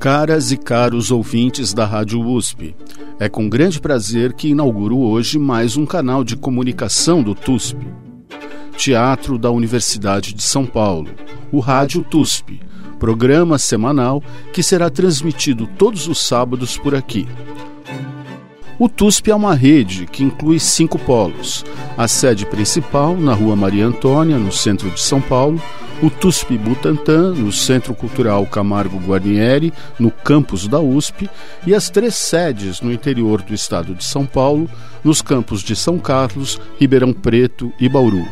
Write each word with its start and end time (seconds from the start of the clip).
Caras 0.00 0.50
e 0.50 0.56
caros 0.56 1.10
ouvintes 1.10 1.74
da 1.74 1.84
Rádio 1.84 2.22
USP, 2.22 2.74
é 3.18 3.28
com 3.28 3.50
grande 3.50 3.78
prazer 3.78 4.32
que 4.32 4.48
inauguro 4.48 4.96
hoje 4.96 5.38
mais 5.38 5.76
um 5.76 5.84
canal 5.84 6.24
de 6.24 6.38
comunicação 6.38 7.22
do 7.22 7.34
TUSP. 7.34 7.86
Teatro 8.78 9.36
da 9.36 9.50
Universidade 9.50 10.32
de 10.32 10.42
São 10.42 10.64
Paulo, 10.64 11.10
o 11.52 11.60
Rádio 11.60 12.02
TUSP, 12.02 12.62
programa 12.98 13.58
semanal 13.58 14.22
que 14.54 14.62
será 14.62 14.88
transmitido 14.88 15.66
todos 15.66 16.08
os 16.08 16.18
sábados 16.18 16.78
por 16.78 16.94
aqui. 16.94 17.28
O 18.78 18.88
TUSP 18.88 19.30
é 19.30 19.34
uma 19.34 19.54
rede 19.54 20.06
que 20.06 20.24
inclui 20.24 20.58
cinco 20.58 20.98
polos: 20.98 21.62
a 21.98 22.08
sede 22.08 22.46
principal, 22.46 23.14
na 23.18 23.34
Rua 23.34 23.54
Maria 23.54 23.86
Antônia, 23.86 24.38
no 24.38 24.50
centro 24.50 24.88
de 24.88 24.98
São 24.98 25.20
Paulo, 25.20 25.60
o 26.02 26.08
TUSP 26.08 26.56
Butantã, 26.56 27.30
no 27.32 27.52
Centro 27.52 27.94
Cultural 27.94 28.46
Camargo 28.46 28.98
Guarnieri, 28.98 29.72
no 29.98 30.10
campus 30.10 30.66
da 30.66 30.80
USP, 30.80 31.28
e 31.66 31.74
as 31.74 31.90
três 31.90 32.14
sedes 32.14 32.80
no 32.80 32.90
interior 32.90 33.42
do 33.42 33.52
estado 33.52 33.94
de 33.94 34.02
São 34.02 34.24
Paulo, 34.24 34.68
nos 35.04 35.20
campos 35.20 35.62
de 35.62 35.76
São 35.76 35.98
Carlos, 35.98 36.58
Ribeirão 36.78 37.12
Preto 37.12 37.70
e 37.78 37.88
Bauru. 37.88 38.26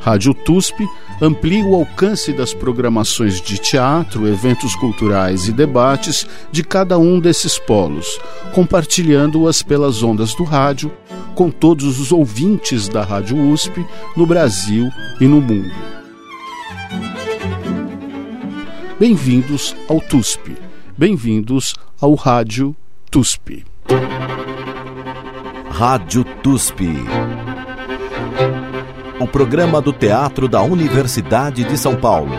Rádio 0.00 0.34
TUSP 0.34 0.86
amplia 1.20 1.64
o 1.64 1.74
alcance 1.74 2.32
das 2.32 2.54
programações 2.54 3.40
de 3.40 3.58
teatro, 3.58 4.26
eventos 4.26 4.74
culturais 4.74 5.48
e 5.48 5.52
debates 5.52 6.26
de 6.50 6.64
cada 6.64 6.98
um 6.98 7.20
desses 7.20 7.58
polos, 7.58 8.18
compartilhando-as 8.54 9.62
pelas 9.62 10.02
ondas 10.02 10.34
do 10.34 10.44
rádio 10.44 10.90
com 11.34 11.50
todos 11.50 12.00
os 12.00 12.10
ouvintes 12.10 12.88
da 12.88 13.02
Rádio 13.02 13.36
USP 13.50 13.84
no 14.16 14.26
Brasil 14.26 14.90
e 15.20 15.26
no 15.26 15.40
mundo. 15.40 15.70
Bem-vindos 18.98 19.74
ao 19.88 20.00
TUSP. 20.00 20.56
Bem-vindos 20.96 21.74
ao 22.00 22.14
Rádio 22.14 22.76
TUSP. 23.10 23.64
Rádio 25.70 26.24
TUSP 26.42 26.84
o 29.20 29.26
programa 29.26 29.82
do 29.82 29.92
Teatro 29.92 30.48
da 30.48 30.62
Universidade 30.62 31.62
de 31.62 31.76
São 31.76 31.94
Paulo. 31.94 32.32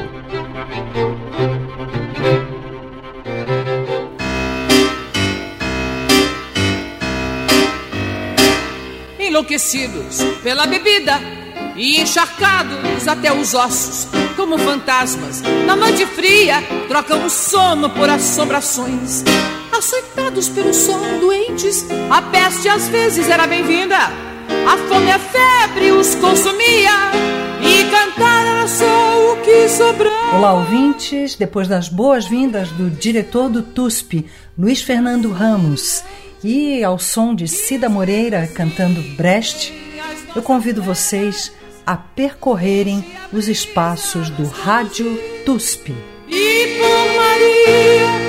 Enlouquecidos 9.19 10.23
pela 10.41 10.65
bebida 10.65 11.19
e 11.75 12.01
encharcados 12.01 13.07
até 13.07 13.31
os 13.31 13.53
ossos, 13.53 14.07
como 14.35 14.57
fantasmas, 14.57 15.41
na 15.67 15.75
noite 15.75 16.03
fria, 16.07 16.63
trocam 16.87 17.23
o 17.27 17.29
sono 17.29 17.91
por 17.91 18.09
assombrações. 18.09 19.23
Açoitados 19.71 20.49
pelo 20.49 20.73
sol, 20.73 21.19
doentes, 21.19 21.85
a 22.09 22.23
peste 22.23 22.67
às 22.67 22.89
vezes 22.89 23.29
era 23.29 23.45
bem-vinda 23.45 24.30
a 24.67 24.77
fome 24.87 25.11
a 25.11 25.19
febre 25.19 25.91
os 25.91 26.15
consumia 26.15 26.91
e 27.61 27.83
cantar 27.89 28.45
era 28.45 28.67
só 28.67 29.33
o 29.33 29.37
que 29.41 29.69
sobrava. 29.69 30.37
Olá, 30.37 30.53
ouvintes. 30.53 31.35
Depois 31.35 31.67
das 31.67 31.89
boas-vindas 31.89 32.69
do 32.71 32.89
diretor 32.89 33.49
do 33.49 33.61
TUSP, 33.61 34.25
Luiz 34.57 34.81
Fernando 34.81 35.31
Ramos, 35.31 36.03
e 36.43 36.83
ao 36.83 36.97
som 36.97 37.35
de 37.35 37.47
Cida 37.47 37.89
Moreira 37.89 38.47
cantando 38.47 39.01
Brecht, 39.15 39.73
eu 40.35 40.41
convido 40.41 40.81
vocês 40.81 41.51
a 41.85 41.95
percorrerem 41.95 43.03
os 43.33 43.47
espaços 43.47 44.29
do 44.29 44.45
Rádio 44.45 45.19
TUSP. 45.45 45.95
E 46.27 46.79
por 46.79 47.15
Maria 47.15 48.20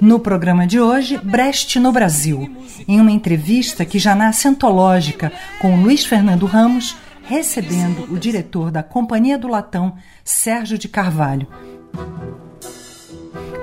No 0.00 0.18
programa 0.18 0.66
de 0.66 0.80
hoje, 0.80 1.18
Brecht 1.18 1.78
no 1.78 1.92
Brasil, 1.92 2.50
em 2.88 2.98
uma 2.98 3.10
entrevista 3.10 3.84
que 3.84 3.98
já 3.98 4.14
nasce 4.14 4.48
antológica 4.48 5.30
com 5.60 5.82
Luiz 5.82 6.06
Fernando 6.06 6.46
Ramos, 6.46 6.96
recebendo 7.22 8.10
o 8.10 8.18
diretor 8.18 8.70
da 8.70 8.82
Companhia 8.82 9.36
do 9.36 9.46
Latão, 9.46 9.94
Sérgio 10.24 10.78
de 10.78 10.88
Carvalho. 10.88 11.46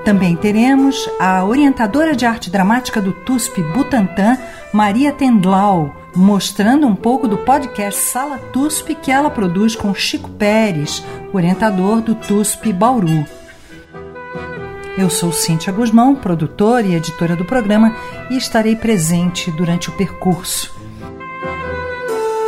Também 0.05 0.35
teremos 0.35 1.09
a 1.19 1.43
orientadora 1.43 2.15
de 2.15 2.25
arte 2.25 2.51
dramática 2.51 3.01
do 3.01 3.11
TUSP 3.11 3.63
Butantan, 3.73 4.37
Maria 4.71 5.11
Tendlau, 5.11 5.93
mostrando 6.15 6.85
um 6.85 6.95
pouco 6.95 7.27
do 7.27 7.39
podcast 7.39 7.99
Sala 7.99 8.37
TUSP 8.37 8.93
que 8.93 9.11
ela 9.11 9.31
produz 9.31 9.75
com 9.75 9.93
Chico 9.93 10.29
Pérez, 10.29 11.03
orientador 11.33 11.99
do 11.99 12.13
TUSP 12.13 12.71
Bauru. 12.71 13.25
Eu 14.97 15.11
sou 15.11 15.31
Cíntia 15.31 15.71
Guzmão, 15.71 16.15
produtora 16.15 16.81
e 16.81 16.95
editora 16.95 17.35
do 17.35 17.45
programa, 17.45 17.95
e 18.31 18.35
estarei 18.35 18.75
presente 18.75 19.51
durante 19.51 19.89
o 19.89 19.91
percurso. 19.91 20.73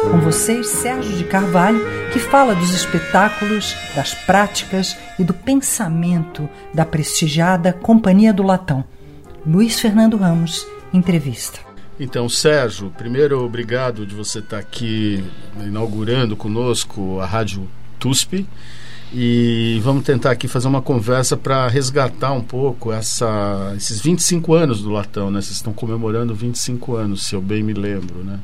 Com 0.09 0.19
vocês, 0.19 0.67
Sérgio 0.67 1.15
de 1.15 1.25
Carvalho, 1.25 1.79
que 2.11 2.17
fala 2.17 2.55
dos 2.55 2.71
espetáculos, 2.73 3.75
das 3.95 4.15
práticas 4.15 4.97
e 5.19 5.23
do 5.23 5.31
pensamento 5.31 6.49
da 6.73 6.83
prestigiada 6.83 7.71
Companhia 7.71 8.33
do 8.33 8.41
Latão. 8.41 8.83
Luiz 9.45 9.79
Fernando 9.79 10.17
Ramos, 10.17 10.65
entrevista. 10.91 11.59
Então, 11.99 12.27
Sérgio, 12.27 12.91
primeiro 12.97 13.45
obrigado 13.45 14.07
de 14.07 14.15
você 14.15 14.39
estar 14.39 14.57
aqui 14.57 15.23
inaugurando 15.63 16.35
conosco 16.35 17.19
a 17.19 17.27
Rádio 17.27 17.69
TUSP 17.99 18.47
e 19.13 19.79
vamos 19.83 20.03
tentar 20.03 20.31
aqui 20.31 20.47
fazer 20.47 20.67
uma 20.67 20.81
conversa 20.81 21.35
para 21.35 21.67
resgatar 21.67 22.31
um 22.31 22.41
pouco 22.41 22.91
essa, 22.91 23.73
esses 23.75 23.99
25 23.99 24.53
anos 24.53 24.81
do 24.81 24.89
Latão, 24.89 25.31
né? 25.31 25.41
Vocês 25.41 25.55
estão 25.55 25.73
comemorando 25.73 26.35
25 26.35 26.95
anos, 26.95 27.23
se 27.23 27.35
eu 27.35 27.41
bem 27.41 27.63
me 27.63 27.73
lembro, 27.73 28.23
né? 28.23 28.39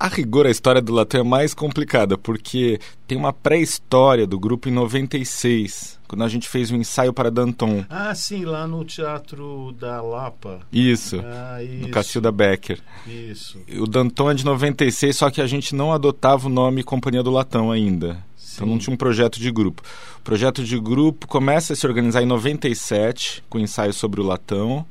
A 0.00 0.06
rigor, 0.06 0.46
a 0.46 0.50
história 0.50 0.80
do 0.80 0.92
Latão 0.92 1.22
é 1.22 1.24
mais 1.24 1.52
complicada, 1.52 2.16
porque 2.16 2.78
tem 3.04 3.18
uma 3.18 3.32
pré-história 3.32 4.28
do 4.28 4.38
grupo 4.38 4.68
em 4.68 4.72
96, 4.72 5.98
quando 6.06 6.22
a 6.22 6.28
gente 6.28 6.48
fez 6.48 6.70
um 6.70 6.76
ensaio 6.76 7.12
para 7.12 7.32
Danton. 7.32 7.84
Ah, 7.90 8.14
sim, 8.14 8.44
lá 8.44 8.64
no 8.64 8.84
Teatro 8.84 9.72
da 9.72 10.00
Lapa. 10.00 10.60
Isso, 10.72 11.20
ah, 11.24 11.60
isso. 11.64 11.82
no 11.82 11.88
Cacilda 11.88 12.30
Becker. 12.30 12.78
Isso. 13.08 13.58
O 13.76 13.88
Danton 13.88 14.30
é 14.30 14.34
de 14.34 14.44
96, 14.44 15.16
só 15.16 15.30
que 15.30 15.40
a 15.40 15.48
gente 15.48 15.74
não 15.74 15.92
adotava 15.92 16.46
o 16.46 16.50
nome 16.50 16.84
Companhia 16.84 17.22
do 17.22 17.32
Latão 17.32 17.72
ainda. 17.72 18.24
Então 18.58 18.66
não 18.66 18.76
tinha 18.76 18.92
um 18.92 18.96
projeto 18.96 19.38
de 19.38 19.52
grupo. 19.52 19.82
O 20.18 20.22
projeto 20.22 20.64
de 20.64 20.78
grupo 20.80 21.28
começa 21.28 21.72
a 21.72 21.76
se 21.76 21.86
organizar 21.86 22.22
em 22.22 22.26
97, 22.26 23.44
com 23.48 23.56
ensaio 23.56 23.92
sobre 23.92 24.20
o 24.20 24.24
latão. 24.24 24.84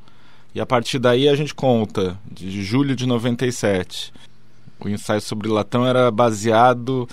E 0.55 0.61
a 0.61 0.65
partir 0.65 0.99
daí 0.99 1.27
a 1.27 1.35
gente 1.35 1.53
conta, 1.53 2.17
de 2.31 2.63
julho 2.63 2.95
de 2.95 3.05
97. 3.05 4.13
O 4.79 4.87
ensaio 4.87 5.19
sobre 5.19 5.49
o 5.49 5.53
latão 5.53 5.85
era 5.85 6.09
baseado 6.09 7.09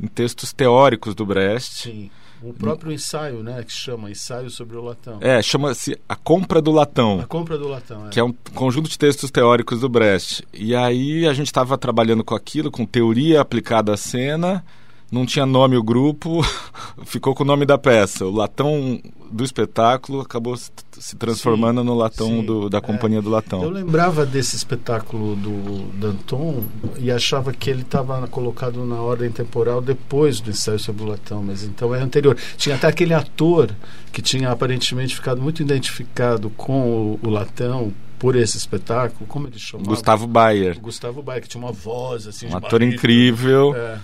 em 0.00 0.06
textos 0.06 0.54
teóricos 0.54 1.14
do 1.14 1.26
Brecht. 1.26 1.82
Sim. 1.82 2.10
O 2.42 2.54
próprio 2.54 2.90
ensaio, 2.90 3.42
né, 3.42 3.62
que 3.62 3.70
chama 3.70 4.10
Ensaio 4.10 4.48
sobre 4.48 4.74
o 4.74 4.80
Latão. 4.82 5.18
É, 5.20 5.42
chama-se 5.42 6.00
A 6.08 6.16
Compra 6.16 6.62
do 6.62 6.70
Latão. 6.70 7.20
A 7.20 7.26
Compra 7.26 7.58
do 7.58 7.68
Latão, 7.68 8.06
é. 8.06 8.08
Que 8.08 8.18
é 8.18 8.24
um 8.24 8.32
conjunto 8.54 8.88
de 8.88 8.98
textos 8.98 9.30
teóricos 9.30 9.80
do 9.80 9.90
Brecht. 9.90 10.42
E 10.50 10.74
aí 10.74 11.26
a 11.26 11.34
gente 11.34 11.48
estava 11.48 11.76
trabalhando 11.76 12.24
com 12.24 12.34
aquilo, 12.34 12.70
com 12.70 12.86
teoria 12.86 13.42
aplicada 13.42 13.92
à 13.92 13.96
cena, 13.98 14.64
não 15.10 15.26
tinha 15.26 15.44
nome 15.44 15.76
o 15.76 15.82
grupo, 15.82 16.40
ficou 17.04 17.34
com 17.34 17.42
o 17.42 17.46
nome 17.46 17.66
da 17.66 17.76
peça. 17.76 18.24
O 18.24 18.30
latão 18.30 19.00
do 19.30 19.44
espetáculo 19.44 20.20
acabou 20.20 20.56
se 20.56 21.16
transformando 21.16 21.80
sim, 21.80 21.86
no 21.86 21.94
latão 21.94 22.44
do, 22.44 22.68
da 22.68 22.80
companhia 22.80 23.18
é. 23.18 23.22
do 23.22 23.28
latão. 23.28 23.62
Eu 23.62 23.70
lembrava 23.70 24.24
desse 24.24 24.54
espetáculo 24.54 25.34
do 25.34 25.88
Danton 25.98 26.64
e 26.98 27.10
achava 27.10 27.52
que 27.52 27.70
ele 27.70 27.82
estava 27.82 28.26
colocado 28.28 28.84
na 28.84 29.00
ordem 29.00 29.30
temporal 29.30 29.80
depois 29.80 30.40
do 30.40 30.50
ensaio 30.50 30.78
sobre 30.78 31.02
o 31.02 31.06
latão, 31.06 31.42
mas 31.42 31.64
então 31.64 31.94
é 31.94 32.00
anterior. 32.00 32.36
Tinha 32.56 32.76
até 32.76 32.86
aquele 32.86 33.14
ator 33.14 33.70
que 34.12 34.22
tinha 34.22 34.50
aparentemente 34.50 35.14
ficado 35.14 35.40
muito 35.40 35.62
identificado 35.62 36.50
com 36.50 36.88
o, 36.88 37.20
o 37.22 37.30
latão 37.30 37.92
por 38.18 38.36
esse 38.36 38.58
espetáculo, 38.58 39.26
como 39.26 39.46
ele 39.46 39.58
chamava? 39.58 39.88
Gustavo 39.88 40.26
Bayer. 40.26 40.78
Gustavo 40.78 41.22
Bayer, 41.22 41.42
que 41.42 41.48
tinha 41.48 41.64
uma 41.64 41.72
voz 41.72 42.26
assim, 42.26 42.46
um 42.46 42.56
ator 42.56 42.82
incrível. 42.82 43.74
É 43.74 43.98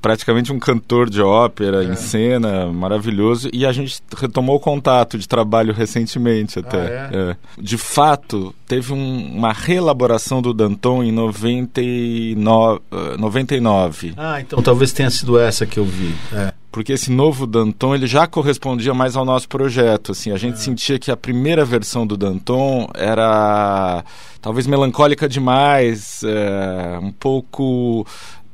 praticamente 0.00 0.52
um 0.52 0.58
cantor 0.58 1.10
de 1.10 1.20
ópera 1.20 1.84
é. 1.84 1.88
em 1.88 1.96
cena, 1.96 2.66
maravilhoso. 2.66 3.48
E 3.52 3.66
a 3.66 3.72
gente 3.72 4.00
retomou 4.16 4.56
o 4.56 4.60
contato 4.60 5.18
de 5.18 5.26
trabalho 5.26 5.72
recentemente 5.72 6.58
até. 6.58 6.78
Ah, 6.78 7.10
é? 7.12 7.30
É. 7.30 7.36
De 7.60 7.76
fato, 7.76 8.54
teve 8.66 8.92
um, 8.92 9.36
uma 9.36 9.52
reelaboração 9.52 10.40
do 10.40 10.54
Danton 10.54 11.02
em 11.02 11.10
99, 11.10 12.80
99. 13.18 14.14
Ah, 14.16 14.40
então 14.40 14.62
talvez 14.62 14.92
tenha 14.92 15.10
sido 15.10 15.38
essa 15.38 15.66
que 15.66 15.78
eu 15.78 15.84
vi. 15.84 16.14
É. 16.32 16.52
porque 16.70 16.92
esse 16.92 17.10
novo 17.10 17.46
Danton 17.46 17.94
ele 17.94 18.06
já 18.06 18.26
correspondia 18.26 18.92
mais 18.94 19.16
ao 19.16 19.24
nosso 19.24 19.48
projeto. 19.48 20.12
Assim, 20.12 20.30
a 20.30 20.36
gente 20.36 20.54
é. 20.54 20.58
sentia 20.58 20.98
que 20.98 21.10
a 21.10 21.16
primeira 21.16 21.64
versão 21.64 22.06
do 22.06 22.16
Danton 22.16 22.88
era 22.94 24.04
talvez 24.40 24.68
melancólica 24.68 25.28
demais, 25.28 26.22
é, 26.22 26.98
um 27.02 27.10
pouco 27.10 28.06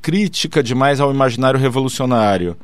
crítica 0.02 0.62
demais 0.62 1.00
ao 1.00 1.12
imaginário 1.12 1.58
revolucionário. 1.58 2.56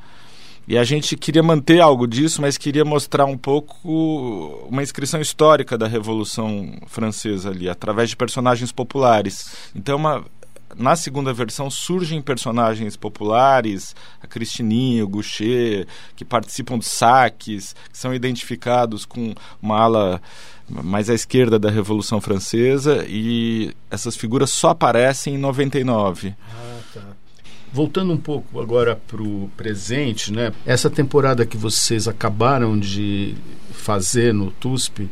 E 0.67 0.77
a 0.77 0.85
gente 0.85 1.17
queria 1.17 1.43
manter 1.43 1.81
algo 1.81 2.07
disso, 2.07 2.43
mas 2.43 2.59
queria 2.59 2.85
mostrar 2.85 3.25
um 3.25 3.39
pouco 3.39 4.67
uma 4.69 4.83
inscrição 4.83 5.19
histórica 5.19 5.79
da 5.79 5.87
Revolução 5.87 6.75
Francesa 6.87 7.49
ali, 7.49 7.71
através 7.71 8.11
de 8.11 8.17
personagens 8.17 8.71
populares. 8.71 9.51
Então, 9.75 9.97
uma, 9.97 10.27
na 10.77 10.95
segunda 10.95 11.33
versão 11.33 11.71
surgem 11.71 12.21
personagens 12.21 12.99
populares, 12.99 13.97
a 14.23 14.27
Cristininha, 14.27 15.05
o 15.05 15.09
Goucher, 15.09 15.87
que 16.15 16.23
participam 16.23 16.79
de 16.79 16.85
saques, 16.85 17.75
que 17.91 17.97
são 17.97 18.13
identificados 18.13 19.07
com 19.07 19.33
uma 19.63 19.79
ala 19.81 20.21
mais 20.69 21.09
à 21.09 21.15
esquerda 21.15 21.59
da 21.59 21.71
Revolução 21.71 22.21
Francesa 22.21 23.07
e 23.09 23.75
essas 23.91 24.17
figuras 24.17 24.51
só 24.51 24.69
aparecem 24.69 25.37
em 25.37 25.39
99. 25.39 26.35
Ah. 26.53 26.68
Voltando 27.73 28.13
um 28.13 28.17
pouco 28.17 28.61
agora 28.61 28.97
para 28.97 29.23
o 29.23 29.51
presente, 29.57 30.33
né? 30.33 30.53
Essa 30.65 30.89
temporada 30.89 31.45
que 31.45 31.57
vocês 31.57 32.09
acabaram 32.09 32.79
de 32.79 33.35
fazer 33.73 34.33
no 34.33 34.51
TUSP 34.51 35.09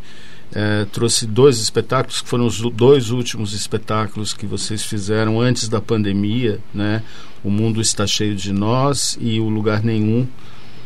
é, 0.53 0.87
trouxe 0.93 1.27
dois 1.27 1.59
espetáculos 1.59 2.21
que 2.21 2.29
foram 2.29 2.47
os 2.47 2.61
dois 2.73 3.11
últimos 3.11 3.53
espetáculos 3.53 4.33
que 4.33 4.47
vocês 4.47 4.83
fizeram 4.85 5.41
antes 5.41 5.69
da 5.69 5.81
pandemia, 5.81 6.59
né? 6.73 7.03
O 7.45 7.51
Mundo 7.51 7.81
Está 7.81 8.07
Cheio 8.07 8.35
de 8.35 8.53
Nós 8.53 9.19
e 9.21 9.39
o 9.41 9.49
Lugar 9.49 9.83
Nenhum, 9.83 10.27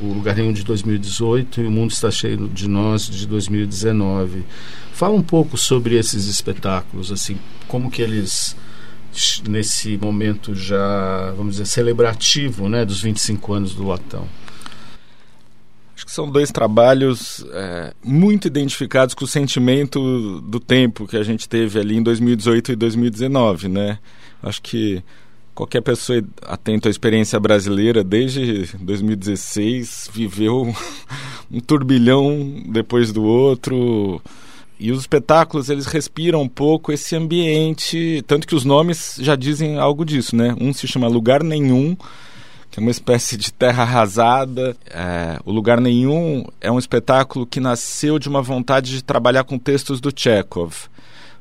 o 0.01 0.13
Lugar 0.13 0.37
Nenhum 0.37 0.53
de 0.53 0.65
2018 0.65 1.61
e 1.61 1.67
o 1.67 1.71
Mundo 1.71 1.93
Está 1.93 2.11
Cheio 2.11 2.49
de 2.49 2.69
Nós 2.69 3.09
de 3.09 3.27
2019. 3.27 4.45
Fala 4.93 5.15
um 5.15 5.23
pouco 5.23 5.57
sobre 5.57 5.97
esses 5.97 6.27
espetáculos, 6.27 7.13
assim, 7.13 7.39
como 7.69 7.91
que 7.91 8.03
eles 8.03 8.57
nesse 9.49 9.97
momento 9.97 10.55
já, 10.55 11.33
vamos 11.37 11.55
dizer, 11.55 11.67
celebrativo 11.67 12.69
né, 12.69 12.85
dos 12.85 13.01
25 13.01 13.53
anos 13.53 13.75
do 13.75 13.87
Latão? 13.87 14.27
Acho 15.95 16.07
que 16.07 16.13
são 16.13 16.31
dois 16.31 16.51
trabalhos 16.51 17.45
é, 17.53 17.93
muito 18.03 18.49
identificados 18.49 19.15
com 19.15 19.27
o 19.27 19.29
sentimento 19.29 20.41
do 20.41 20.59
tempo 20.59 21.07
que 21.07 21.17
a 21.17 21.23
gente 21.23 21.47
teve 21.47 21.79
ali 21.79 21.97
em 21.97 22.03
2018 22.03 22.73
e 22.73 22.77
2019, 22.77 23.69
né? 23.69 23.99
Acho 24.43 24.63
que 24.63 25.05
qualquer 25.55 25.83
pessoa 25.83 26.25
atenta 26.47 26.89
à 26.89 26.91
experiência 26.91 27.39
brasileira 27.39 28.03
desde 28.03 28.75
2016 28.79 30.09
viveu 30.11 30.75
um 31.53 31.61
turbilhão 31.61 32.63
depois 32.67 33.13
do 33.13 33.23
outro, 33.23 34.23
e 34.81 34.91
os 34.91 35.01
espetáculos, 35.01 35.69
eles 35.69 35.85
respiram 35.85 36.41
um 36.41 36.49
pouco 36.49 36.91
esse 36.91 37.15
ambiente, 37.15 38.25
tanto 38.27 38.49
que 38.49 38.55
os 38.55 38.65
nomes 38.65 39.17
já 39.21 39.37
dizem 39.37 39.79
algo 39.79 40.07
disso, 40.07 40.35
né? 40.35 40.57
Um 40.59 40.73
se 40.73 40.89
chama 40.89 41.07
Lugar 41.07 41.43
Nenhum, 41.43 41.95
que 42.71 42.81
é 42.81 42.83
uma 42.83 42.91
espécie 42.91 43.37
de 43.37 43.53
terra 43.53 43.83
arrasada. 43.83 44.75
É, 44.87 45.39
o 45.45 45.53
Lugar 45.53 45.83
Nenhum 45.83 46.47
é 46.63 46.73
um 46.73 46.79
espetáculo 46.79 47.47
que 47.47 47.61
nasceu 47.61 48.19
de 48.19 48.27
uma 48.27 48.41
vontade 48.41 48.93
de 48.93 49.05
trabalhar 49.05 49.45
com 49.45 49.59
textos 49.59 50.01
do 50.01 50.11
Chekhov. 50.15 50.89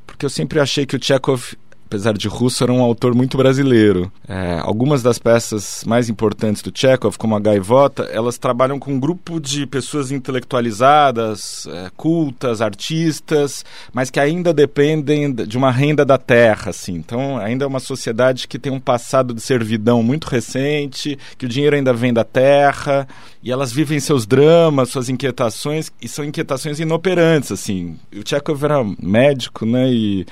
Porque 0.05 0.25
eu 0.25 0.29
sempre 0.29 0.59
achei 0.59 0.85
que 0.85 0.97
o 0.97 1.01
Chekhov 1.01 1.53
apesar 1.89 2.15
de 2.15 2.27
russo, 2.27 2.63
era 2.63 2.71
um 2.71 2.83
autor 2.83 3.15
muito 3.15 3.35
brasileiro. 3.35 4.11
É, 4.27 4.59
algumas 4.61 5.01
das 5.01 5.17
peças 5.17 5.83
mais 5.87 6.07
importantes 6.07 6.61
do 6.61 6.71
Chekhov, 6.71 7.17
como 7.17 7.35
a 7.35 7.39
Gaivota, 7.39 8.03
elas 8.03 8.37
trabalham 8.37 8.77
com 8.77 8.93
um 8.93 8.99
grupo 8.99 9.39
de 9.39 9.65
pessoas 9.65 10.11
intelectualizadas, 10.11 11.67
é, 11.67 11.89
cultas, 11.97 12.61
artistas, 12.61 13.65
mas 13.91 14.11
que 14.11 14.19
ainda 14.19 14.53
dependem 14.53 15.33
de 15.33 15.57
uma 15.57 15.71
renda 15.71 16.05
da 16.05 16.19
terra, 16.19 16.69
assim. 16.69 16.93
Então, 16.93 17.39
ainda 17.39 17.65
é 17.65 17.67
uma 17.67 17.79
sociedade 17.79 18.47
que 18.47 18.59
tem 18.59 18.71
um 18.71 18.79
passado 18.79 19.33
de 19.33 19.41
servidão 19.41 20.03
muito 20.03 20.25
recente, 20.25 21.17
que 21.39 21.47
o 21.47 21.49
dinheiro 21.49 21.75
ainda 21.75 21.91
vem 21.91 22.13
da 22.13 22.23
terra, 22.23 23.07
e 23.41 23.51
elas 23.51 23.71
vivem 23.71 23.99
seus 23.99 24.27
dramas, 24.27 24.89
suas 24.89 25.09
inquietações, 25.09 25.91
e 25.99 26.07
são 26.07 26.23
inquietações 26.23 26.79
inoperantes, 26.79 27.51
assim. 27.51 27.97
O 28.15 28.21
Chekhov 28.23 28.63
era 28.63 28.77
médico, 29.01 29.65
né, 29.65 29.89
e 29.91 30.27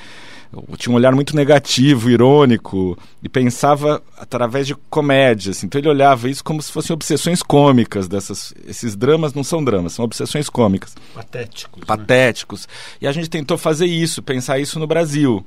tinha 0.78 0.94
um 0.94 0.96
olhar 0.96 1.14
muito 1.14 1.36
negativo, 1.36 2.10
irônico, 2.10 2.98
e 3.22 3.30
pensava 3.30 4.02
através 4.18 4.66
de 4.68 4.76
comédias. 4.90 5.64
Então 5.64 5.80
ele 5.80 5.90
olhava 5.90 6.30
isso 6.30 6.44
como 6.44 6.62
se 6.62 6.72
fossem 6.72 6.94
obsessões 6.94 7.44
cômicas 7.44 8.08
dessas. 8.08 8.54
Esses 8.68 8.96
dramas 8.96 9.34
não 9.34 9.44
são 9.44 9.64
dramas, 9.64 9.94
são 9.94 10.06
obsessões 10.06 10.50
cômicas. 10.50 10.96
Patéticos. 11.14 11.80
Né? 11.80 11.86
Patéticos. 11.86 12.68
Né? 12.68 12.74
E 13.02 13.08
a 13.08 13.12
gente 13.12 13.30
tentou 13.30 13.58
fazer 13.58 13.86
isso, 13.86 14.22
pensar 14.24 14.60
isso 14.60 14.80
no 14.80 14.88
Brasil. 14.88 15.46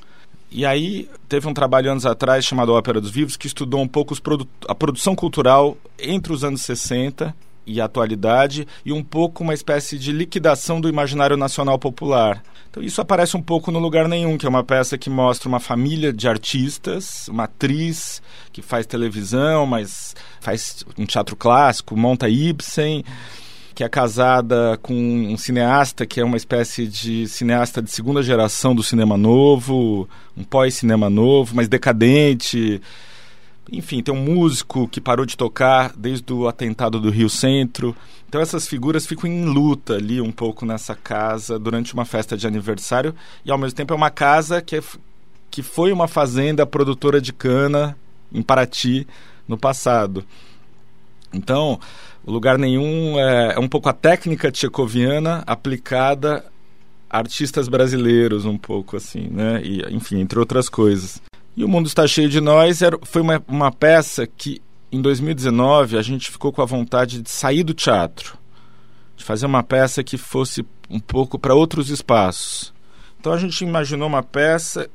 E 0.50 0.67
aí 0.67 1.08
teve 1.29 1.46
um 1.46 1.55
trabalho 1.55 1.93
anos 1.93 2.05
atrás 2.05 2.44
chamado 2.44 2.73
Ópera 2.73 3.00
dos 3.00 3.11
Vivos 3.11 3.37
que 3.37 3.46
estudou 3.46 3.81
um 3.81 3.88
pouco 3.88 4.20
produ 4.20 4.49
a 4.69 4.75
produção 4.75 5.14
cultural 5.14 5.76
entre 5.99 6.32
os 6.32 6.43
anos 6.43 6.62
60 6.62 7.35
e 7.70 7.81
atualidade 7.81 8.67
e 8.84 8.93
um 8.93 9.02
pouco 9.02 9.43
uma 9.44 9.55
espécie 9.55 9.99
de 9.99 10.12
liquidação 10.12 10.81
do 10.81 10.88
imaginário 10.88 11.37
nacional 11.37 11.78
popular. 11.78 12.43
Então 12.70 12.82
isso 12.82 13.00
aparece 13.00 13.37
um 13.37 13.43
pouco 13.43 13.70
no 13.70 13.78
Lugar 13.78 14.06
Nenhum, 14.08 14.38
que 14.38 14.46
é 14.46 14.49
uma 14.49 14.62
peça 14.62 14.96
que 14.96 15.11
mostra 15.11 15.49
uma 15.49 15.58
família 15.58 16.12
de 16.12 16.28
artistas, 16.28 17.26
uma 17.28 17.44
atriz 17.44 18.22
que 18.52 18.62
faz 18.62 18.87
televisão, 18.87 19.67
mas 19.67 20.14
faz 20.40 20.84
um 20.96 21.05
teatro 21.05 21.34
clássico, 21.34 21.96
monta 21.96 22.28
Ibsen, 22.28 23.05
que 23.75 23.82
é 23.82 23.88
casada 23.88 24.78
com 24.82 24.94
um 24.94 25.37
cineasta 25.37 26.06
que 26.06 26.20
é 26.20 26.25
uma 26.25 26.37
espécie 26.37 26.87
de 26.87 27.26
cineasta 27.26 27.81
de 27.82 27.90
segunda 27.90 28.22
geração 28.22 28.75
do 28.75 28.82
cinema 28.82 29.17
novo, 29.17 30.08
um 30.37 30.44
pós-cinema 30.44 31.08
novo, 31.08 31.56
mas 31.56 31.69
decadente. 31.69 32.81
Enfim, 33.72 34.02
tem 34.02 34.12
um 34.12 34.22
músico 34.22 34.88
que 34.88 35.00
parou 35.00 35.25
de 35.25 35.37
tocar 35.37 35.93
desde 35.96 36.32
o 36.32 36.49
atentado 36.49 37.00
do 37.00 37.11
Rio 37.11 37.31
Centro. 37.31 37.94
Então 38.28 38.40
essas 38.40 38.67
figuras 38.67 39.06
ficam 39.06 39.31
em 39.31 39.44
luta 39.44 39.94
ali 39.94 40.20
um 40.20 40.32
pouco 40.32 40.67
nessa 40.67 40.94
casa 40.94 41.58
durante 41.58 41.94
uma 41.94 42.05
festa 42.05 42.37
de 42.37 42.46
aniversário 42.46 43.14
e 43.44 43.50
ao 43.50 43.58
mesmo 43.58 43.76
tempo 43.76 43.93
é 43.93 43.96
uma 43.96 44.11
casa 44.11 44.61
que, 44.61 44.76
é, 44.76 44.82
que 45.50 45.62
foi 45.62 45.93
uma 45.93 46.08
fazenda 46.08 46.67
produtora 46.67 47.20
de 47.20 47.32
cana 47.32 47.96
em 48.32 48.43
Paraty 48.43 49.06
no 49.46 49.56
passado. 49.56 50.25
Então, 51.32 51.78
lugar 52.26 52.58
nenhum 52.58 53.19
é, 53.19 53.55
é 53.55 53.58
um 53.58 53.69
pouco 53.69 53.88
a 53.88 53.93
técnica 53.93 54.50
tchecoviana 54.50 55.43
aplicada 55.46 56.44
a 57.08 57.19
artistas 57.19 57.69
brasileiros 57.69 58.44
um 58.44 58.56
pouco 58.56 58.96
assim, 58.96 59.28
né? 59.28 59.61
E, 59.64 59.82
enfim, 59.94 60.20
entre 60.20 60.39
outras 60.39 60.69
coisas. 60.69 61.20
E 61.56 61.64
o 61.64 61.69
mundo 61.69 61.86
está 61.86 62.06
cheio 62.06 62.28
de 62.28 62.40
nós 62.40 62.80
era, 62.80 62.98
foi 63.02 63.22
uma, 63.22 63.42
uma 63.48 63.72
peça 63.72 64.26
que 64.26 64.62
em 64.92 65.00
2019 65.00 65.98
a 65.98 66.02
gente 66.02 66.30
ficou 66.30 66.52
com 66.52 66.62
a 66.62 66.66
vontade 66.66 67.20
de 67.20 67.30
sair 67.30 67.62
do 67.62 67.74
teatro, 67.74 68.36
de 69.16 69.24
fazer 69.24 69.46
uma 69.46 69.62
peça 69.62 70.02
que 70.02 70.16
fosse 70.16 70.64
um 70.88 70.98
pouco 70.98 71.38
para 71.38 71.54
outros 71.54 71.90
espaços. 71.90 72.72
Então 73.19 73.32
a 73.32 73.38
gente 73.38 73.62
imaginou 73.62 74.08
uma 74.08 74.22
peça 74.22 74.88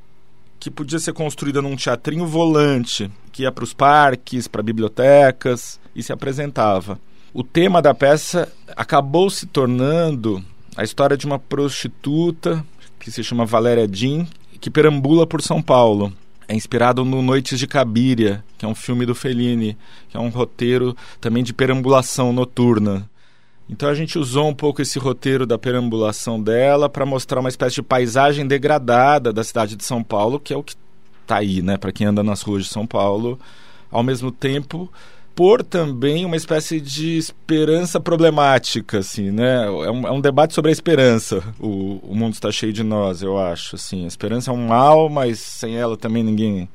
que 0.59 0.71
podia 0.71 0.99
ser 0.99 1.13
construída 1.13 1.61
num 1.61 1.75
teatrinho 1.75 2.25
volante, 2.25 3.11
que 3.31 3.43
ia 3.43 3.51
para 3.51 3.63
os 3.63 3.73
parques, 3.73 4.47
para 4.47 4.63
bibliotecas 4.63 5.79
e 5.95 6.01
se 6.01 6.11
apresentava. 6.11 6.99
O 7.33 7.43
tema 7.43 7.81
da 7.81 7.93
peça 7.93 8.51
acabou 8.75 9.29
se 9.29 9.45
tornando 9.45 10.43
a 10.75 10.83
história 10.83 11.17
de 11.17 11.25
uma 11.25 11.37
prostituta 11.37 12.65
que 12.99 13.11
se 13.11 13.23
chama 13.23 13.45
Valéria 13.45 13.87
Jean, 13.91 14.25
que 14.59 14.71
perambula 14.71 15.27
por 15.27 15.41
São 15.41 15.61
Paulo 15.61 16.11
é 16.47 16.55
inspirado 16.55 17.03
no 17.03 17.21
Noites 17.21 17.59
de 17.59 17.67
Cabiria, 17.67 18.43
que 18.57 18.65
é 18.65 18.67
um 18.67 18.75
filme 18.75 19.05
do 19.05 19.15
Fellini, 19.15 19.77
que 20.09 20.17
é 20.17 20.19
um 20.19 20.29
roteiro 20.29 20.95
também 21.19 21.43
de 21.43 21.53
perambulação 21.53 22.31
noturna. 22.31 23.09
Então 23.67 23.89
a 23.89 23.95
gente 23.95 24.19
usou 24.19 24.47
um 24.47 24.53
pouco 24.53 24.81
esse 24.81 24.99
roteiro 24.99 25.45
da 25.45 25.57
perambulação 25.57 26.41
dela 26.41 26.87
para 26.87 27.05
mostrar 27.05 27.39
uma 27.39 27.49
espécie 27.49 27.75
de 27.75 27.81
paisagem 27.81 28.45
degradada 28.45 29.33
da 29.33 29.43
cidade 29.43 29.75
de 29.75 29.83
São 29.83 30.03
Paulo, 30.03 30.39
que 30.39 30.53
é 30.53 30.57
o 30.57 30.63
que 30.63 30.75
está 31.21 31.37
aí, 31.37 31.61
né, 31.63 31.75
para 31.75 31.91
quem 31.91 32.05
anda 32.05 32.21
nas 32.21 32.43
ruas 32.43 32.65
de 32.65 32.69
São 32.69 32.85
Paulo, 32.85 33.39
ao 33.89 34.03
mesmo 34.03 34.31
tempo 34.31 34.91
por 35.35 35.61
também 35.61 36.25
uma 36.25 36.37
espécie 36.37 36.79
de 36.79 37.17
esperança 37.17 37.99
problemática, 37.99 38.99
assim, 38.99 39.31
né? 39.31 39.65
É 39.65 39.91
um, 39.91 40.07
é 40.07 40.11
um 40.11 40.21
debate 40.21 40.53
sobre 40.53 40.71
a 40.71 40.71
esperança. 40.71 41.43
O, 41.59 41.99
o 42.01 42.15
mundo 42.15 42.33
está 42.33 42.49
cheio 42.51 42.71
de 42.71 42.83
nós, 42.83 43.21
eu 43.21 43.37
acho, 43.37 43.75
assim. 43.75 44.05
A 44.05 44.07
esperança 44.07 44.49
é 44.49 44.53
um 44.53 44.67
mal, 44.67 45.09
mas 45.09 45.39
sem 45.39 45.75
ela 45.75 45.97
também 45.97 46.23
ninguém 46.23 46.69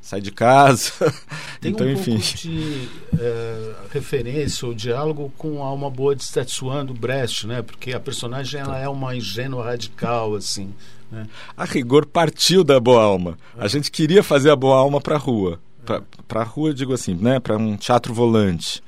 sai 0.00 0.20
de 0.20 0.30
casa. 0.30 0.92
Tem 1.60 1.72
então, 1.72 1.86
um 1.86 1.90
enfim. 1.90 2.18
pouco 2.18 2.36
de 2.36 2.88
é, 3.18 3.72
referência 3.90 4.68
ou 4.68 4.72
diálogo 4.72 5.32
com 5.36 5.64
a 5.64 5.66
Alma 5.66 5.90
Boa 5.90 6.14
de 6.14 6.22
Stetsuan 6.22 6.86
do 6.86 6.94
Brecht, 6.94 7.48
né? 7.48 7.62
Porque 7.62 7.92
a 7.92 8.00
personagem 8.00 8.60
ela 8.60 8.78
é 8.78 8.88
uma 8.88 9.16
ingênua 9.16 9.64
radical, 9.64 10.36
assim. 10.36 10.72
Né? 11.10 11.26
A 11.56 11.64
rigor 11.64 12.06
partiu 12.06 12.62
da 12.62 12.78
Boa 12.78 13.02
Alma. 13.02 13.36
A 13.58 13.66
gente 13.66 13.90
queria 13.90 14.22
fazer 14.22 14.50
a 14.50 14.56
Boa 14.56 14.76
Alma 14.76 15.00
para 15.00 15.16
a 15.16 15.18
rua 15.18 15.58
para 15.84 16.40
a 16.40 16.44
rua, 16.44 16.74
digo 16.74 16.92
assim, 16.92 17.14
né, 17.14 17.38
para 17.38 17.56
um 17.56 17.76
teatro 17.76 18.12
volante. 18.12 18.82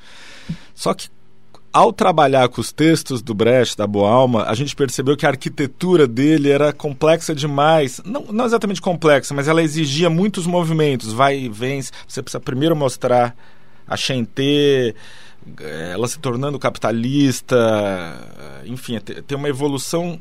Só 0.75 0.95
que 0.95 1.09
ao 1.77 1.93
trabalhar 1.93 2.49
com 2.49 2.59
os 2.59 2.73
textos 2.73 3.21
do 3.21 3.35
Brecht, 3.35 3.77
da 3.77 3.87
Boa 3.87 4.11
Alma, 4.11 4.45
a 4.45 4.55
gente 4.55 4.75
percebeu 4.75 5.15
que 5.15 5.27
a 5.27 5.29
arquitetura 5.29 6.07
dele 6.07 6.51
era 6.51 6.73
complexa 6.73 7.35
demais. 7.35 8.01
Não, 8.03 8.23
não 8.33 8.47
exatamente 8.47 8.81
complexa, 8.81 9.35
mas 9.35 9.47
ela 9.47 9.63
exigia 9.63 10.09
muitos 10.09 10.47
movimentos, 10.47 11.13
vai 11.13 11.39
e 11.39 11.49
vem. 11.51 11.83
Você 11.83 12.23
precisa 12.23 12.41
primeiro 12.41 12.75
mostrar 12.75 13.37
a 13.87 13.95
Chentê, 13.95 14.95
eh, 15.61 15.91
ela 15.93 16.09
se 16.09 16.19
tornando 16.19 16.59
capitalista, 16.59 17.57
enfim, 18.65 18.99
tem 18.99 19.37
uma 19.37 19.49
evolução 19.49 20.19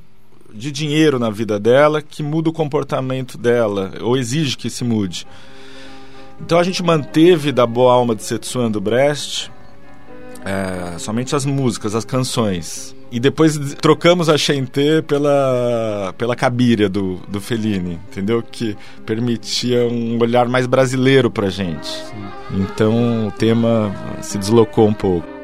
de 0.53 0.72
dinheiro 0.74 1.17
na 1.17 1.29
vida 1.29 1.58
dela 1.58 2.01
que 2.01 2.22
muda 2.22 2.50
o 2.50 2.53
comportamento 2.53 3.38
dela, 3.38 3.94
ou 4.01 4.17
exige 4.17 4.58
que 4.58 4.70
se 4.70 4.84
mude. 4.84 5.25
Então 6.39 6.60
a 6.60 6.63
gente 6.63 6.84
manteve 6.84 7.51
da 7.51 7.65
Boa 7.65 7.94
Alma 7.94 8.15
de 8.15 8.24
Setsuan 8.24 8.70
do 8.70 8.82
Brecht 8.82 9.51
é, 10.46 11.00
somente 11.00 11.36
as 11.36 11.44
músicas, 11.44 11.96
as 11.96 12.06
canções. 12.06 12.96
E 13.12 13.20
depois 13.20 13.58
trocamos 13.75 14.30
a 14.30 14.38
Chantê 14.38 15.01
pela, 15.01 16.13
pela 16.18 16.36
Cabiria 16.36 16.88
do, 16.88 17.15
do 17.27 17.39
Fellini, 17.42 18.00
entendeu? 18.10 18.44
Que 18.44 18.77
permitia 19.06 19.88
um 19.88 20.20
olhar 20.20 20.48
mais 20.48 20.68
brasileiro 20.68 21.32
pra 21.32 21.50
gente. 21.50 21.88
Sim. 21.88 22.25
Então 22.54 23.27
o 23.27 23.32
tema 23.32 23.94
se 24.22 24.38
deslocou 24.38 24.88
um 24.88 24.94
pouco. 24.94 25.35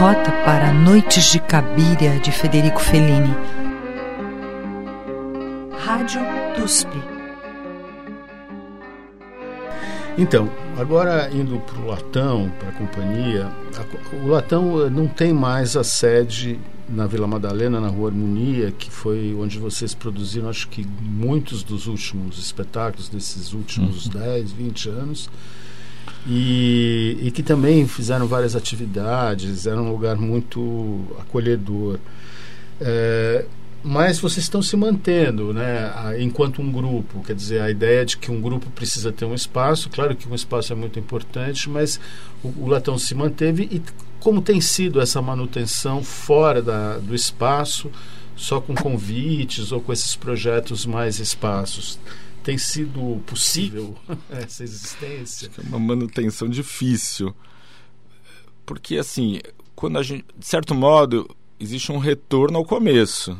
Rota 0.00 0.32
para 0.46 0.72
Noites 0.72 1.30
de 1.30 1.38
Cabiria 1.38 2.18
de 2.20 2.32
Federico 2.32 2.80
Fellini. 2.80 3.36
Rádio 5.78 6.22
TUSP. 6.56 6.88
Então, 10.16 10.50
agora 10.78 11.28
indo 11.30 11.60
para 11.60 11.78
o 11.80 11.86
Latão, 11.86 12.50
para 12.58 12.70
a 12.70 12.72
companhia, 12.72 13.52
o 14.24 14.28
Latão 14.28 14.88
não 14.88 15.06
tem 15.06 15.34
mais 15.34 15.76
a 15.76 15.84
sede 15.84 16.58
na 16.88 17.06
Vila 17.06 17.26
Madalena, 17.26 17.78
na 17.78 17.88
Rua 17.88 18.08
Harmonia, 18.08 18.72
que 18.72 18.90
foi 18.90 19.36
onde 19.38 19.58
vocês 19.58 19.94
produziram, 19.94 20.48
acho 20.48 20.66
que 20.68 20.82
muitos 21.02 21.62
dos 21.62 21.86
últimos 21.86 22.38
espetáculos 22.38 23.10
desses 23.10 23.52
últimos 23.52 24.06
uhum. 24.06 24.12
10, 24.12 24.52
20 24.52 24.88
anos. 24.88 25.30
E, 26.26 27.16
e 27.22 27.30
que 27.30 27.42
também 27.42 27.86
fizeram 27.86 28.26
várias 28.26 28.54
atividades, 28.54 29.66
era 29.66 29.80
um 29.80 29.90
lugar 29.90 30.16
muito 30.16 31.00
acolhedor. 31.18 31.98
É, 32.80 33.46
mas 33.82 34.18
vocês 34.18 34.44
estão 34.44 34.60
se 34.60 34.76
mantendo, 34.76 35.54
né, 35.54 35.90
enquanto 36.18 36.60
um 36.60 36.70
grupo, 36.70 37.22
quer 37.24 37.34
dizer, 37.34 37.62
a 37.62 37.70
ideia 37.70 38.04
de 38.04 38.18
que 38.18 38.30
um 38.30 38.40
grupo 38.40 38.68
precisa 38.70 39.10
ter 39.10 39.24
um 39.24 39.34
espaço, 39.34 39.88
claro 39.88 40.14
que 40.14 40.28
um 40.28 40.34
espaço 40.34 40.72
é 40.72 40.76
muito 40.76 40.98
importante, 40.98 41.68
mas 41.68 41.98
o, 42.44 42.48
o 42.48 42.66
Latão 42.66 42.98
se 42.98 43.14
manteve 43.14 43.62
e 43.70 43.82
como 44.20 44.42
tem 44.42 44.60
sido 44.60 45.00
essa 45.00 45.22
manutenção 45.22 46.04
fora 46.04 46.60
da, 46.60 46.98
do 46.98 47.14
espaço, 47.14 47.90
só 48.36 48.60
com 48.60 48.74
convites 48.74 49.72
ou 49.72 49.80
com 49.80 49.92
esses 49.92 50.14
projetos 50.14 50.84
mais 50.84 51.18
espaços? 51.18 51.98
Tem 52.42 52.58
sido 52.58 53.22
possível 53.26 53.96
essa 54.30 54.62
existência? 54.62 55.50
É 55.58 55.68
uma 55.68 55.78
manutenção 55.78 56.48
difícil. 56.48 57.34
Porque, 58.64 58.96
assim, 58.96 59.40
quando 59.74 59.98
a 59.98 60.02
gente, 60.02 60.24
de 60.36 60.46
certo 60.46 60.74
modo, 60.74 61.28
existe 61.58 61.90
um 61.92 61.98
retorno 61.98 62.58
ao 62.58 62.64
começo. 62.64 63.36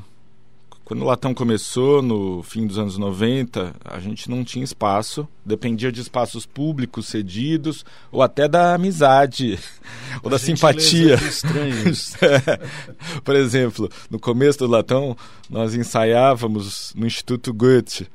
Quando 0.90 1.02
o 1.02 1.06
Latão 1.06 1.32
começou, 1.32 2.02
no 2.02 2.42
fim 2.42 2.66
dos 2.66 2.76
anos 2.76 2.98
90, 2.98 3.76
a 3.84 4.00
gente 4.00 4.28
não 4.28 4.42
tinha 4.42 4.64
espaço, 4.64 5.28
dependia 5.46 5.92
de 5.92 6.00
espaços 6.00 6.44
públicos 6.44 7.06
cedidos, 7.06 7.84
ou 8.10 8.22
até 8.22 8.48
da 8.48 8.74
amizade, 8.74 9.56
ou 10.20 10.26
a 10.26 10.30
da 10.32 10.38
simpatia. 10.38 11.14
é. 12.20 13.20
Por 13.22 13.36
exemplo, 13.36 13.88
no 14.10 14.18
começo 14.18 14.58
do 14.58 14.66
Latão, 14.66 15.16
nós 15.48 15.76
ensaiávamos 15.76 16.92
no 16.96 17.06
Instituto 17.06 17.54
Goethe, 17.54 18.08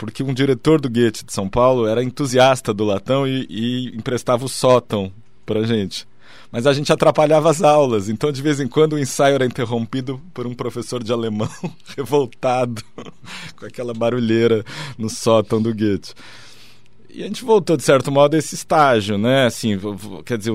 porque 0.00 0.22
um 0.22 0.32
diretor 0.32 0.80
do 0.80 0.88
Goethe 0.88 1.26
de 1.26 1.30
São 1.30 1.46
Paulo 1.46 1.86
era 1.86 2.02
entusiasta 2.02 2.72
do 2.72 2.86
latão 2.86 3.28
e, 3.28 3.46
e 3.50 3.88
emprestava 3.94 4.46
o 4.46 4.48
sótão 4.48 5.12
para 5.44 5.66
gente. 5.66 6.08
Mas 6.50 6.66
a 6.66 6.72
gente 6.72 6.90
atrapalhava 6.90 7.50
as 7.50 7.62
aulas, 7.62 8.08
então 8.08 8.32
de 8.32 8.40
vez 8.40 8.60
em 8.60 8.66
quando 8.66 8.94
o 8.94 8.98
ensaio 8.98 9.34
era 9.34 9.44
interrompido 9.44 10.18
por 10.32 10.46
um 10.46 10.54
professor 10.54 11.04
de 11.04 11.12
alemão 11.12 11.50
revoltado 11.94 12.82
com 13.54 13.66
aquela 13.66 13.92
barulheira 13.92 14.64
no 14.96 15.10
sótão 15.10 15.60
do 15.60 15.74
Goethe. 15.74 16.14
E 17.10 17.22
a 17.22 17.26
gente 17.26 17.44
voltou, 17.44 17.76
de 17.76 17.82
certo 17.82 18.10
modo, 18.10 18.36
a 18.36 18.38
esse 18.38 18.54
estágio, 18.54 19.18
né? 19.18 19.44
Assim, 19.44 19.78
quer 20.24 20.38
dizer, 20.38 20.52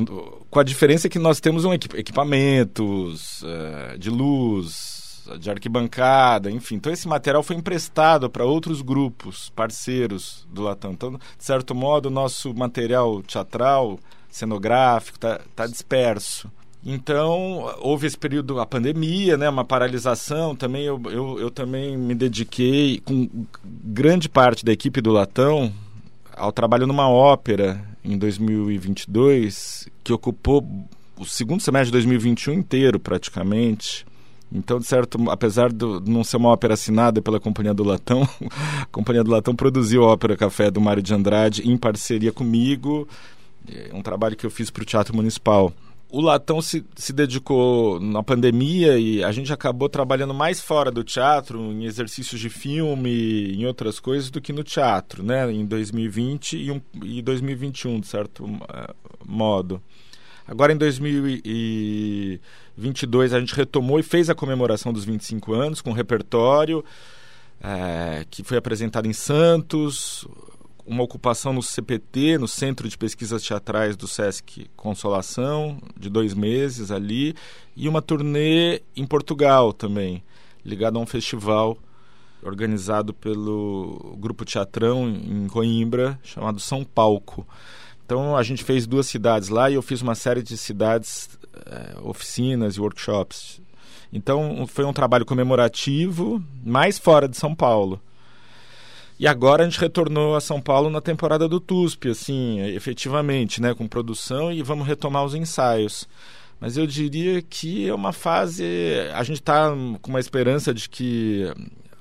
com 0.49 0.59
a 0.59 0.63
diferença 0.63 1.07
que 1.07 1.19
nós 1.19 1.39
temos 1.39 1.65
um 1.65 1.73
equipamentos 1.73 3.43
uh, 3.43 3.97
de 3.99 4.09
luz, 4.09 4.94
de 5.39 5.49
arquibancada, 5.49 6.51
enfim. 6.51 6.75
Então 6.75 6.91
esse 6.91 7.07
material 7.07 7.43
foi 7.43 7.55
emprestado 7.55 8.29
para 8.29 8.45
outros 8.45 8.81
grupos, 8.81 9.51
parceiros 9.55 10.47
do 10.51 10.61
Latam. 10.61 10.91
Então, 10.91 11.11
de 11.11 11.43
certo 11.43 11.73
modo, 11.73 12.07
o 12.07 12.11
nosso 12.11 12.53
material 12.53 13.21
teatral, 13.23 13.99
cenográfico, 14.29 15.17
está 15.17 15.39
tá 15.55 15.67
disperso. 15.67 16.49
Então, 16.85 17.73
houve 17.79 18.05
esse 18.05 18.17
período, 18.17 18.59
a 18.59 18.65
pandemia, 18.65 19.35
né, 19.35 19.49
uma 19.49 19.65
paralisação. 19.65 20.55
Também 20.55 20.83
eu, 20.83 21.01
eu, 21.05 21.39
eu 21.39 21.49
também 21.49 21.97
me 21.97 22.13
dediquei, 22.13 22.99
com 22.99 23.27
grande 23.63 24.29
parte 24.29 24.63
da 24.63 24.71
equipe 24.71 25.01
do 25.01 25.11
Latão, 25.11 25.73
ao 26.31 26.51
trabalho 26.51 26.85
numa 26.85 27.09
ópera 27.09 27.83
em 28.03 28.15
2022, 28.17 29.89
que 30.03 30.13
ocupou 30.13 30.63
o 31.17 31.25
segundo 31.25 31.61
semestre 31.61 31.87
de 31.87 31.93
2021 31.93 32.53
inteiro, 32.53 32.99
praticamente. 32.99 34.05
Então, 34.55 34.79
de 34.79 34.85
certo, 34.85 35.19
apesar 35.29 35.71
de 35.71 35.85
não 36.09 36.23
ser 36.23 36.37
uma 36.37 36.49
ópera 36.49 36.75
assinada 36.75 37.21
pela 37.21 37.39
Companhia 37.39 37.73
do 37.73 37.83
Latão, 37.83 38.27
a 38.81 38.85
Companhia 38.91 39.23
do 39.23 39.29
Latão 39.29 39.55
produziu 39.55 40.03
a 40.03 40.07
ópera 40.07 40.37
Café 40.37 40.71
do 40.71 40.79
Mário 40.79 41.03
de 41.03 41.13
Andrade 41.13 41.69
em 41.69 41.75
parceria 41.75 42.31
comigo, 42.31 43.07
é 43.69 43.93
um 43.93 44.01
trabalho 44.01 44.35
que 44.35 44.45
eu 44.45 44.49
fiz 44.49 44.69
para 44.69 44.83
o 44.83 44.85
Teatro 44.85 45.15
Municipal. 45.15 45.73
O 46.09 46.21
Latão 46.21 46.61
se, 46.61 46.85
se 46.95 47.11
dedicou 47.11 47.99
na 47.99 48.23
pandemia 48.23 48.97
e 48.97 49.23
a 49.23 49.31
gente 49.31 49.51
acabou 49.51 49.89
trabalhando 49.89 50.33
mais 50.33 50.61
fora 50.61 50.89
do 50.89 51.03
teatro, 51.03 51.59
em 51.73 51.83
exercícios 51.83 52.39
de 52.39 52.49
filme, 52.49 53.53
em 53.53 53.65
outras 53.65 53.99
coisas, 53.99 54.29
do 54.29 54.39
que 54.39 54.53
no 54.53 54.63
teatro, 54.63 55.23
né? 55.23 55.51
Em 55.51 55.65
2020 55.65 56.57
e, 56.57 56.71
um, 56.71 56.79
e 57.03 57.21
2021, 57.21 57.99
de 57.99 58.07
certo 58.07 58.45
uh, 58.45 58.95
modo. 59.25 59.81
Agora, 60.47 60.71
em 60.71 60.77
2022, 62.77 63.33
a 63.33 63.39
gente 63.39 63.55
retomou 63.55 63.99
e 63.99 64.03
fez 64.03 64.29
a 64.29 64.35
comemoração 64.35 64.91
dos 64.91 65.05
25 65.05 65.53
anos 65.53 65.81
com 65.81 65.91
um 65.91 65.93
repertório 65.93 66.83
é, 67.61 68.25
que 68.29 68.43
foi 68.43 68.57
apresentado 68.57 69.07
em 69.07 69.13
Santos, 69.13 70.27
uma 70.85 71.03
ocupação 71.03 71.51
no 71.51 71.63
CPT, 71.63 72.37
no 72.37 72.47
Centro 72.47 72.87
de 72.87 72.97
Pesquisas 72.97 73.41
Teatrais 73.41 73.95
do 73.95 74.07
Sesc 74.07 74.69
Consolação, 74.75 75.79
de 75.97 76.09
dois 76.09 76.33
meses 76.33 76.91
ali, 76.91 77.33
e 77.75 77.89
uma 77.89 78.01
turnê 78.01 78.81
em 78.95 79.05
Portugal 79.05 79.73
também, 79.73 80.23
ligada 80.63 80.99
a 80.99 81.01
um 81.01 81.05
festival 81.05 81.77
organizado 82.43 83.13
pelo 83.13 84.15
Grupo 84.19 84.45
Teatrão 84.45 85.09
em 85.09 85.47
Coimbra, 85.47 86.19
chamado 86.23 86.59
São 86.59 86.83
Palco. 86.83 87.47
Então 88.05 88.37
a 88.37 88.43
gente 88.43 88.63
fez 88.63 88.85
duas 88.85 89.07
cidades 89.07 89.49
lá 89.49 89.69
e 89.69 89.73
eu 89.73 89.81
fiz 89.81 90.01
uma 90.01 90.13
série 90.13 90.43
de 90.43 90.55
cidades, 90.57 91.27
é, 91.65 91.99
oficinas 92.03 92.75
e 92.75 92.79
workshops. 92.79 93.59
Então 94.13 94.65
foi 94.67 94.85
um 94.85 94.93
trabalho 94.93 95.25
comemorativo, 95.25 96.41
mais 96.63 96.99
fora 96.99 97.27
de 97.27 97.35
São 97.35 97.55
Paulo. 97.55 97.99
E 99.17 99.27
agora 99.27 99.63
a 99.63 99.65
gente 99.65 99.79
retornou 99.79 100.35
a 100.35 100.41
São 100.41 100.61
Paulo 100.61 100.89
na 100.89 101.01
temporada 101.01 101.47
do 101.47 101.59
TUSP, 101.59 102.09
assim, 102.09 102.59
efetivamente, 102.61 103.61
né, 103.61 103.73
com 103.73 103.87
produção 103.87 104.51
e 104.51 104.61
vamos 104.61 104.85
retomar 104.85 105.23
os 105.23 105.33
ensaios. 105.33 106.07
Mas 106.59 106.77
eu 106.77 106.85
diria 106.85 107.41
que 107.41 107.87
é 107.87 107.93
uma 107.93 108.13
fase. 108.13 108.63
A 109.13 109.23
gente 109.23 109.39
está 109.39 109.69
com 110.01 110.09
uma 110.09 110.19
esperança 110.19 110.73
de 110.73 110.87
que 110.89 111.51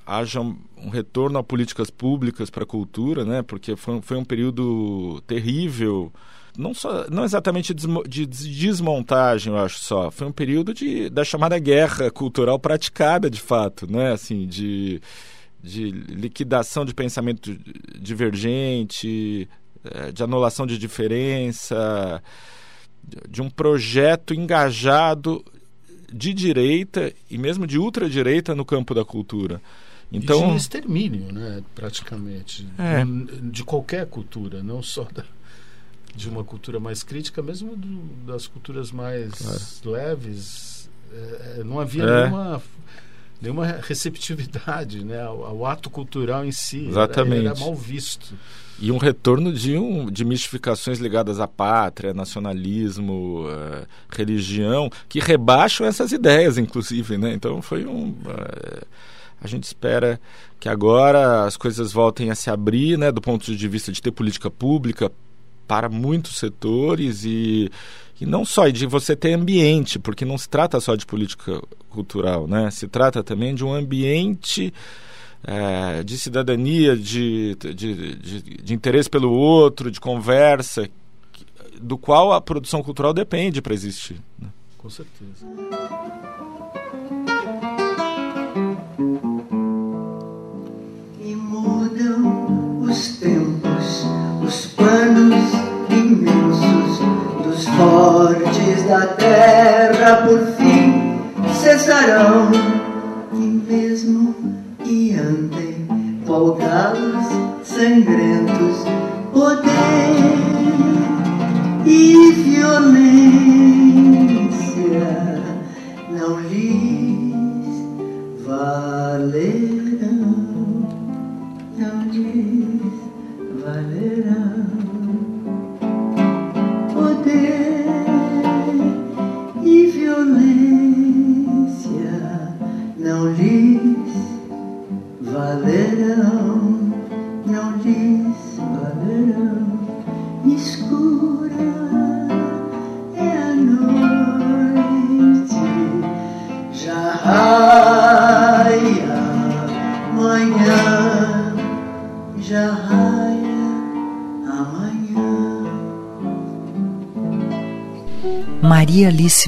haja 0.06 0.40
um 0.40 0.88
retorno 0.90 1.38
a 1.38 1.42
políticas 1.42 1.90
públicas 1.90 2.50
para 2.50 2.64
a 2.64 2.66
cultura, 2.66 3.24
né? 3.24 3.42
Porque 3.42 3.76
foi, 3.76 4.00
foi 4.02 4.16
um 4.16 4.24
período 4.24 5.22
terrível, 5.26 6.12
não 6.56 6.72
só 6.72 7.08
não 7.10 7.24
exatamente 7.24 7.74
de 7.74 8.26
desmontagem, 8.26 9.52
eu 9.52 9.58
acho 9.58 9.78
só, 9.78 10.10
foi 10.10 10.26
um 10.26 10.32
período 10.32 10.72
de 10.72 11.08
da 11.08 11.24
chamada 11.24 11.58
guerra 11.58 12.10
cultural 12.10 12.58
praticada 12.58 13.28
de 13.28 13.40
fato, 13.40 13.90
né? 13.90 14.12
Assim, 14.12 14.46
de 14.46 15.00
de 15.62 15.90
liquidação 15.90 16.84
de 16.84 16.92
pensamento 16.92 17.58
divergente, 17.98 19.48
é, 19.82 20.12
de 20.12 20.22
anulação 20.22 20.66
de 20.66 20.76
diferença, 20.76 22.22
de 23.28 23.40
um 23.40 23.48
projeto 23.48 24.34
engajado 24.34 25.42
de 26.12 26.34
direita 26.34 27.12
e 27.30 27.38
mesmo 27.38 27.66
de 27.66 27.78
ultradireita 27.78 28.54
no 28.54 28.64
campo 28.64 28.94
da 28.94 29.04
cultura. 29.04 29.60
Então, 30.12 30.48
e 30.48 30.50
de 30.52 30.56
extermínio, 30.56 31.32
né, 31.32 31.62
praticamente, 31.74 32.66
é. 32.78 33.04
de 33.42 33.64
qualquer 33.64 34.06
cultura, 34.06 34.62
não 34.62 34.82
só 34.82 35.04
da, 35.12 35.24
de 36.14 36.28
uma 36.28 36.44
cultura 36.44 36.78
mais 36.78 37.02
crítica, 37.02 37.42
mesmo 37.42 37.76
do, 37.76 38.02
das 38.26 38.46
culturas 38.46 38.92
mais 38.92 39.32
claro. 39.32 39.96
leves, 39.96 40.88
é, 41.12 41.56
é, 41.60 41.64
não 41.64 41.80
havia 41.80 42.04
é. 42.04 42.22
nenhuma 42.22 42.62
nenhuma 43.42 43.66
receptividade 43.66 45.04
né, 45.04 45.20
ao, 45.20 45.44
ao, 45.44 45.66
ato 45.66 45.90
cultural 45.90 46.44
em 46.44 46.52
si. 46.52 46.86
Exatamente. 46.86 47.46
Era, 47.46 47.50
era 47.50 47.60
mal 47.60 47.74
visto. 47.74 48.34
E 48.80 48.90
um 48.90 48.96
retorno 48.96 49.52
de, 49.52 49.76
um, 49.76 50.10
de 50.10 50.24
mistificações 50.24 50.98
ligadas 50.98 51.38
à 51.38 51.46
pátria, 51.46 52.14
nacionalismo, 52.14 53.46
uh, 53.46 53.86
religião, 54.08 54.90
que 55.08 55.20
rebaixam 55.20 55.86
essas 55.86 56.10
ideias, 56.10 56.58
inclusive. 56.58 57.18
Né? 57.18 57.34
Então 57.34 57.60
foi 57.60 57.84
um. 57.84 58.10
Uh, 58.10 58.86
a 59.40 59.46
gente 59.46 59.64
espera 59.64 60.20
que 60.58 60.68
agora 60.68 61.44
as 61.44 61.56
coisas 61.56 61.92
voltem 61.92 62.30
a 62.30 62.34
se 62.34 62.50
abrir, 62.50 62.98
né, 62.98 63.12
do 63.12 63.20
ponto 63.20 63.54
de 63.54 63.68
vista 63.68 63.92
de 63.92 64.00
ter 64.00 64.10
política 64.10 64.50
pública 64.50 65.10
para 65.66 65.88
muitos 65.88 66.38
setores 66.38 67.24
e, 67.24 67.70
e 68.20 68.26
não 68.26 68.44
só 68.44 68.68
de 68.68 68.86
você 68.86 69.16
ter 69.16 69.32
ambiente, 69.32 69.98
porque 69.98 70.24
não 70.24 70.38
se 70.38 70.48
trata 70.48 70.80
só 70.80 70.94
de 70.94 71.06
política 71.06 71.60
cultural, 71.90 72.46
né? 72.46 72.70
Se 72.70 72.88
trata 72.88 73.22
também 73.22 73.54
de 73.54 73.64
um 73.64 73.72
ambiente 73.72 74.72
é, 75.42 76.02
de 76.02 76.18
cidadania, 76.18 76.96
de, 76.96 77.54
de, 77.54 77.74
de, 78.16 78.40
de, 78.62 78.74
interesse 78.74 79.08
pelo 79.08 79.30
outro, 79.30 79.90
de 79.90 80.00
conversa, 80.00 80.88
do 81.80 81.98
qual 81.98 82.32
a 82.32 82.40
produção 82.40 82.82
cultural 82.82 83.12
depende 83.12 83.60
para 83.60 83.74
existir. 83.74 84.16
Né? 84.38 84.48
Com 84.78 84.88
certeza. 84.88 85.46
Os 92.94 93.08
tempos, 93.16 94.06
os 94.40 94.66
planos 94.66 95.52
imensos 95.90 97.00
dos 97.42 97.66
fortes 97.66 98.84
da 98.84 99.04
terra 99.08 100.22
por 100.24 100.38
fim 100.56 101.18
cessarão. 101.52 102.52
E 103.32 103.62
mesmo 103.68 104.32
e 104.84 105.16
andem 105.16 106.20
folgados, 106.24 107.26
sangrentos, 107.64 108.63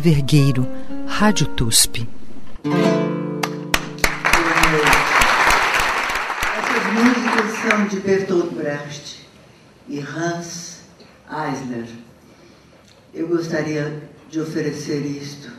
Vergueiro, 0.07 0.65
Rádio 1.05 1.49
TUSP. 1.49 2.09
de 7.91 8.01
Bertolt 8.01 8.53
Brecht 8.53 9.27
e 9.89 9.99
Hans 9.99 10.83
Eisler. 11.29 11.89
Eu 13.13 13.27
gostaria 13.27 14.01
de 14.31 14.41
oferecer 14.41 15.05
isto 15.05 15.51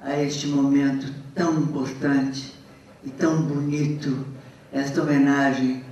a 0.00 0.22
este 0.22 0.46
momento 0.46 1.12
tão 1.34 1.58
importante 1.58 2.54
e 3.02 3.10
tão 3.10 3.42
bonito, 3.42 4.24
esta 4.72 5.02
homenagem 5.02 5.82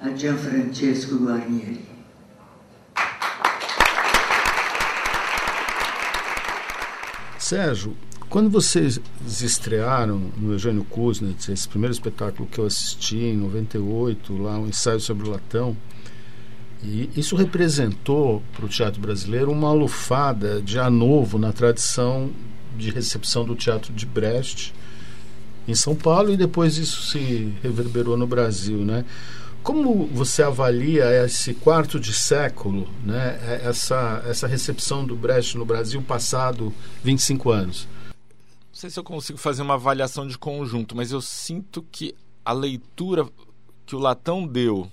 a 0.00 0.10
Gianfrancesco 0.10 1.16
Guarnieri. 1.16 1.89
Sérgio, 7.50 7.96
quando 8.28 8.48
vocês 8.48 9.00
estrearam 9.26 10.30
no 10.36 10.52
Eugênio 10.52 10.84
Kuznets, 10.84 11.48
esse 11.48 11.68
primeiro 11.68 11.92
espetáculo 11.92 12.48
que 12.48 12.60
eu 12.60 12.66
assisti 12.66 13.16
em 13.16 13.36
98, 13.36 14.40
lá 14.40 14.56
um 14.56 14.68
ensaio 14.68 15.00
sobre 15.00 15.26
o 15.26 15.32
latão, 15.32 15.76
e 16.80 17.10
isso 17.16 17.34
representou 17.34 18.40
para 18.52 18.66
o 18.66 18.68
teatro 18.68 19.00
brasileiro 19.00 19.50
uma 19.50 19.66
alufada 19.66 20.62
de 20.62 20.78
a 20.78 20.88
novo 20.88 21.40
na 21.40 21.52
tradição 21.52 22.30
de 22.78 22.88
recepção 22.92 23.44
do 23.44 23.56
teatro 23.56 23.92
de 23.92 24.06
Brecht 24.06 24.72
em 25.66 25.74
São 25.74 25.96
Paulo 25.96 26.32
e 26.32 26.36
depois 26.36 26.78
isso 26.78 27.02
se 27.02 27.52
reverberou 27.64 28.16
no 28.16 28.28
Brasil, 28.28 28.78
né? 28.78 29.04
Como 29.62 30.06
você 30.06 30.42
avalia 30.42 31.24
esse 31.24 31.54
quarto 31.54 32.00
de 32.00 32.14
século, 32.14 32.88
né? 33.04 33.60
essa, 33.62 34.22
essa 34.26 34.46
recepção 34.46 35.04
do 35.04 35.14
Brecht 35.14 35.56
no 35.56 35.64
Brasil 35.64 36.02
passado 36.02 36.72
25 37.04 37.50
anos? 37.50 37.88
sei 38.80 38.88
se 38.88 38.98
eu 38.98 39.04
consigo 39.04 39.38
fazer 39.38 39.60
uma 39.60 39.74
avaliação 39.74 40.26
de 40.26 40.38
conjunto, 40.38 40.96
mas 40.96 41.12
eu 41.12 41.20
sinto 41.20 41.82
que 41.92 42.14
a 42.42 42.50
leitura 42.50 43.28
que 43.84 43.94
o 43.94 43.98
Latão 43.98 44.46
deu 44.46 44.90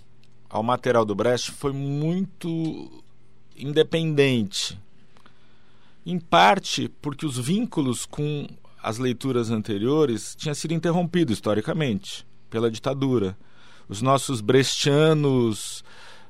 ao 0.49 0.61
material 0.61 1.05
do 1.05 1.15
Brecht 1.15 1.51
foi 1.51 1.71
muito 1.71 3.01
independente. 3.55 4.77
Em 6.05 6.19
parte 6.19 6.89
porque 7.01 7.25
os 7.25 7.37
vínculos 7.37 8.05
com 8.05 8.45
as 8.83 8.97
leituras 8.97 9.49
anteriores 9.49 10.35
tinham 10.35 10.53
sido 10.53 10.73
interrompidos 10.73 11.35
historicamente 11.35 12.27
pela 12.49 12.69
ditadura. 12.69 13.37
Os 13.87 14.01
nossos 14.01 14.41
brechtianos 14.41 15.83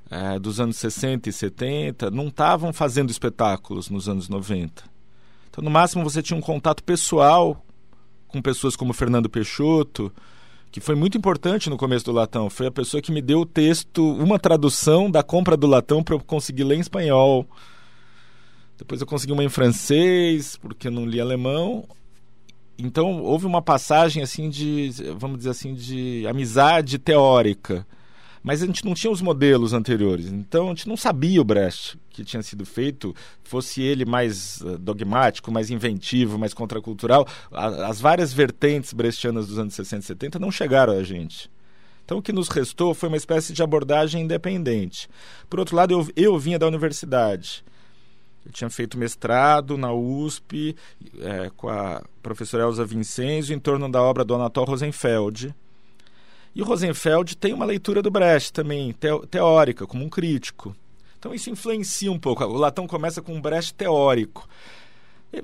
é, 0.10 0.39
dos 0.39 0.60
anos 0.60 0.78
60 0.78 1.30
e 1.30 1.34
70 1.34 2.12
não 2.12 2.28
estavam 2.28 2.72
fazendo 2.72 3.10
espetáculos 3.10 3.89
nos 3.89 4.08
anos 4.08 4.30
90 4.30 4.98
então, 5.58 5.63
no 5.63 5.72
máximo, 5.72 6.04
você 6.04 6.22
tinha 6.22 6.38
um 6.38 6.41
contato 6.41 6.84
pessoal 6.84 7.65
com 8.28 8.39
pessoas 8.39 8.76
como 8.76 8.93
Fernando 8.93 9.28
Peixoto, 9.28 10.13
que 10.72 10.80
foi 10.80 10.93
muito 10.93 11.17
importante 11.17 11.67
no 11.67 11.78
começo 11.78 12.06
do 12.06 12.12
Latão. 12.12 12.48
Foi 12.48 12.67
a 12.67 12.72
pessoa 12.72 13.02
que 13.02 13.12
me 13.12 13.24
deu 13.24 13.39
o 13.39 13.46
texto, 13.46 14.08
uma 14.17 14.38
tradução 14.38 15.10
da 15.10 15.24
compra 15.24 15.58
do 15.58 15.65
Latão 15.65 16.04
para 16.04 16.13
eu 16.13 16.20
conseguir 16.20 16.63
ler 16.63 16.76
em 16.76 16.82
espanhol. 16.82 17.43
Depois 18.78 19.02
eu 19.02 19.08
consegui 19.08 19.34
uma 19.34 19.43
em 19.43 19.50
francês, 19.50 20.58
porque 20.58 20.89
eu 20.89 20.91
não 20.91 21.08
li 21.08 21.20
alemão. 21.20 21.86
Então 22.78 23.22
houve 23.22 23.46
uma 23.46 23.62
passagem 23.62 24.22
assim 24.22 24.50
de, 24.50 24.92
vamos 25.18 25.38
dizer 25.38 25.50
assim, 25.50 25.74
de 25.74 26.26
amizade 26.28 26.98
teórica 26.98 27.86
mas 28.48 28.63
a 28.63 28.66
gente 28.66 28.86
não 28.86 28.94
tinha 28.94 29.12
os 29.12 29.22
modelos 29.22 29.74
anteriores. 29.74 30.28
Então 30.28 30.68
a 30.68 30.70
gente 30.70 30.88
não 30.88 30.96
sabia 30.96 31.42
o 31.42 31.44
Brecht 31.44 32.00
que 32.10 32.24
tinha 32.24 32.42
sido 32.42 32.66
feito, 32.66 33.13
fosse 33.44 33.82
ele 33.82 34.06
mais 34.06 34.62
eh, 34.62 34.78
dogmático, 34.78 35.52
mais 35.52 35.70
inventivo, 35.70 36.40
mais 36.40 36.54
contracultural. 36.54 37.28
As 37.52 38.00
várias 38.00 38.32
vertentes 38.32 38.94
brechtianas 38.94 39.48
dos 39.48 39.60
anos 39.60 39.74
60 39.74 40.02
e 40.02 40.08
70 40.08 40.40
não 40.40 40.50
chegaram 40.50 40.94
a 40.94 41.04
gente. 41.04 41.52
Então 42.06 42.20
o 42.20 42.22
que 42.22 42.32
nos 42.32 42.48
restou 42.48 42.94
foi 42.94 43.10
uma 43.10 43.18
espécie 43.18 43.52
de 43.52 43.62
abordagem 43.62 44.24
independente. 44.24 45.10
Por 45.50 45.60
outro 45.60 45.76
lado, 45.76 45.92
eu, 45.92 46.08
eu 46.16 46.40
vinha 46.40 46.58
da 46.58 46.68
universidade. 46.68 47.66
Tinha 48.52 48.70
feito 48.70 48.98
mestrado 48.98 49.78
na 49.78 49.92
USP 49.94 50.76
é, 51.20 51.52
com 51.56 51.70
a 51.70 52.04
professora 52.22 52.64
Elza 52.64 52.86
Vincenzo 52.86 53.54
em 53.54 53.60
torno 53.60 53.90
da 53.90 54.02
obra 54.02 54.24
do 54.24 54.36
Anatol 54.36 54.66
Rosenfeld, 54.66 55.54
e 56.58 56.62
o 56.64 56.66
Rosenfeld 56.66 57.38
tem 57.38 57.54
uma 57.54 57.66
leitura 57.66 58.02
do 58.02 58.10
Brecht 58.10 58.52
também, 58.52 58.92
teórica, 59.30 59.86
como 59.86 60.04
um 60.04 60.10
crítico. 60.10 60.76
Então 61.20 61.32
isso 61.32 61.52
influencia 61.52 62.12
um 62.12 62.18
pouco. 62.18 62.44
O 62.44 62.58
Latão 62.58 62.88
começa 62.88 63.22
com 63.22 63.36
um 63.36 63.40
Brecht 63.40 63.76
teórico. 63.76 64.50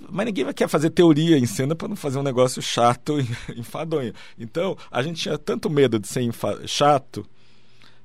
Mas 0.10 0.26
ninguém 0.26 0.52
quer 0.54 0.68
fazer 0.68 0.90
teoria 0.90 1.38
em 1.38 1.46
cena 1.46 1.76
para 1.76 1.88
não 1.88 1.96
fazer 1.96 2.18
um 2.18 2.24
negócio 2.24 2.64
chato 2.64 3.20
e 3.22 3.60
enfadonho. 3.60 4.12
Então, 4.40 4.76
a 4.90 5.04
gente 5.04 5.22
tinha 5.22 5.38
tanto 5.38 5.70
medo 5.70 6.00
de 6.00 6.08
ser 6.08 6.28
chato 6.66 7.24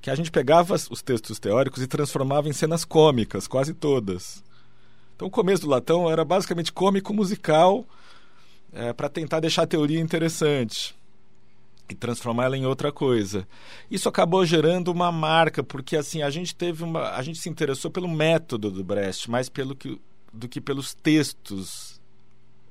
que 0.02 0.10
a 0.10 0.14
gente 0.14 0.30
pegava 0.30 0.74
os 0.74 1.00
textos 1.00 1.38
teóricos 1.38 1.82
e 1.82 1.86
transformava 1.86 2.46
em 2.46 2.52
cenas 2.52 2.84
cômicas, 2.84 3.48
quase 3.48 3.72
todas. 3.72 4.44
Então 5.18 5.26
o 5.26 5.30
começo 5.32 5.62
do 5.62 5.68
Latão 5.68 6.08
era 6.08 6.24
basicamente 6.24 6.72
cômico 6.72 7.12
musical 7.12 7.84
é, 8.72 8.92
para 8.92 9.08
tentar 9.08 9.40
deixar 9.40 9.62
a 9.62 9.66
teoria 9.66 9.98
interessante 9.98 10.94
e 11.90 11.94
transformá-la 11.96 12.56
em 12.56 12.64
outra 12.64 12.92
coisa. 12.92 13.44
Isso 13.90 14.08
acabou 14.08 14.46
gerando 14.46 14.92
uma 14.92 15.10
marca, 15.10 15.60
porque 15.60 15.96
assim, 15.96 16.22
a 16.22 16.30
gente 16.30 16.54
teve 16.54 16.84
uma, 16.84 17.16
a 17.16 17.22
gente 17.22 17.40
se 17.40 17.48
interessou 17.48 17.90
pelo 17.90 18.06
método 18.06 18.70
do 18.70 18.84
Brecht, 18.84 19.28
mais 19.28 19.48
pelo 19.48 19.74
que, 19.74 20.00
do 20.32 20.48
que 20.48 20.60
pelos 20.60 20.94
textos 20.94 22.00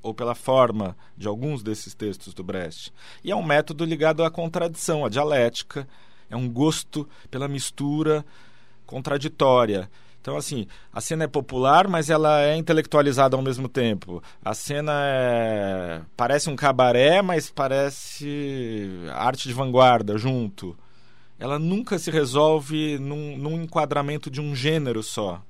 ou 0.02 0.14
pela 0.14 0.34
forma 0.34 0.96
de 1.18 1.28
alguns 1.28 1.62
desses 1.62 1.94
textos 1.94 2.34
do 2.34 2.46
Brecht. 2.46 2.94
E 3.26 3.30
é 3.30 3.36
um 3.36 3.44
método 3.44 3.84
ligado 3.84 4.24
à 4.24 4.32
contradição, 4.32 5.04
à 5.04 5.10
dialética, 5.10 5.86
é 6.30 6.36
um 6.38 6.48
gosto 6.48 7.06
pela 7.30 7.50
mistura 7.50 8.26
contraditória. 8.86 9.92
Então, 10.28 10.36
assim, 10.36 10.68
a 10.92 11.00
cena 11.00 11.24
é 11.24 11.28
popular, 11.28 11.88
mas 11.88 12.10
ela 12.10 12.42
é 12.42 12.58
intelectualizada 12.58 13.38
ao 13.38 13.42
mesmo 13.42 13.70
tempo. 13.70 14.22
A 14.44 14.54
cena 14.54 14.92
é... 14.94 16.02
parece 16.18 16.50
um 16.50 16.56
cabaré, 16.58 17.22
mas 17.22 17.50
parece 17.50 18.90
arte 19.14 19.48
de 19.48 19.54
vanguarda 19.54 20.18
junto. 20.18 20.78
Ela 21.40 21.58
nunca 21.58 21.98
se 21.98 22.12
resolve 22.12 23.00
num, 23.00 23.38
num 23.38 23.62
enquadramento 23.64 24.30
de 24.30 24.42
um 24.42 24.54
gênero 24.54 25.02
só. 25.02 25.42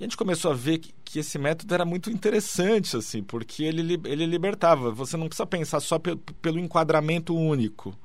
E 0.00 0.02
a 0.02 0.04
gente 0.04 0.16
começou 0.16 0.50
a 0.50 0.54
ver 0.54 0.78
que, 0.78 0.92
que, 1.04 1.20
esse 1.20 1.38
método 1.38 1.72
era 1.72 1.84
muito 1.84 2.10
interessante, 2.10 2.96
assim, 2.96 3.22
porque 3.22 3.62
ele, 3.62 4.00
ele 4.04 4.26
libertava. 4.26 4.90
Você 4.90 5.16
não 5.16 5.28
precisa 5.28 5.46
pensar 5.46 5.78
só 5.78 5.96
pe 5.96 6.16
pelo 6.42 6.58
enquadramento 6.58 7.36
único. 7.36 7.96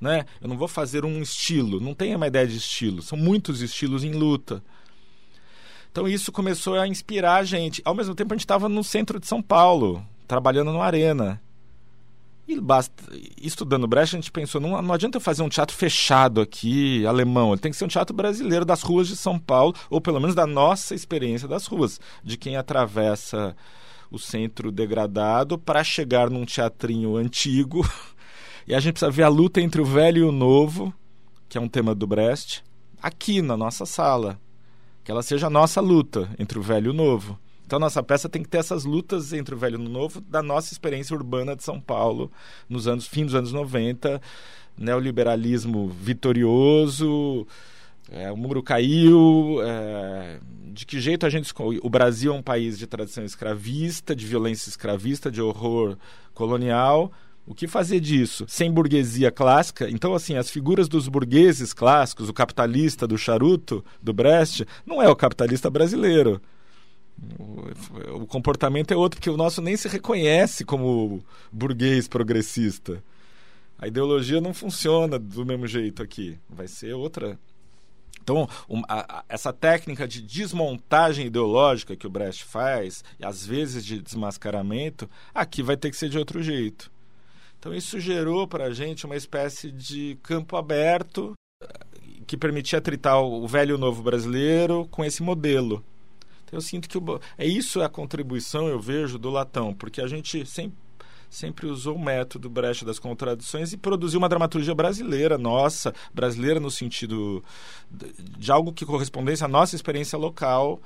Né? 0.00 0.24
Eu 0.40 0.48
não 0.48 0.56
vou 0.56 0.68
fazer 0.68 1.04
um 1.04 1.20
estilo, 1.20 1.80
não 1.80 1.92
tem 1.92 2.16
uma 2.16 2.28
ideia 2.28 2.46
de 2.46 2.56
estilo. 2.56 3.02
São 3.02 3.18
muitos 3.18 3.60
estilos 3.60 4.02
em 4.02 4.12
luta. 4.12 4.64
Então 5.96 6.06
isso 6.06 6.30
começou 6.30 6.78
a 6.78 6.86
inspirar 6.86 7.36
a 7.36 7.42
gente. 7.42 7.80
Ao 7.82 7.94
mesmo 7.94 8.14
tempo 8.14 8.34
a 8.34 8.36
gente 8.36 8.44
estava 8.44 8.68
no 8.68 8.84
centro 8.84 9.18
de 9.18 9.26
São 9.26 9.40
Paulo, 9.40 10.06
trabalhando 10.28 10.70
no 10.70 10.82
Arena. 10.82 11.40
E 12.46 12.60
basta, 12.60 12.92
estudando 13.40 13.88
Brecht, 13.88 14.14
a 14.14 14.18
gente 14.18 14.30
pensou, 14.30 14.60
não, 14.60 14.82
não 14.82 14.92
adianta 14.92 15.16
eu 15.16 15.22
fazer 15.22 15.42
um 15.42 15.48
teatro 15.48 15.74
fechado 15.74 16.42
aqui, 16.42 17.06
alemão. 17.06 17.52
Ele 17.52 17.62
tem 17.62 17.70
que 17.70 17.78
ser 17.78 17.86
um 17.86 17.88
teatro 17.88 18.14
brasileiro 18.14 18.62
das 18.62 18.82
ruas 18.82 19.08
de 19.08 19.16
São 19.16 19.38
Paulo, 19.38 19.74
ou 19.88 19.98
pelo 19.98 20.20
menos 20.20 20.34
da 20.34 20.46
nossa 20.46 20.94
experiência 20.94 21.48
das 21.48 21.66
ruas, 21.66 21.98
de 22.22 22.36
quem 22.36 22.58
atravessa 22.58 23.56
o 24.10 24.18
centro 24.18 24.70
degradado 24.70 25.56
para 25.56 25.82
chegar 25.82 26.28
num 26.28 26.44
teatrinho 26.44 27.16
antigo. 27.16 27.88
E 28.68 28.74
a 28.74 28.80
gente 28.80 28.94
precisa 28.94 29.12
ver 29.12 29.22
a 29.22 29.28
luta 29.28 29.60
entre 29.60 29.80
o 29.80 29.84
velho 29.84 30.18
e 30.18 30.24
o 30.24 30.32
novo, 30.32 30.92
que 31.48 31.56
é 31.56 31.60
um 31.60 31.68
tema 31.68 31.94
do 31.94 32.04
Brecht, 32.04 32.64
aqui 33.00 33.40
na 33.40 33.56
nossa 33.56 33.86
sala 33.86 34.40
que 35.06 35.12
ela 35.12 35.22
seja 35.22 35.46
a 35.46 35.50
nossa 35.50 35.80
luta 35.80 36.28
entre 36.36 36.58
o 36.58 36.62
velho 36.62 36.88
e 36.88 36.90
o 36.90 36.92
novo. 36.92 37.38
Então, 37.64 37.78
nossa 37.78 38.02
peça 38.02 38.28
tem 38.28 38.42
que 38.42 38.48
ter 38.48 38.58
essas 38.58 38.84
lutas 38.84 39.32
entre 39.32 39.54
o 39.54 39.58
velho 39.58 39.78
e 39.78 39.86
o 39.86 39.88
novo 39.88 40.20
da 40.20 40.42
nossa 40.42 40.72
experiência 40.72 41.14
urbana 41.14 41.54
de 41.54 41.62
São 41.62 41.80
Paulo, 41.80 42.28
nos 42.68 42.88
anos 42.88 43.06
fim 43.06 43.24
dos 43.24 43.36
anos 43.36 43.52
90, 43.52 44.20
neoliberalismo 44.76 45.86
vitorioso, 45.86 47.46
é, 48.10 48.32
o 48.32 48.36
muro 48.36 48.64
caiu, 48.64 49.60
é, 49.62 50.40
de 50.72 50.84
que 50.84 50.98
jeito 50.98 51.24
a 51.24 51.30
gente... 51.30 51.52
O 51.82 51.88
Brasil 51.88 52.34
é 52.34 52.36
um 52.36 52.42
país 52.42 52.76
de 52.76 52.88
tradição 52.88 53.24
escravista, 53.24 54.14
de 54.14 54.26
violência 54.26 54.68
escravista, 54.68 55.30
de 55.30 55.40
horror 55.40 55.96
colonial, 56.34 57.12
o 57.46 57.54
que 57.54 57.68
fazer 57.68 58.00
disso? 58.00 58.44
Sem 58.48 58.72
burguesia 58.72 59.30
clássica. 59.30 59.88
Então, 59.88 60.14
assim, 60.14 60.36
as 60.36 60.50
figuras 60.50 60.88
dos 60.88 61.06
burgueses 61.06 61.72
clássicos, 61.72 62.28
o 62.28 62.34
capitalista 62.34 63.06
do 63.06 63.16
charuto, 63.16 63.84
do 64.02 64.12
Brecht, 64.12 64.66
não 64.84 65.00
é 65.00 65.08
o 65.08 65.14
capitalista 65.14 65.70
brasileiro. 65.70 66.42
O, 67.38 68.22
o 68.22 68.26
comportamento 68.26 68.90
é 68.90 68.96
outro, 68.96 69.20
porque 69.20 69.30
o 69.30 69.36
nosso 69.36 69.62
nem 69.62 69.76
se 69.76 69.86
reconhece 69.86 70.64
como 70.64 71.24
burguês 71.52 72.08
progressista. 72.08 73.02
A 73.78 73.86
ideologia 73.86 74.40
não 74.40 74.52
funciona 74.52 75.18
do 75.18 75.46
mesmo 75.46 75.68
jeito 75.68 76.02
aqui. 76.02 76.36
Vai 76.50 76.66
ser 76.66 76.94
outra. 76.94 77.38
Então, 78.20 78.48
um, 78.68 78.82
a, 78.88 79.18
a, 79.18 79.24
essa 79.28 79.52
técnica 79.52 80.08
de 80.08 80.20
desmontagem 80.20 81.26
ideológica 81.26 81.94
que 81.94 82.08
o 82.08 82.10
Brecht 82.10 82.44
faz, 82.44 83.04
e 83.20 83.24
às 83.24 83.46
vezes 83.46 83.84
de 83.84 84.02
desmascaramento, 84.02 85.08
aqui 85.32 85.62
vai 85.62 85.76
ter 85.76 85.90
que 85.90 85.96
ser 85.96 86.08
de 86.08 86.18
outro 86.18 86.42
jeito. 86.42 86.90
Então 87.66 87.74
isso 87.74 87.98
gerou 87.98 88.46
para 88.46 88.66
a 88.66 88.72
gente 88.72 89.06
uma 89.06 89.16
espécie 89.16 89.72
de 89.72 90.16
campo 90.22 90.56
aberto 90.56 91.32
eh, 91.60 91.80
que 92.24 92.36
permitia 92.36 92.80
tritar 92.80 93.20
o 93.20 93.44
velho 93.48 93.72
e 93.72 93.74
o 93.74 93.78
novo 93.78 94.04
brasileiro 94.04 94.86
com 94.88 95.04
esse 95.04 95.20
modelo. 95.20 95.84
Então 96.44 96.58
eu 96.58 96.60
sinto 96.60 96.88
que 96.88 96.96
o, 96.96 97.20
é 97.36 97.44
isso 97.44 97.82
a 97.82 97.88
contribuição, 97.88 98.68
eu 98.68 98.78
vejo, 98.78 99.18
do 99.18 99.30
Latão, 99.30 99.74
porque 99.74 100.00
a 100.00 100.06
gente 100.06 100.46
sempre, 100.46 100.78
sempre 101.28 101.66
usou 101.66 101.96
o 101.96 102.00
método 102.00 102.48
Brecht 102.48 102.84
das 102.84 103.00
contradições 103.00 103.72
e 103.72 103.76
produziu 103.76 104.18
uma 104.18 104.28
dramaturgia 104.28 104.72
brasileira, 104.72 105.36
nossa, 105.36 105.92
brasileira 106.14 106.60
no 106.60 106.70
sentido 106.70 107.42
de 107.90 108.52
algo 108.52 108.72
que 108.72 108.86
correspondesse 108.86 109.42
à 109.42 109.48
nossa 109.48 109.74
experiência 109.74 110.16
local, 110.16 110.80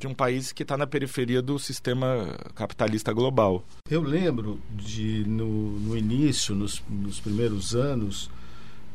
de 0.00 0.06
um 0.06 0.14
país 0.14 0.50
que 0.50 0.62
está 0.62 0.78
na 0.78 0.86
periferia 0.86 1.42
do 1.42 1.58
sistema 1.58 2.34
capitalista 2.54 3.12
global. 3.12 3.62
Eu 3.88 4.02
lembro 4.02 4.58
de, 4.72 5.24
no, 5.28 5.78
no 5.78 5.96
início, 5.96 6.54
nos, 6.54 6.82
nos, 6.88 7.20
primeiros 7.20 7.74
anos, 7.74 8.30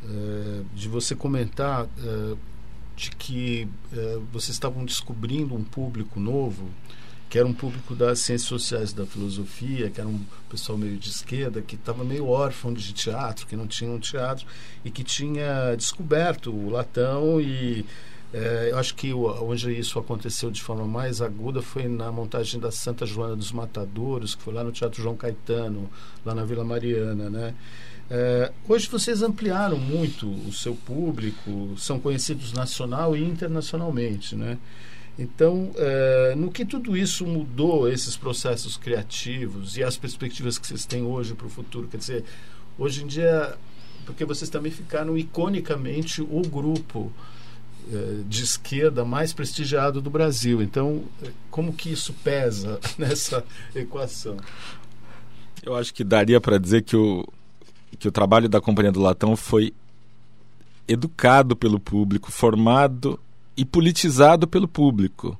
é, 0.03 0.61
de 0.73 0.89
você 0.89 1.15
comentar 1.15 1.85
é, 1.85 2.35
de 2.95 3.11
que 3.11 3.67
é, 3.93 4.19
vocês 4.33 4.55
estavam 4.55 4.83
descobrindo 4.83 5.53
um 5.53 5.63
público 5.63 6.19
novo, 6.19 6.71
que 7.29 7.37
era 7.37 7.47
um 7.47 7.53
público 7.53 7.93
das 7.93 8.19
ciências 8.19 8.47
sociais 8.47 8.91
da 8.91 9.05
filosofia, 9.05 9.91
que 9.91 10.01
era 10.01 10.09
um 10.09 10.19
pessoal 10.49 10.75
meio 10.75 10.97
de 10.97 11.09
esquerda, 11.09 11.61
que 11.61 11.75
estava 11.75 12.03
meio 12.03 12.27
órfão 12.27 12.73
de 12.73 12.93
teatro, 12.93 13.45
que 13.45 13.55
não 13.55 13.67
tinha 13.67 13.91
um 13.91 13.99
teatro, 13.99 14.47
e 14.83 14.89
que 14.89 15.03
tinha 15.03 15.75
descoberto 15.75 16.51
o 16.51 16.69
latão 16.69 17.39
e 17.39 17.85
é, 18.33 18.69
eu 18.71 18.77
acho 18.77 18.95
que 18.95 19.13
onde 19.13 19.71
isso 19.71 19.97
aconteceu 19.97 20.51
de 20.51 20.61
forma 20.61 20.85
mais 20.85 21.21
aguda 21.21 21.61
foi 21.61 21.87
na 21.87 22.11
montagem 22.11 22.59
da 22.59 22.71
Santa 22.71 23.05
Joana 23.05 23.35
dos 23.35 23.51
Matadouros, 23.51 24.35
que 24.35 24.41
foi 24.41 24.53
lá 24.53 24.63
no 24.63 24.71
Teatro 24.71 25.01
João 25.01 25.15
Caetano, 25.15 25.89
lá 26.25 26.35
na 26.35 26.43
Vila 26.43 26.63
Mariana, 26.63 27.29
né? 27.29 27.55
É, 28.09 28.51
hoje 28.67 28.87
vocês 28.87 29.23
ampliaram 29.23 29.77
muito 29.77 30.29
o 30.29 30.53
seu 30.53 30.75
público, 30.75 31.73
são 31.77 31.99
conhecidos 31.99 32.53
nacional 32.53 33.15
e 33.15 33.23
internacionalmente, 33.23 34.35
né? 34.35 34.57
Então, 35.17 35.71
é, 35.77 36.35
no 36.35 36.51
que 36.51 36.65
tudo 36.65 36.95
isso 36.97 37.25
mudou 37.25 37.89
esses 37.89 38.17
processos 38.17 38.75
criativos 38.75 39.77
e 39.77 39.83
as 39.83 39.95
perspectivas 39.95 40.57
que 40.57 40.67
vocês 40.67 40.85
têm 40.85 41.03
hoje 41.03 41.33
para 41.33 41.47
o 41.47 41.49
futuro? 41.49 41.87
Quer 41.87 41.97
dizer, 41.97 42.23
hoje 42.77 43.03
em 43.03 43.07
dia, 43.07 43.55
porque 44.05 44.25
vocês 44.25 44.49
também 44.49 44.71
ficaram 44.71 45.17
iconicamente 45.17 46.21
o 46.21 46.41
grupo 46.41 47.11
de 48.27 48.43
esquerda 48.43 49.05
mais 49.05 49.33
prestigiado 49.33 50.01
do 50.01 50.09
Brasil. 50.09 50.61
Então, 50.61 51.03
eh, 51.23 51.29
como 51.51 51.73
que 51.73 51.91
isso 51.91 52.13
pesa 52.23 52.79
nessa 52.97 53.43
equação? 53.73 54.37
Eu 55.63 55.75
acho 55.75 55.93
que 55.93 56.03
daria 56.03 56.41
para 56.41 56.57
dizer 56.57 56.83
que 56.83 56.95
o, 56.95 57.27
que 57.97 58.07
o 58.07 58.11
trabalho 58.11 58.49
da 58.49 58.61
Companhia 58.61 58.91
do 58.91 59.01
Latão 59.01 59.35
foi 59.35 59.73
educado 60.87 61.55
pelo 61.55 61.79
público, 61.79 62.31
formado 62.31 63.19
e 63.57 63.65
politizado 63.65 64.47
pelo 64.47 64.67
público. 64.67 65.39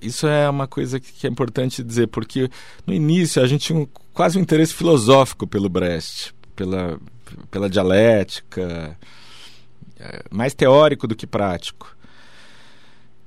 Isso 0.00 0.26
é 0.26 0.48
uma 0.48 0.66
coisa 0.66 1.00
que 1.00 1.26
é 1.26 1.30
importante 1.30 1.82
dizer, 1.82 2.08
porque 2.08 2.48
no 2.86 2.94
início 2.94 3.42
a 3.42 3.46
gente 3.46 3.66
tinha 3.66 3.78
um, 3.78 3.88
quase 4.12 4.38
um 4.38 4.42
interesse 4.42 4.74
filosófico 4.74 5.46
pelo 5.46 5.68
Brecht, 5.68 6.34
pela, 6.54 7.00
pela 7.50 7.68
dialética, 7.68 8.96
mais 10.30 10.54
teórico 10.54 11.06
do 11.06 11.16
que 11.16 11.26
prático. 11.26 11.96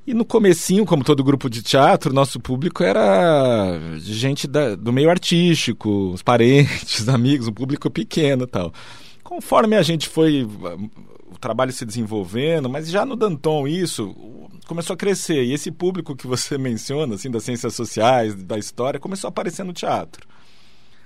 E 0.05 0.13
no 0.13 0.25
comecinho, 0.25 0.85
como 0.85 1.03
todo 1.03 1.23
grupo 1.23 1.49
de 1.49 1.61
teatro, 1.61 2.11
nosso 2.11 2.39
público 2.39 2.83
era 2.83 3.79
gente 3.99 4.47
da, 4.47 4.75
do 4.75 4.91
meio 4.91 5.09
artístico, 5.09 6.11
os 6.11 6.23
parentes, 6.23 7.07
amigos, 7.09 7.47
um 7.47 7.53
público 7.53 7.89
pequeno 7.89 8.47
tal. 8.47 8.73
Conforme 9.23 9.75
a 9.75 9.83
gente 9.83 10.09
foi, 10.09 10.43
o 11.31 11.37
trabalho 11.39 11.71
se 11.71 11.85
desenvolvendo, 11.85 12.67
mas 12.67 12.89
já 12.89 13.05
no 13.05 13.15
Danton 13.15 13.67
isso 13.67 14.13
começou 14.65 14.95
a 14.95 14.97
crescer. 14.97 15.43
E 15.43 15.53
esse 15.53 15.71
público 15.71 16.15
que 16.15 16.25
você 16.25 16.57
menciona, 16.59 17.15
assim, 17.15 17.29
das 17.29 17.43
ciências 17.43 17.75
sociais, 17.75 18.35
da 18.43 18.57
história, 18.57 18.99
começou 18.99 19.27
a 19.27 19.29
aparecer 19.29 19.63
no 19.63 19.71
teatro. 19.71 20.27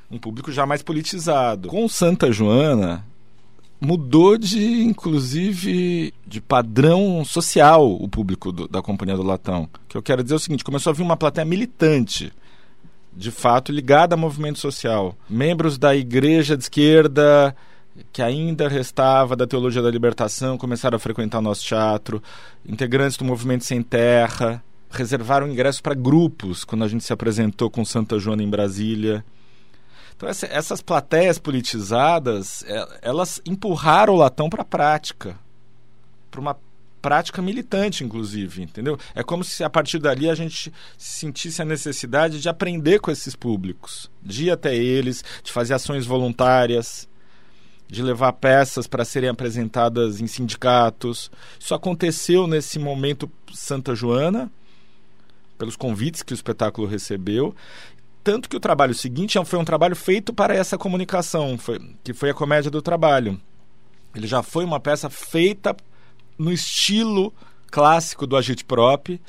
Um 0.10 0.18
público 0.18 0.52
já 0.52 0.66
mais 0.66 0.82
politizado. 0.82 1.68
Com 1.68 1.88
Santa 1.90 2.32
Joana, 2.32 3.06
mudou 3.80 4.38
de, 4.38 4.82
inclusive, 4.84 6.14
de 6.26 6.42
padrão 6.42 7.24
social 7.26 7.92
o 7.92 8.08
público 8.08 8.52
do, 8.52 8.68
da 8.68 8.82
Companhia 8.82 9.16
do 9.16 9.24
Latão. 9.24 9.70
que 9.88 9.98
eu 9.98 10.04
quero 10.04 10.24
dizer 10.24 10.36
é 10.36 10.38
o 10.38 10.40
seguinte, 10.40 10.64
começou 10.64 10.92
a 10.92 10.94
vir 10.94 11.04
uma 11.04 11.18
plateia 11.18 11.46
militante, 11.46 12.32
de 13.16 13.32
fato, 13.32 13.72
ligada 13.72 14.16
a 14.16 14.18
movimento 14.18 14.60
social. 14.60 15.16
Membros 15.30 15.78
da 15.78 15.96
igreja 15.96 16.58
de 16.58 16.64
esquerda, 16.64 17.56
que 18.12 18.22
ainda 18.22 18.68
restava 18.68 19.36
da 19.36 19.48
teologia 19.48 19.82
da 19.82 19.90
libertação 19.90 20.58
começaram 20.58 20.98
a 20.98 21.00
frequentar 21.00 21.40
o 21.40 21.42
nosso 21.42 21.64
teatro, 21.64 22.22
integrantes 22.68 23.18
do 23.18 23.24
movimento 23.24 23.64
Sem 23.64 23.82
Terra, 23.82 24.62
reservaram 24.90 25.48
ingressos 25.48 25.82
para 25.82 25.94
grupos 25.94 26.64
quando 26.64 26.84
a 26.84 26.88
gente 26.88 27.04
se 27.04 27.14
apresentou 27.14 27.70
com 27.70 27.86
Santa 27.86 28.20
Joana 28.20 28.44
em 28.44 28.50
Brasília. 28.50 29.24
Então 30.16 30.30
essa, 30.30 30.46
essas 30.48 30.82
plateias 30.82 31.38
politizadas, 31.38 32.64
é, 32.68 33.00
elas 33.02 33.42
empurraram 33.46 34.14
o 34.14 34.18
latão 34.18 34.50
para 34.50 34.62
a 34.62 34.66
prática, 34.66 35.38
para 36.32 36.40
uma 36.40 36.58
prática 37.02 37.40
militante, 37.40 38.04
inclusive, 38.04 38.64
entendeu? 38.64 38.98
É 39.14 39.22
como 39.22 39.44
se 39.44 39.64
a 39.64 39.70
partir 39.70 40.00
dali 40.00 40.28
a 40.28 40.34
gente 40.34 40.74
sentisse 40.98 41.62
a 41.62 41.66
necessidade 41.66 42.42
de 42.42 42.50
aprender 42.50 43.00
com 43.00 43.12
esses 43.12 43.36
públicos, 43.36 44.10
de 44.24 44.46
ir 44.46 44.52
até 44.52 44.76
eles, 44.76 45.24
de 45.44 45.52
fazer 45.52 45.76
ações 45.76 46.06
voluntárias, 46.06 47.08
de 47.88 48.02
levar 48.02 48.34
peças 48.34 48.88
para 48.88 49.06
serem 49.06 49.30
apresentadas 49.30 50.20
em 50.20 50.26
sindicatos. 50.26 51.30
Isso 51.60 51.76
aconteceu 51.76 52.48
nesse 52.48 52.80
momento 52.80 53.30
Santa 53.54 53.94
Joana, 53.94 54.52
pelos 55.60 55.76
convites 55.76 56.24
que 56.24 56.34
o 56.34 56.36
espetáculo 56.36 56.88
recebeu. 56.88 57.56
Tanto 58.26 58.50
que 58.50 58.58
o 58.58 58.60
trabalho 58.60 58.96
seguinte 58.96 59.38
foi 59.46 59.60
um 59.60 59.64
trabalho 59.64 59.96
feito 59.96 60.34
para 60.34 60.56
essa 60.56 60.80
comunicação, 60.80 61.60
foi, 61.60 61.80
que 62.04 62.12
foi 62.12 62.32
a 62.32 62.34
Comédia 62.34 62.72
do 62.72 62.82
Trabalho. 62.82 63.40
Ele 64.16 64.26
já 64.26 64.42
foi 64.42 64.66
uma 64.66 64.80
peça 64.80 65.12
feita 65.12 65.76
no 66.36 66.52
estilo 66.52 67.32
clássico 67.70 68.26
do 68.26 68.36
agitprop, 68.36 69.22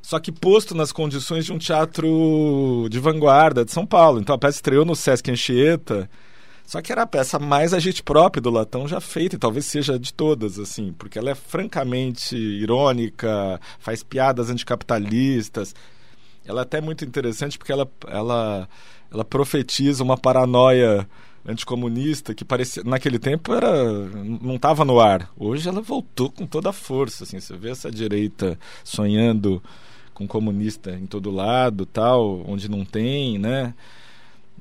só 0.00 0.18
que 0.18 0.32
posto 0.32 0.74
nas 0.74 0.92
condições 0.92 1.44
de 1.44 1.52
um 1.52 1.58
teatro 1.58 2.88
de 2.90 2.98
vanguarda 2.98 3.66
de 3.66 3.70
São 3.70 3.84
Paulo. 3.84 4.18
Então 4.18 4.34
a 4.34 4.38
peça 4.38 4.56
estreou 4.56 4.86
no 4.86 4.96
Sesc 4.96 5.30
Anchieta, 5.30 6.08
só 6.64 6.80
que 6.80 6.90
era 6.90 7.02
a 7.02 7.06
peça 7.06 7.38
mais 7.38 7.74
agitprop 7.74 8.40
do 8.40 8.48
Latão 8.48 8.88
já 8.88 8.98
feita, 8.98 9.36
e 9.36 9.38
talvez 9.38 9.66
seja 9.66 9.98
de 9.98 10.10
todas, 10.10 10.58
assim, 10.58 10.94
porque 10.94 11.18
ela 11.18 11.32
é 11.32 11.34
francamente 11.34 12.34
irônica, 12.34 13.60
faz 13.78 14.02
piadas 14.02 14.48
anticapitalistas. 14.48 15.74
Ela 16.44 16.60
é 16.60 16.64
até 16.64 16.80
muito 16.80 17.04
interessante 17.04 17.56
porque 17.58 17.72
ela, 17.72 17.88
ela, 18.06 18.68
ela 19.10 19.24
profetiza 19.24 20.02
uma 20.02 20.16
paranoia 20.16 21.08
anticomunista 21.44 22.34
que 22.34 22.44
parecia 22.44 22.84
naquele 22.84 23.18
tempo 23.18 23.52
era 23.52 23.84
não 24.24 24.56
estava 24.56 24.84
no 24.84 25.00
ar. 25.00 25.30
Hoje 25.36 25.68
ela 25.68 25.80
voltou 25.80 26.30
com 26.30 26.46
toda 26.46 26.70
a 26.70 26.72
força, 26.72 27.24
assim, 27.24 27.40
você 27.40 27.56
vê 27.56 27.70
essa 27.70 27.90
direita 27.90 28.58
sonhando 28.84 29.62
com 30.14 30.26
comunista 30.26 30.92
em 30.92 31.06
todo 31.06 31.30
lado, 31.30 31.86
tal, 31.86 32.44
onde 32.46 32.70
não 32.70 32.84
tem, 32.84 33.38
né? 33.38 33.74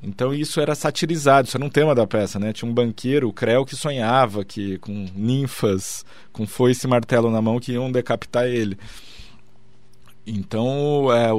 Então 0.03 0.33
isso 0.33 0.59
era 0.59 0.73
satirizado, 0.73 1.47
isso 1.47 1.57
era 1.57 1.65
um 1.65 1.69
tema 1.69 1.93
da 1.93 2.07
peça, 2.07 2.39
né? 2.39 2.51
Tinha 2.51 2.69
um 2.69 2.73
banqueiro, 2.73 3.29
o 3.29 3.33
Creu, 3.33 3.63
que 3.63 3.75
sonhava 3.75 4.43
que 4.43 4.79
com 4.79 5.05
ninfas, 5.15 6.03
com 6.33 6.47
foice 6.47 6.87
e 6.87 6.89
martelo 6.89 7.29
na 7.29 7.41
mão 7.41 7.59
que 7.59 7.73
iam 7.73 7.91
decapitar 7.91 8.45
ele. 8.45 8.77
Então, 10.33 11.11
é, 11.11 11.29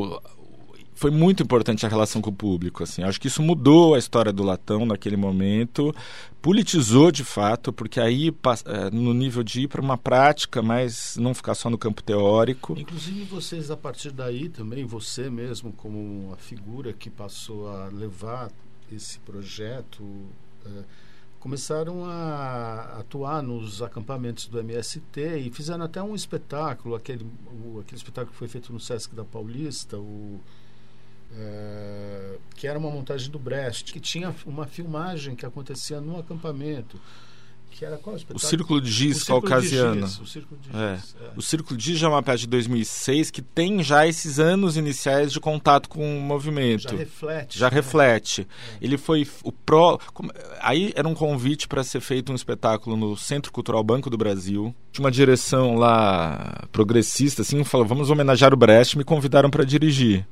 foi 0.95 1.11
muito 1.11 1.43
importante 1.43 1.85
a 1.85 1.89
relação 1.89 2.21
com 2.21 2.31
o 2.31 2.33
público. 2.33 2.83
Assim. 2.83 3.03
Acho 3.03 3.21
que 3.21 3.27
isso 3.27 3.43
mudou 3.43 3.95
a 3.95 3.99
história 3.99 4.33
do 4.33 4.43
latão 4.43 4.85
naquele 4.85 5.17
momento, 5.17 5.95
politizou 6.41 7.11
de 7.11 7.25
fato, 7.25 7.73
porque 7.73 7.99
aí 7.99 8.33
é, 8.67 8.91
no 8.91 9.13
nível 9.13 9.43
de 9.43 9.63
ir 9.63 9.69
para 9.69 9.81
uma 9.81 9.99
prática, 9.99 10.63
mas 10.63 11.17
não 11.17 11.35
ficar 11.35 11.55
só 11.55 11.71
no 11.71 11.79
campo 11.79 12.03
teórico. 12.03 12.79
Inclusive 12.79 13.25
vocês 13.25 13.71
a 13.71 13.77
partir 13.77 14.13
daí 14.13 14.49
também, 14.49 14.85
você 14.85 15.31
mesmo 15.31 15.73
como 15.73 15.99
uma 15.99 16.37
figura 16.37 16.93
que 16.93 17.09
passou 17.09 17.69
a 17.69 17.87
levar 17.89 18.51
esse 18.93 19.19
projeto. 19.21 20.05
É, 20.65 21.12
começaram 21.43 22.05
a 22.05 23.01
atuar 23.01 23.43
nos 23.43 23.83
acampamentos 23.83 24.47
do 24.47 24.61
MST 24.61 25.39
e 25.39 25.51
fizeram 25.51 25.85
até 25.85 26.01
um 26.01 26.15
espetáculo, 26.15 26.95
aquele, 26.95 27.27
o, 27.65 27.81
aquele 27.81 27.97
espetáculo 27.97 28.31
que 28.31 28.39
foi 28.39 28.47
feito 28.47 28.73
no 28.73 28.79
Sesc 28.79 29.13
da 29.13 29.25
Paulista, 29.25 29.99
o 29.99 30.41
é, 31.35 32.39
que 32.55 32.69
era 32.69 32.79
uma 32.79 32.89
montagem 32.93 33.29
do 33.29 33.41
Brecht, 33.41 33.93
que 33.93 33.99
tinha 33.99 34.33
uma 34.47 34.69
filmagem 34.69 35.35
que 35.35 35.45
acontecia 35.45 36.01
num 36.01 36.17
acampamento. 36.17 37.01
Que 37.79 37.85
era 37.85 37.97
qual 37.97 38.17
o 38.35 38.39
Círculo 38.39 38.81
de 38.81 38.91
Giz 38.91 39.25
Caucasiano. 39.25 40.05
O 40.05 40.27
Círculo 40.27 40.61
de 40.61 40.69
Giz. 40.69 40.77
É. 40.77 41.25
É. 41.25 41.31
O 41.37 41.43
Círculo 41.43 41.77
de 41.77 41.85
Giz 41.85 42.03
é 42.03 42.09
uma 42.09 42.23
peça 42.23 42.39
de 42.39 42.47
2006 42.47 43.31
que 43.31 43.43
tem 43.43 43.83
já 43.83 44.07
esses 44.07 44.39
anos 44.39 44.77
iniciais 44.77 45.33
de 45.33 45.41
contato 45.41 45.89
com 45.89 46.19
o 46.19 46.21
movimento. 46.21 46.83
Já 46.83 46.97
reflete. 46.97 47.59
Já 47.59 47.71
né? 47.71 47.75
reflete. 47.75 48.43
É. 48.43 48.85
Ele 48.85 48.97
foi 48.97 49.27
o 49.43 49.51
pró. 49.51 49.99
Aí 50.61 50.93
era 50.95 51.09
um 51.09 51.15
convite 51.15 51.67
para 51.67 51.83
ser 51.83 52.01
feito 52.01 52.31
um 52.31 52.35
espetáculo 52.35 52.97
no 52.97 53.17
Centro 53.17 53.51
Cultural 53.51 53.83
Banco 53.83 54.09
do 54.09 54.17
Brasil. 54.17 54.75
Tinha 54.93 55.05
uma 55.05 55.11
direção 55.11 55.75
lá 55.77 56.67
progressista, 56.71 57.43
assim, 57.43 57.65
falou: 57.65 57.87
vamos 57.87 58.11
homenagear 58.11 58.53
o 58.53 58.57
Brecht, 58.57 58.97
me 58.97 59.05
convidaram 59.05 59.51
para 59.51 59.65
dirigir. 59.65 60.27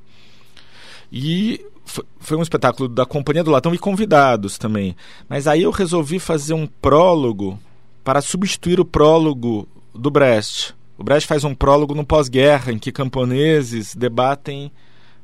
E 1.13 1.65
foi 1.85 2.37
um 2.37 2.43
espetáculo 2.43 2.89
da 2.89 3.05
Companhia 3.05 3.43
do 3.43 3.51
Latão 3.51 3.75
e 3.75 3.79
convidados 3.79 4.59
também. 4.59 4.97
Mas 5.29 5.47
aí 5.47 5.63
eu 5.63 5.71
resolvi 5.71 6.19
fazer 6.19 6.55
um 6.55 6.67
prólogo 6.67 7.59
para 8.05 8.21
substituir 8.21 8.81
o 8.81 8.85
prólogo 8.85 9.69
do 9.95 10.11
Brecht. 10.11 10.75
O 10.97 11.05
Brecht 11.05 11.27
faz 11.27 11.45
um 11.45 11.55
prólogo 11.55 11.95
no 11.95 12.05
pós-guerra, 12.05 12.73
em 12.73 12.79
que 12.79 12.93
camponeses 12.93 13.95
debatem 13.95 14.71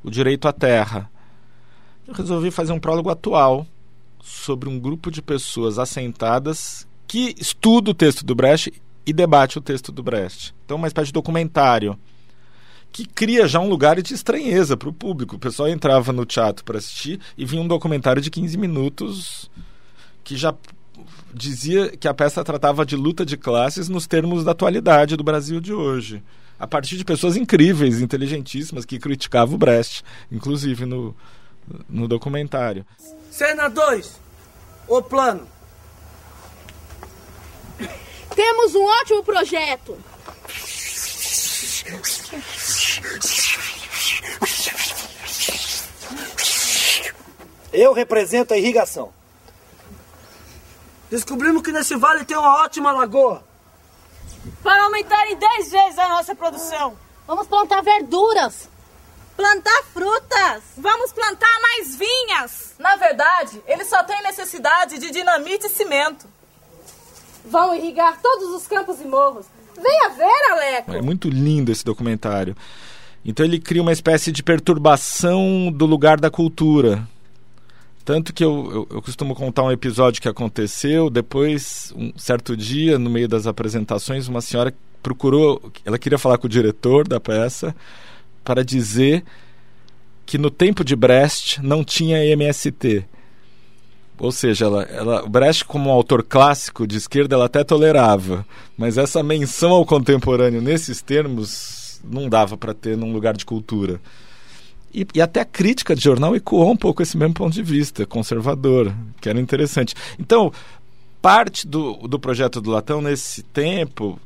o 0.02 0.10
direito 0.10 0.48
à 0.48 0.52
terra. 0.52 1.10
Eu 2.06 2.14
resolvi 2.14 2.50
fazer 2.50 2.72
um 2.72 2.80
prólogo 2.80 3.10
atual 3.10 3.66
sobre 4.22 4.68
um 4.68 4.78
grupo 4.78 5.10
de 5.10 5.22
pessoas 5.22 5.78
assentadas 5.78 6.86
que 7.06 7.34
estuda 7.38 7.90
o 7.90 7.94
texto 7.94 8.24
do 8.24 8.34
Brecht 8.34 8.72
e 9.04 9.12
debate 9.12 9.58
o 9.58 9.60
texto 9.60 9.92
do 9.92 10.02
Brecht. 10.02 10.54
Então, 10.64 10.76
uma 10.76 10.88
espécie 10.88 11.06
de 11.06 11.12
documentário 11.12 11.98
que 12.96 13.04
cria 13.04 13.46
já 13.46 13.60
um 13.60 13.68
lugar 13.68 14.00
de 14.00 14.14
estranheza 14.14 14.74
para 14.74 14.88
o 14.88 14.92
público. 14.92 15.36
O 15.36 15.38
pessoal 15.38 15.68
entrava 15.68 16.14
no 16.14 16.24
teatro 16.24 16.64
para 16.64 16.78
assistir 16.78 17.20
e 17.36 17.44
vinha 17.44 17.60
um 17.60 17.68
documentário 17.68 18.22
de 18.22 18.30
15 18.30 18.56
minutos 18.56 19.50
que 20.24 20.34
já 20.34 20.54
dizia 21.34 21.94
que 21.94 22.08
a 22.08 22.14
peça 22.14 22.42
tratava 22.42 22.86
de 22.86 22.96
luta 22.96 23.26
de 23.26 23.36
classes 23.36 23.90
nos 23.90 24.06
termos 24.06 24.44
da 24.44 24.52
atualidade 24.52 25.14
do 25.14 25.22
Brasil 25.22 25.60
de 25.60 25.74
hoje. 25.74 26.22
A 26.58 26.66
partir 26.66 26.96
de 26.96 27.04
pessoas 27.04 27.36
incríveis, 27.36 28.00
inteligentíssimas, 28.00 28.86
que 28.86 28.98
criticavam 28.98 29.56
o 29.56 29.58
Brecht, 29.58 30.02
inclusive 30.32 30.86
no, 30.86 31.14
no 31.86 32.08
documentário. 32.08 32.86
Cena 33.30 33.68
2, 33.68 34.18
o 34.88 35.02
plano. 35.02 35.46
Temos 38.34 38.74
um 38.74 38.84
ótimo 38.84 39.22
projeto. 39.22 39.98
Eu 47.72 47.92
represento 47.92 48.54
a 48.54 48.56
irrigação. 48.56 49.12
Descobrimos 51.10 51.62
que 51.62 51.70
nesse 51.70 51.94
vale 51.94 52.24
tem 52.24 52.36
uma 52.36 52.62
ótima 52.64 52.90
lagoa. 52.90 53.44
Para 54.62 54.84
aumentar 54.84 55.26
em 55.30 55.36
10 55.36 55.70
vezes 55.70 55.98
a 55.98 56.08
nossa 56.08 56.34
produção. 56.34 56.96
Vamos 57.26 57.46
plantar 57.46 57.82
verduras. 57.82 58.68
Plantar 59.36 59.82
frutas. 59.92 60.62
Vamos 60.76 61.12
plantar 61.12 61.60
mais 61.60 61.94
vinhas. 61.94 62.74
Na 62.78 62.96
verdade, 62.96 63.62
eles 63.66 63.88
só 63.88 64.02
têm 64.02 64.22
necessidade 64.22 64.98
de 64.98 65.10
dinamite 65.10 65.66
e 65.66 65.70
cimento. 65.70 66.26
Vão 67.44 67.74
irrigar 67.74 68.20
todos 68.20 68.50
os 68.54 68.66
campos 68.66 69.00
e 69.00 69.04
morros. 69.04 69.46
Venha 69.76 70.08
ver, 70.10 70.52
Aleco. 70.52 70.94
É 70.94 71.02
muito 71.02 71.28
lindo 71.28 71.70
esse 71.70 71.84
documentário. 71.84 72.56
Então 73.24 73.44
ele 73.44 73.58
cria 73.58 73.82
uma 73.82 73.92
espécie 73.92 74.30
de 74.30 74.42
perturbação 74.42 75.72
do 75.72 75.84
lugar 75.84 76.20
da 76.20 76.30
cultura. 76.30 77.06
Tanto 78.04 78.32
que 78.32 78.44
eu, 78.44 78.70
eu, 78.72 78.96
eu, 78.96 79.02
costumo 79.02 79.34
contar 79.34 79.64
um 79.64 79.72
episódio 79.72 80.22
que 80.22 80.28
aconteceu. 80.28 81.10
Depois, 81.10 81.92
um 81.96 82.12
certo 82.16 82.56
dia, 82.56 83.00
no 83.00 83.10
meio 83.10 83.26
das 83.26 83.48
apresentações, 83.48 84.28
uma 84.28 84.40
senhora 84.40 84.72
procurou. 85.02 85.72
Ela 85.84 85.98
queria 85.98 86.18
falar 86.18 86.38
com 86.38 86.46
o 86.46 86.50
diretor 86.50 87.06
da 87.08 87.18
peça 87.18 87.74
para 88.44 88.64
dizer 88.64 89.24
que 90.24 90.38
no 90.38 90.50
tempo 90.50 90.84
de 90.84 90.94
Brecht 90.94 91.60
não 91.60 91.82
tinha 91.82 92.24
MST. 92.24 93.04
Ou 94.18 94.32
seja, 94.32 94.64
ela, 94.64 94.82
ela, 94.84 95.28
Brecht, 95.28 95.64
como 95.64 95.90
um 95.90 95.92
autor 95.92 96.22
clássico 96.22 96.86
de 96.86 96.96
esquerda, 96.96 97.34
ela 97.34 97.46
até 97.46 97.62
tolerava. 97.62 98.46
Mas 98.76 98.96
essa 98.96 99.22
menção 99.22 99.72
ao 99.72 99.84
contemporâneo 99.84 100.62
nesses 100.62 101.02
termos 101.02 102.00
não 102.02 102.28
dava 102.28 102.56
para 102.56 102.72
ter 102.72 102.96
num 102.96 103.12
lugar 103.12 103.36
de 103.36 103.44
cultura. 103.44 104.00
E, 104.94 105.06
e, 105.14 105.20
até 105.20 105.40
a 105.40 105.44
crítica 105.44 105.94
de 105.94 106.02
jornal 106.02 106.34
ecoou 106.34 106.70
um 106.70 106.76
pouco 106.76 107.02
esse 107.02 107.16
mesmo 107.18 107.34
ponto 107.34 107.52
de 107.52 107.62
vista, 107.62 108.06
conservador, 108.06 108.94
que 109.20 109.28
era 109.28 109.38
interessante. 109.38 109.94
Então, 110.18 110.50
parte 111.20 111.66
do, 111.66 111.94
do 112.08 112.18
projeto 112.18 112.60
do 112.60 112.70
Latão 112.70 113.02
nesse 113.02 113.42
tempo 113.42 114.18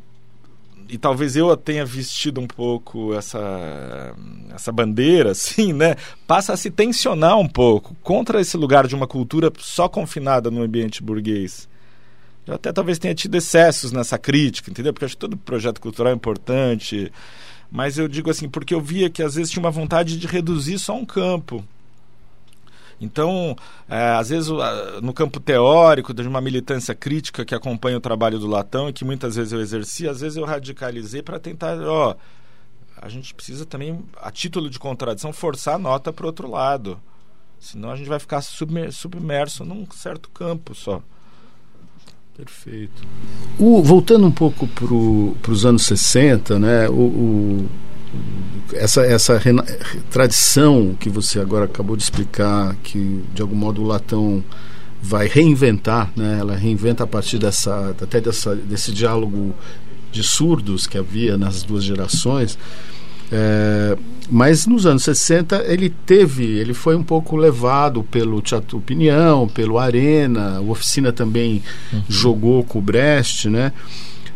e 0.90 0.98
talvez 0.98 1.36
eu 1.36 1.56
tenha 1.56 1.84
vestido 1.84 2.40
um 2.40 2.46
pouco 2.46 3.14
essa, 3.14 4.14
essa 4.54 4.72
bandeira, 4.72 5.30
assim, 5.32 5.72
né? 5.72 5.96
Passa 6.26 6.52
a 6.52 6.56
se 6.56 6.70
tensionar 6.70 7.38
um 7.38 7.48
pouco 7.48 7.94
contra 8.02 8.40
esse 8.40 8.56
lugar 8.56 8.86
de 8.86 8.94
uma 8.94 9.06
cultura 9.06 9.52
só 9.58 9.88
confinada 9.88 10.50
no 10.50 10.62
ambiente 10.62 11.02
burguês. 11.02 11.68
Eu 12.46 12.54
até 12.54 12.72
talvez 12.72 12.98
tenha 12.98 13.14
tido 13.14 13.36
excessos 13.36 13.92
nessa 13.92 14.18
crítica, 14.18 14.70
entendeu? 14.70 14.92
Porque 14.92 15.04
acho 15.04 15.14
que 15.14 15.20
todo 15.20 15.36
projeto 15.36 15.80
cultural 15.80 16.12
é 16.12 16.16
importante. 16.16 17.12
Mas 17.70 17.96
eu 17.96 18.08
digo 18.08 18.30
assim, 18.30 18.48
porque 18.48 18.74
eu 18.74 18.80
via 18.80 19.08
que 19.08 19.22
às 19.22 19.36
vezes 19.36 19.52
tinha 19.52 19.62
uma 19.62 19.70
vontade 19.70 20.18
de 20.18 20.26
reduzir 20.26 20.78
só 20.78 20.96
um 20.96 21.04
campo. 21.04 21.64
Então, 23.00 23.56
é, 23.88 24.10
às 24.10 24.28
vezes, 24.28 24.50
no 25.02 25.12
campo 25.14 25.40
teórico, 25.40 26.12
de 26.12 26.28
uma 26.28 26.40
militância 26.40 26.94
crítica 26.94 27.44
que 27.44 27.54
acompanha 27.54 27.96
o 27.96 28.00
trabalho 28.00 28.38
do 28.38 28.46
Latão 28.46 28.88
e 28.88 28.92
que 28.92 29.04
muitas 29.04 29.36
vezes 29.36 29.52
eu 29.52 29.60
exerci, 29.60 30.06
às 30.06 30.20
vezes 30.20 30.36
eu 30.36 30.44
radicalizei 30.44 31.22
para 31.22 31.38
tentar, 31.38 31.80
ó, 31.80 32.14
a 33.00 33.08
gente 33.08 33.32
precisa 33.34 33.64
também, 33.64 33.98
a 34.20 34.30
título 34.30 34.68
de 34.68 34.78
contradição, 34.78 35.32
forçar 35.32 35.76
a 35.76 35.78
nota 35.78 36.12
para 36.12 36.24
o 36.24 36.26
outro 36.26 36.50
lado. 36.50 37.00
Senão 37.58 37.90
a 37.90 37.96
gente 37.96 38.08
vai 38.08 38.18
ficar 38.18 38.42
submerso 38.42 39.64
num 39.64 39.86
certo 39.90 40.30
campo 40.30 40.74
só. 40.74 41.02
Perfeito. 42.36 43.02
O, 43.58 43.82
voltando 43.82 44.26
um 44.26 44.32
pouco 44.32 44.66
para 44.66 45.52
os 45.52 45.66
anos 45.66 45.82
60, 45.82 46.58
né, 46.58 46.88
o, 46.88 46.92
o 46.92 47.68
essa, 48.74 49.02
essa 49.02 49.40
tradição 50.10 50.96
que 50.98 51.08
você 51.08 51.40
agora 51.40 51.64
acabou 51.64 51.96
de 51.96 52.02
explicar, 52.02 52.76
que 52.82 53.22
de 53.34 53.42
algum 53.42 53.56
modo 53.56 53.82
o 53.82 53.86
latão 53.86 54.44
vai 55.02 55.26
reinventar, 55.26 56.10
né? 56.14 56.38
ela 56.40 56.54
reinventa 56.54 57.04
a 57.04 57.06
partir 57.06 57.38
dessa, 57.38 57.94
até 58.00 58.20
dessa, 58.20 58.54
desse 58.54 58.92
diálogo 58.92 59.54
de 60.12 60.22
surdos 60.22 60.86
que 60.86 60.98
havia 60.98 61.36
nas 61.36 61.62
duas 61.62 61.84
gerações. 61.84 62.58
É, 63.32 63.96
mas 64.28 64.66
nos 64.66 64.86
anos 64.86 65.04
60 65.04 65.64
ele 65.66 65.88
teve, 65.88 66.44
ele 66.44 66.74
foi 66.74 66.96
um 66.96 67.02
pouco 67.02 67.36
levado 67.36 68.02
pelo 68.02 68.42
Teatro 68.42 68.78
Opinião, 68.78 69.48
pelo 69.48 69.78
Arena, 69.78 70.60
o 70.60 70.70
Oficina 70.70 71.12
também 71.12 71.62
uhum. 71.92 72.02
jogou 72.08 72.64
com 72.64 72.80
o 72.80 72.82
Brecht, 72.82 73.48
né? 73.48 73.72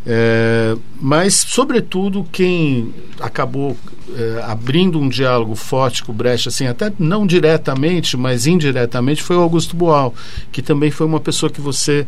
É, 0.07 0.77
mas, 1.01 1.35
sobretudo, 1.35 2.27
quem 2.31 2.93
acabou 3.21 3.77
é, 4.15 4.43
abrindo 4.47 4.99
um 4.99 5.09
diálogo 5.09 5.55
forte 5.55 6.05
com 6.05 6.13
o 6.13 6.15
Brecht, 6.15 6.49
assim, 6.49 6.67
até 6.67 6.93
não 6.99 7.27
diretamente, 7.27 8.17
mas 8.17 8.47
indiretamente, 8.47 9.23
foi 9.23 9.37
o 9.37 9.41
Augusto 9.41 9.75
Boal, 9.75 10.15
que 10.53 10.61
também 10.61 10.91
foi 10.91 11.07
uma 11.07 11.21
pessoa 11.21 11.51
que 11.51 11.61
você, 11.61 12.07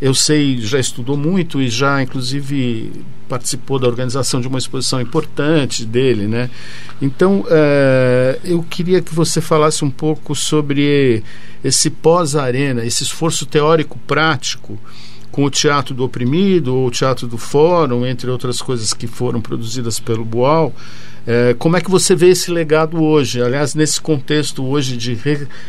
eu 0.00 0.14
sei, 0.14 0.58
já 0.58 0.78
estudou 0.78 1.16
muito 1.16 1.60
e 1.60 1.68
já, 1.68 2.00
inclusive, 2.00 2.92
participou 3.28 3.80
da 3.80 3.88
organização 3.88 4.40
de 4.40 4.46
uma 4.46 4.58
exposição 4.58 5.00
importante 5.00 5.84
dele, 5.84 6.28
né? 6.28 6.48
Então, 7.02 7.44
é, 7.50 8.38
eu 8.44 8.62
queria 8.62 9.02
que 9.02 9.12
você 9.12 9.40
falasse 9.40 9.84
um 9.84 9.90
pouco 9.90 10.36
sobre 10.36 11.24
esse 11.64 11.90
pós-arena, 11.90 12.84
esse 12.84 13.02
esforço 13.02 13.44
teórico 13.44 13.98
prático 14.06 14.78
com 15.34 15.42
o 15.42 15.50
Teatro 15.50 15.92
do 15.96 16.04
Oprimido, 16.04 16.76
ou 16.76 16.86
o 16.86 16.90
Teatro 16.92 17.26
do 17.26 17.36
Fórum, 17.36 18.06
entre 18.06 18.30
outras 18.30 18.62
coisas 18.62 18.94
que 18.94 19.08
foram 19.08 19.40
produzidas 19.40 19.98
pelo 19.98 20.24
Boal. 20.24 20.72
É, 21.26 21.56
como 21.58 21.76
é 21.76 21.80
que 21.80 21.90
você 21.90 22.14
vê 22.14 22.28
esse 22.28 22.52
legado 22.52 23.02
hoje? 23.02 23.42
Aliás, 23.42 23.74
nesse 23.74 24.00
contexto 24.00 24.64
hoje 24.64 24.96
de 24.96 25.18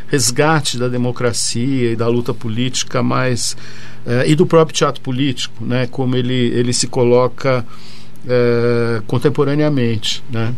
resgate 0.08 0.78
da 0.78 0.88
democracia 0.88 1.93
e 1.93 1.95
da 1.95 2.08
luta 2.08 2.32
política 2.32 3.01
mais. 3.01 3.58
É, 4.06 4.30
e 4.30 4.36
do 4.36 4.45
próprio 4.45 4.78
teatro 4.78 5.01
político, 5.01 5.65
né? 5.65 5.88
como 5.88 6.15
ele, 6.15 6.51
ele 6.54 6.71
se 6.71 6.86
coloca 6.86 7.65
é, 8.28 9.01
contemporaneamente. 9.08 10.23
Né? 10.30 10.54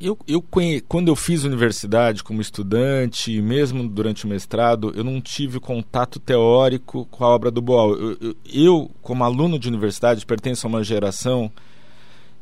Eu, 0.00 0.16
eu 0.28 0.44
quando 0.86 1.08
eu 1.08 1.16
fiz 1.16 1.42
universidade 1.42 2.22
como 2.22 2.40
estudante, 2.40 3.40
mesmo 3.42 3.88
durante 3.88 4.26
o 4.26 4.28
mestrado, 4.28 4.92
eu 4.94 5.02
não 5.02 5.20
tive 5.20 5.58
contato 5.58 6.20
teórico 6.20 7.04
com 7.06 7.24
a 7.24 7.28
obra 7.28 7.50
do 7.50 7.60
Boal. 7.60 7.96
Eu, 7.96 8.16
eu, 8.20 8.36
eu 8.46 8.90
como 9.02 9.24
aluno 9.24 9.58
de 9.58 9.66
universidade, 9.68 10.24
pertenço 10.24 10.66
a 10.66 10.70
uma 10.70 10.84
geração 10.84 11.50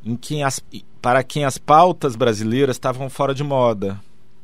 em 0.05 0.17
quem 0.17 0.45
as, 0.45 0.63
para 1.01 1.23
quem 1.25 1.45
as 1.45 1.57
pautas 1.57 2.15
brasileiras 2.15 2.77
estavam 2.77 3.09
fora 3.09 3.35
de 3.35 3.43
moda. 3.43 3.99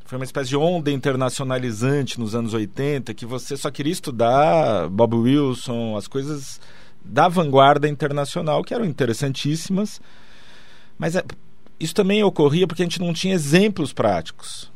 Foi 0.06 0.18
uma 0.18 0.24
espécie 0.24 0.48
de 0.48 0.56
onda 0.56 0.90
internacionalizante 0.90 2.18
nos 2.18 2.34
anos 2.34 2.54
80 2.54 3.12
que 3.14 3.26
você 3.26 3.56
só 3.56 3.70
queria 3.70 3.92
estudar 3.92 4.88
Bob 4.88 5.16
Wilson, 5.16 5.96
as 5.96 6.06
coisas 6.06 6.60
da 7.04 7.28
vanguarda 7.28 7.88
internacional 7.88 8.62
que 8.64 8.72
eram 8.72 8.84
interessantíssimas, 8.84 10.00
mas 10.98 11.16
é, 11.16 11.24
isso 11.82 11.94
também 11.94 12.22
ocorria 12.22 12.66
porque 12.66 12.82
a 12.82 12.84
gente 12.84 13.00
não 13.00 13.12
tinha 13.12 13.34
exemplos 13.34 13.92
práticos. 13.92 14.70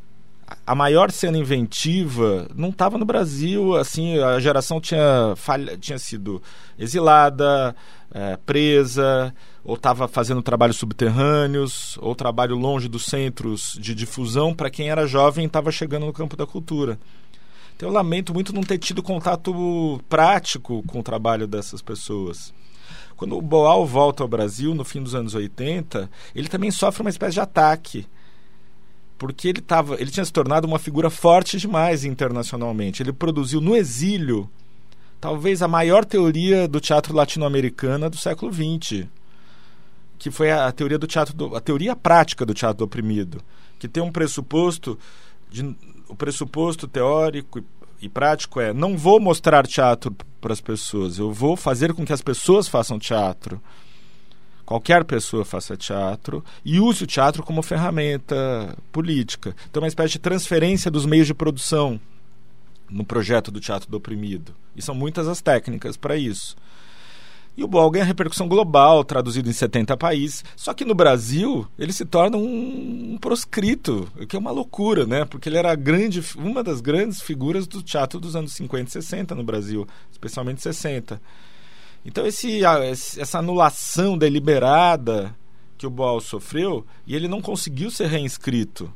A 0.67 0.75
maior 0.75 1.11
cena 1.13 1.39
inventiva 1.39 2.49
não 2.55 2.71
estava 2.71 2.99
no 2.99 3.05
Brasil, 3.05 3.77
assim, 3.77 4.19
a 4.19 4.39
geração 4.41 4.81
tinha, 4.81 5.35
falha, 5.37 5.77
tinha 5.77 5.99
sido 5.99 6.43
exilada, 6.77 7.75
é, 8.13 8.37
presa, 8.45 9.33
ou 9.65 9.75
estava 9.75 10.09
fazendo 10.09 10.43
trabalhos 10.43 10.77
subterrâneos, 10.77 11.97
ou 12.01 12.15
trabalho 12.15 12.57
longe 12.57 12.89
dos 12.89 13.05
centros 13.05 13.77
de 13.81 13.95
difusão 13.95 14.53
para 14.53 14.71
quem 14.71 14.91
era 14.91 15.07
jovem 15.07 15.45
e 15.45 15.47
estava 15.47 15.71
chegando 15.71 16.07
no 16.07 16.13
campo 16.13 16.37
da 16.37 16.47
cultura. 16.47 16.99
Então 17.77 17.89
eu 17.89 17.93
lamento 17.93 18.35
muito 18.35 18.53
não 18.53 18.63
ter 18.63 18.79
tido 18.79 19.03
contato 19.03 20.01
prático 20.09 20.83
com 20.87 21.01
o 21.01 21.05
trabalho 21.05 21.47
dessas 21.47 21.83
pessoas. 21.83 22.53
Quando 23.17 23.37
o 23.37 23.43
Boal 23.43 23.87
volta 23.87 24.23
ao 24.23 24.29
Brasil, 24.29 24.75
no 24.75 24.85
fim 24.85 25.03
dos 25.03 25.15
anos 25.15 25.35
80, 25.35 26.11
ele 26.35 26.49
também 26.49 26.71
sofre 26.71 27.03
uma 27.03 27.11
espécie 27.11 27.35
de 27.35 27.41
ataque. 27.41 28.07
Porque 29.17 29.49
ele, 29.49 29.63
tava, 29.63 29.95
ele 30.01 30.11
tinha 30.11 30.25
se 30.25 30.33
tornado 30.33 30.67
uma 30.67 30.79
figura 30.79 31.09
forte 31.09 31.57
demais 31.59 32.05
internacionalmente. 32.05 33.03
Ele 33.03 33.13
produziu 33.13 33.61
no 33.61 33.75
exílio 33.75 34.49
talvez 35.21 35.63
a 35.63 35.69
maior 35.69 36.05
teoria 36.05 36.69
do 36.69 36.79
teatro 36.79 37.15
latino-americano 37.15 38.11
do 38.11 38.19
século 38.19 38.53
XX, 38.53 39.07
que 40.19 40.31
foi 40.31 40.51
a, 40.51 40.67
a 40.67 40.73
teoria 40.73 40.99
do 40.99 41.07
teatro 41.07 41.35
do, 41.35 41.57
a 41.57 41.61
teoria 41.61 41.97
prática 41.97 42.45
do 42.45 42.53
teatro 42.53 42.79
do 42.79 42.85
oprimido, 42.85 43.43
que 43.79 43.89
tem 43.89 44.03
um 44.03 44.13
pressuposto 44.13 44.99
de, 45.51 45.75
o 46.09 46.15
pressuposto 46.15 46.87
teórico 46.87 47.59
e 47.59 47.65
prático 48.09 48.61
é: 48.61 48.73
não 48.73 48.97
vou 48.97 49.19
mostrar 49.19 49.67
teatro 49.67 50.15
para 50.41 50.53
as 50.53 50.61
pessoas, 50.61 51.19
eu 51.19 51.33
vou 51.33 51.57
fazer 51.57 51.93
com 51.93 52.05
que 52.05 52.13
as 52.13 52.23
pessoas 52.23 52.69
façam 52.69 52.99
teatro. 52.99 53.61
Qualquer 54.65 55.05
pessoa 55.05 55.45
faça 55.45 55.77
teatro 55.77 56.45
e 56.65 56.81
use 56.81 57.05
o 57.05 57.07
teatro 57.07 57.43
como 57.45 57.63
ferramenta 57.63 58.77
política. 58.91 59.55
Então, 59.71 59.81
é 59.81 59.85
uma 59.85 59.89
espécie 59.89 60.15
de 60.15 60.19
transferência 60.19 60.91
dos 60.91 61.07
meios 61.07 61.29
de 61.29 61.35
produção 61.35 62.01
no 62.91 63.05
projeto 63.05 63.53
do 63.53 63.61
teatro 63.61 63.89
do 63.89 63.97
oprimido. 63.97 64.53
E 64.75 64.83
são 64.83 64.93
muitas 64.93 65.29
as 65.29 65.41
técnicas 65.41 65.97
para 65.97 66.17
isso. 66.17 66.57
E 67.57 67.65
o 67.65 67.69
Boal 67.69 67.91
ganha 67.91 68.05
repercussão 68.05 68.47
global, 68.47 69.03
traduzido 69.03 69.49
em 69.49 69.53
70 69.53 69.97
países. 69.97 70.45
Só 70.55 70.75
que 70.75 70.85
no 70.85 70.95
Brasil, 70.95 71.67
ele 71.79 71.93
se 71.93 72.05
torna 72.05 72.37
um, 72.37 73.15
um 73.15 73.19
proscrito, 73.19 74.07
o 74.21 74.27
que 74.27 74.37
é 74.37 74.39
uma 74.39 74.51
loucura, 74.51 75.07
né? 75.07 75.25
Porque 75.25 75.49
ele 75.49 75.57
era 75.57 75.75
grande, 75.75 76.23
uma 76.37 76.63
das 76.63 76.83
grandes 76.83 77.23
figuras 77.23 77.67
do 77.67 77.83
teatro 77.83 78.21
dos 78.21 78.37
anos 78.37 78.53
50 78.53 78.89
e 78.89 78.93
60 78.93 79.35
no 79.35 79.43
Brasil, 79.43 79.87
especialmente 80.13 80.61
60. 80.61 81.21
Então, 82.05 82.27
esse, 82.27 82.61
essa 82.63 83.39
anulação 83.39 84.19
deliberada 84.19 85.35
que 85.79 85.87
o 85.87 85.91
Boal 85.91 86.21
sofreu, 86.21 86.87
e 87.07 87.15
ele 87.15 87.29
não 87.29 87.41
conseguiu 87.41 87.91
ser 87.91 88.07
reinscrito. 88.07 88.93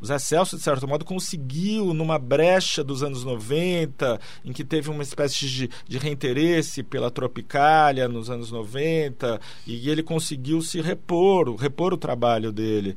O 0.00 0.06
Zé 0.06 0.18
Celso, 0.18 0.56
de 0.56 0.62
certo 0.62 0.86
modo, 0.86 1.04
conseguiu, 1.04 1.94
numa 1.94 2.18
brecha 2.18 2.84
dos 2.84 3.02
anos 3.02 3.24
90, 3.24 4.20
em 4.44 4.52
que 4.52 4.64
teve 4.64 4.90
uma 4.90 5.02
espécie 5.02 5.48
de, 5.48 5.70
de 5.88 5.98
reinteresse 5.98 6.82
pela 6.82 7.10
Tropicália 7.10 8.08
nos 8.08 8.28
anos 8.28 8.50
90, 8.50 9.40
e 9.66 9.88
ele 9.88 10.02
conseguiu 10.02 10.60
se 10.60 10.80
repor, 10.80 11.54
repor 11.56 11.94
o 11.94 11.98
trabalho 11.98 12.52
dele. 12.52 12.96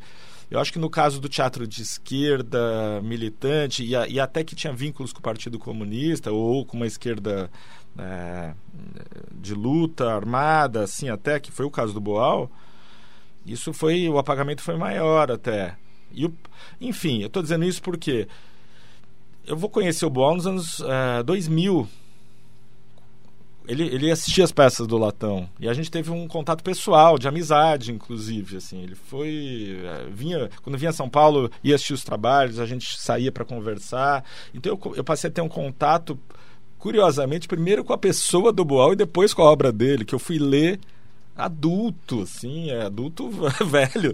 Eu 0.49 0.59
acho 0.59 0.71
que 0.71 0.79
no 0.79 0.89
caso 0.89 1.19
do 1.19 1.27
teatro 1.27 1.67
de 1.67 1.81
esquerda 1.81 3.01
militante, 3.03 3.83
e, 3.83 3.95
a, 3.95 4.07
e 4.07 4.19
até 4.19 4.43
que 4.43 4.55
tinha 4.55 4.71
vínculos 4.71 5.11
com 5.11 5.19
o 5.19 5.23
Partido 5.23 5.59
Comunista, 5.59 6.31
ou 6.31 6.65
com 6.65 6.77
uma 6.77 6.87
esquerda 6.87 7.49
é, 7.97 8.53
de 9.33 9.53
luta 9.53 10.13
armada, 10.13 10.83
assim 10.83 11.09
até, 11.09 11.39
que 11.39 11.51
foi 11.51 11.65
o 11.65 11.71
caso 11.71 11.93
do 11.93 11.99
Boal, 11.99 12.49
isso 13.45 13.73
foi, 13.73 14.07
o 14.07 14.17
apagamento 14.17 14.61
foi 14.61 14.77
maior 14.77 15.31
até. 15.31 15.77
E 16.11 16.25
o, 16.25 16.33
enfim, 16.79 17.21
eu 17.21 17.27
estou 17.27 17.41
dizendo 17.41 17.65
isso 17.65 17.81
porque 17.81 18.27
eu 19.47 19.55
vou 19.55 19.69
conhecer 19.69 20.05
o 20.05 20.09
Boal 20.09 20.35
nos 20.35 20.45
anos 20.45 20.79
uh, 20.79 21.23
2000. 21.25 21.87
Ele, 23.67 23.83
ele 23.83 24.11
assistia 24.11 24.45
as 24.45 24.51
peças 24.51 24.87
do 24.87 24.97
Latão 24.97 25.49
e 25.59 25.67
a 25.67 25.73
gente 25.73 25.91
teve 25.91 26.09
um 26.09 26.25
contato 26.25 26.63
pessoal, 26.63 27.17
de 27.17 27.27
amizade, 27.27 27.91
inclusive. 27.91 28.57
Assim, 28.57 28.81
ele 28.81 28.95
foi 28.95 29.77
uh, 29.83 30.11
vinha 30.11 30.49
quando 30.61 30.77
vinha 30.77 30.89
a 30.89 30.93
São 30.93 31.09
Paulo 31.09 31.49
ia 31.63 31.75
assistir 31.75 31.93
os 31.93 32.03
trabalhos, 32.03 32.59
a 32.59 32.65
gente 32.65 32.99
saía 32.99 33.31
para 33.31 33.45
conversar. 33.45 34.23
Então 34.53 34.73
eu, 34.73 34.95
eu 34.95 35.03
passei 35.03 35.29
a 35.29 35.33
ter 35.33 35.41
um 35.41 35.49
contato, 35.49 36.19
curiosamente, 36.77 37.47
primeiro 37.47 37.83
com 37.83 37.93
a 37.93 37.97
pessoa 37.97 38.51
do 38.51 38.65
Boal 38.65 38.93
e 38.93 38.97
depois 38.97 39.33
com 39.33 39.41
a 39.41 39.51
obra 39.51 39.71
dele, 39.71 40.05
que 40.05 40.15
eu 40.15 40.19
fui 40.19 40.37
ler 40.39 40.79
adulto, 41.35 42.23
assim, 42.23 42.69
é 42.71 42.83
adulto 42.83 43.29
velho 43.65 44.13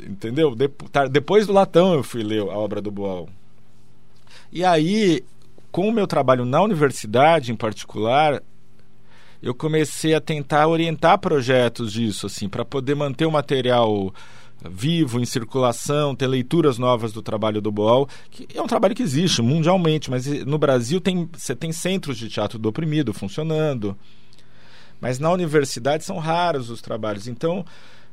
entendeu? 0.00 0.54
De, 0.54 0.68
tá, 0.68 1.06
depois 1.06 1.46
do 1.46 1.52
Latão 1.52 1.94
eu 1.94 2.02
fui 2.02 2.22
ler 2.22 2.40
a 2.42 2.56
obra 2.56 2.80
do 2.80 2.90
Boal. 2.90 3.28
E 4.52 4.64
aí, 4.64 5.24
com 5.70 5.88
o 5.88 5.92
meu 5.92 6.06
trabalho 6.06 6.44
na 6.44 6.62
universidade, 6.62 7.52
em 7.52 7.56
particular, 7.56 8.42
eu 9.42 9.54
comecei 9.54 10.14
a 10.14 10.20
tentar 10.20 10.66
orientar 10.68 11.18
projetos 11.18 11.92
disso, 11.92 12.26
assim, 12.26 12.48
para 12.48 12.64
poder 12.64 12.94
manter 12.94 13.26
o 13.26 13.30
material 13.30 14.12
vivo, 14.70 15.20
em 15.20 15.24
circulação, 15.24 16.14
ter 16.14 16.26
leituras 16.26 16.78
novas 16.78 17.12
do 17.12 17.22
trabalho 17.22 17.60
do 17.60 17.70
Boal, 17.70 18.08
que 18.30 18.48
é 18.54 18.62
um 18.62 18.66
trabalho 18.66 18.94
que 18.94 19.02
existe 19.02 19.42
mundialmente, 19.42 20.10
mas 20.10 20.26
no 20.44 20.58
Brasil 20.58 21.00
tem, 21.00 21.28
você 21.32 21.54
tem 21.54 21.72
centros 21.72 22.16
de 22.16 22.28
teatro 22.28 22.58
do 22.58 22.68
oprimido 22.68 23.12
funcionando. 23.12 23.96
Mas 25.00 25.18
na 25.18 25.30
universidade 25.30 26.04
são 26.04 26.18
raros 26.18 26.70
os 26.70 26.80
trabalhos. 26.80 27.28
Então, 27.28 27.64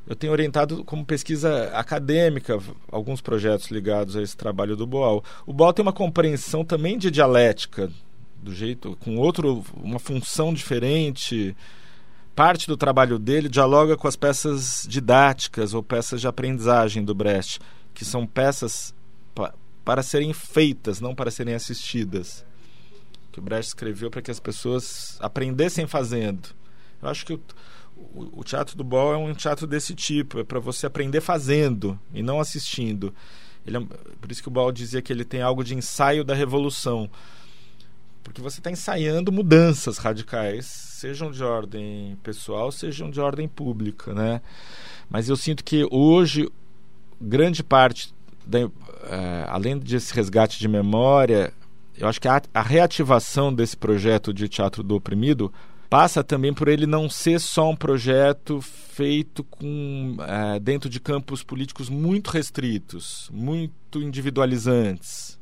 eu 0.06 0.14
tenho 0.14 0.32
orientado 0.32 0.84
como 0.84 1.04
pesquisa 1.04 1.70
acadêmica 1.70 2.58
alguns 2.90 3.20
projetos 3.20 3.70
ligados 3.70 4.16
a 4.16 4.22
esse 4.22 4.36
trabalho 4.36 4.76
do 4.76 4.86
Boal. 4.86 5.24
O 5.46 5.52
Boal 5.52 5.72
tem 5.72 5.82
uma 5.82 5.92
compreensão 5.92 6.64
também 6.64 6.98
de 6.98 7.10
dialética, 7.10 7.90
do 8.42 8.52
jeito 8.52 8.96
com 9.00 9.16
outro, 9.16 9.64
uma 9.74 9.98
função 9.98 10.52
diferente 10.52 11.56
parte 12.34 12.66
do 12.66 12.76
trabalho 12.76 13.18
dele 13.18 13.48
dialoga 13.48 13.96
com 13.96 14.08
as 14.08 14.16
peças 14.16 14.86
didáticas 14.88 15.72
ou 15.72 15.82
peças 15.82 16.20
de 16.20 16.26
aprendizagem 16.26 17.04
do 17.04 17.14
Brecht, 17.14 17.60
que 17.94 18.04
são 18.04 18.26
peças 18.26 18.94
pa 19.34 19.54
para 19.84 20.02
serem 20.02 20.32
feitas, 20.32 20.98
não 20.98 21.14
para 21.14 21.30
serem 21.30 21.54
assistidas. 21.54 22.44
Que 23.30 23.38
o 23.38 23.42
Brecht 23.42 23.68
escreveu 23.68 24.10
para 24.10 24.22
que 24.22 24.30
as 24.30 24.40
pessoas 24.40 25.18
aprendessem 25.20 25.86
fazendo. 25.86 26.48
Eu 27.02 27.08
acho 27.10 27.26
que 27.26 27.34
o, 27.34 27.40
o, 27.96 28.44
teatro 28.44 28.76
do 28.76 28.84
Boll 28.84 29.14
é 29.14 29.16
um 29.16 29.34
teatro 29.34 29.66
desse 29.66 29.94
tipo, 29.94 30.40
é 30.40 30.44
para 30.44 30.60
você 30.60 30.86
aprender 30.86 31.20
fazendo 31.20 31.98
e 32.12 32.22
não 32.22 32.40
assistindo. 32.40 33.14
Ele 33.66 33.76
é, 33.76 33.80
por 34.20 34.30
isso 34.30 34.42
que 34.42 34.48
o 34.48 34.52
Boll 34.52 34.72
dizia 34.72 35.02
que 35.02 35.12
ele 35.12 35.24
tem 35.24 35.42
algo 35.42 35.64
de 35.64 35.74
ensaio 35.74 36.24
da 36.24 36.34
revolução 36.34 37.10
porque 38.24 38.40
você 38.40 38.58
está 38.58 38.70
ensaiando 38.70 39.30
mudanças 39.30 39.98
radicais, 39.98 40.64
sejam 40.64 41.30
de 41.30 41.44
ordem 41.44 42.16
pessoal, 42.22 42.72
sejam 42.72 43.10
de 43.10 43.20
ordem 43.20 43.46
pública, 43.46 44.14
né? 44.14 44.40
Mas 45.10 45.28
eu 45.28 45.36
sinto 45.36 45.62
que 45.62 45.86
hoje 45.90 46.50
grande 47.20 47.62
parte, 47.62 48.14
da, 48.44 48.66
uh, 48.66 48.72
além 49.48 49.78
desse 49.78 50.12
resgate 50.14 50.58
de 50.58 50.66
memória, 50.66 51.52
eu 51.96 52.08
acho 52.08 52.20
que 52.20 52.26
a, 52.26 52.42
a 52.52 52.62
reativação 52.62 53.52
desse 53.52 53.76
projeto 53.76 54.32
de 54.32 54.48
teatro 54.48 54.82
do 54.82 54.96
oprimido 54.96 55.52
passa 55.88 56.24
também 56.24 56.52
por 56.52 56.68
ele 56.68 56.86
não 56.86 57.08
ser 57.08 57.40
só 57.40 57.70
um 57.70 57.76
projeto 57.76 58.60
feito 58.60 59.42
com 59.44 60.16
uh, 60.18 60.60
dentro 60.60 60.88
de 60.88 61.00
campos 61.00 61.42
políticos 61.42 61.88
muito 61.88 62.30
restritos, 62.30 63.28
muito 63.32 64.00
individualizantes 64.00 65.38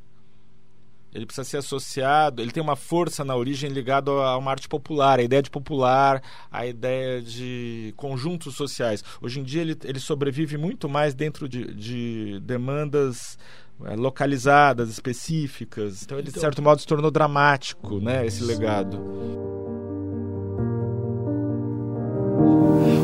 ele 1.14 1.26
precisa 1.26 1.44
ser 1.44 1.58
associado, 1.58 2.40
ele 2.40 2.50
tem 2.50 2.62
uma 2.62 2.76
força 2.76 3.24
na 3.24 3.36
origem 3.36 3.70
ligada 3.70 4.10
a 4.10 4.36
uma 4.38 4.50
arte 4.50 4.66
popular, 4.66 5.18
a 5.18 5.22
ideia 5.22 5.42
de 5.42 5.50
popular, 5.50 6.22
a 6.50 6.66
ideia 6.66 7.20
de 7.20 7.92
conjuntos 7.96 8.54
sociais. 8.54 9.04
Hoje 9.20 9.40
em 9.40 9.42
dia 9.42 9.60
ele, 9.60 9.76
ele 9.84 10.00
sobrevive 10.00 10.56
muito 10.56 10.88
mais 10.88 11.14
dentro 11.14 11.48
de, 11.48 11.74
de 11.74 12.40
demandas 12.40 13.38
é, 13.84 13.94
localizadas, 13.94 14.88
específicas. 14.88 16.02
Então 16.02 16.16
ele, 16.16 16.24
de 16.24 16.30
então 16.30 16.40
certo 16.40 16.62
modo, 16.62 16.80
se 16.80 16.86
tornou 16.86 17.10
dramático, 17.10 18.00
né, 18.00 18.26
esse 18.26 18.42
legado. 18.42 18.98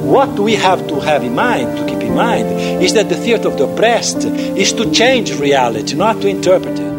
What 0.08 0.38
we 0.38 0.54
have 0.56 0.88
to 0.88 1.00
have 1.00 1.22
in 1.22 1.34
mind, 1.34 1.76
to 1.76 1.84
keep 1.84 2.00
in 2.00 2.14
mind, 2.14 2.82
is 2.82 2.94
that 2.94 3.10
the 3.10 3.14
theater 3.14 3.46
of 3.46 3.58
the 3.58 3.64
oppressed 3.64 4.24
is 4.24 4.72
to 4.72 4.90
change 4.90 5.34
reality, 5.38 5.94
not 5.94 6.22
to 6.22 6.28
interpret 6.28 6.78
it. 6.78 6.98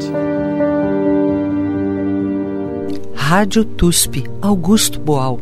Rádio 3.16 3.66
TUSP, 3.66 4.30
Augusto 4.44 5.00
Boal. 5.00 5.40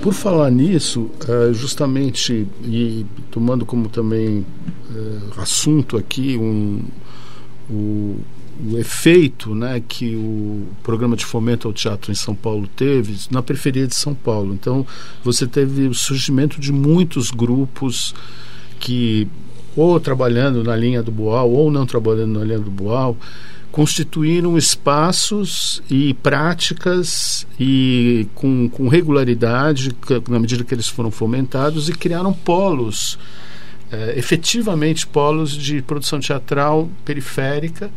Por 0.00 0.12
falar 0.14 0.52
nisso, 0.52 1.10
é, 1.28 1.52
justamente, 1.52 2.46
e 2.62 3.04
tomando 3.32 3.66
como 3.66 3.88
também 3.88 4.46
é, 4.94 5.40
assunto 5.40 5.96
aqui 5.96 6.36
um, 6.36 6.80
o, 7.68 8.20
o 8.68 8.78
efeito 8.78 9.54
né, 9.54 9.82
que 9.86 10.14
o 10.14 10.66
programa 10.82 11.16
de 11.16 11.24
fomento 11.24 11.66
ao 11.66 11.74
teatro 11.74 12.12
em 12.12 12.14
São 12.14 12.34
Paulo 12.34 12.68
teve 12.76 13.16
na 13.30 13.42
periferia 13.42 13.86
de 13.86 13.94
São 13.94 14.14
Paulo. 14.14 14.52
Então, 14.52 14.86
você 15.24 15.46
teve 15.46 15.86
o 15.86 15.94
surgimento 15.94 16.60
de 16.60 16.72
muitos 16.72 17.30
grupos 17.30 18.14
que, 18.78 19.26
ou 19.76 19.98
trabalhando 19.98 20.62
na 20.62 20.76
linha 20.76 21.02
do 21.02 21.10
Boal, 21.10 21.50
ou 21.50 21.70
não 21.70 21.86
trabalhando 21.86 22.38
na 22.38 22.44
linha 22.44 22.60
do 22.60 22.70
Boal, 22.70 23.16
constituíram 23.70 24.58
espaços 24.58 25.80
e 25.88 26.12
práticas 26.14 27.46
e 27.58 28.26
com, 28.34 28.68
com 28.68 28.88
regularidade 28.88 29.92
na 30.28 30.40
medida 30.40 30.64
que 30.64 30.74
eles 30.74 30.88
foram 30.88 31.10
fomentados 31.10 31.88
e 31.88 31.92
criaram 31.92 32.32
polos 32.32 33.16
é, 33.92 34.18
efetivamente 34.18 35.06
polos 35.06 35.52
de 35.52 35.82
produção 35.82 36.20
teatral 36.20 36.88
periférica 37.04 37.90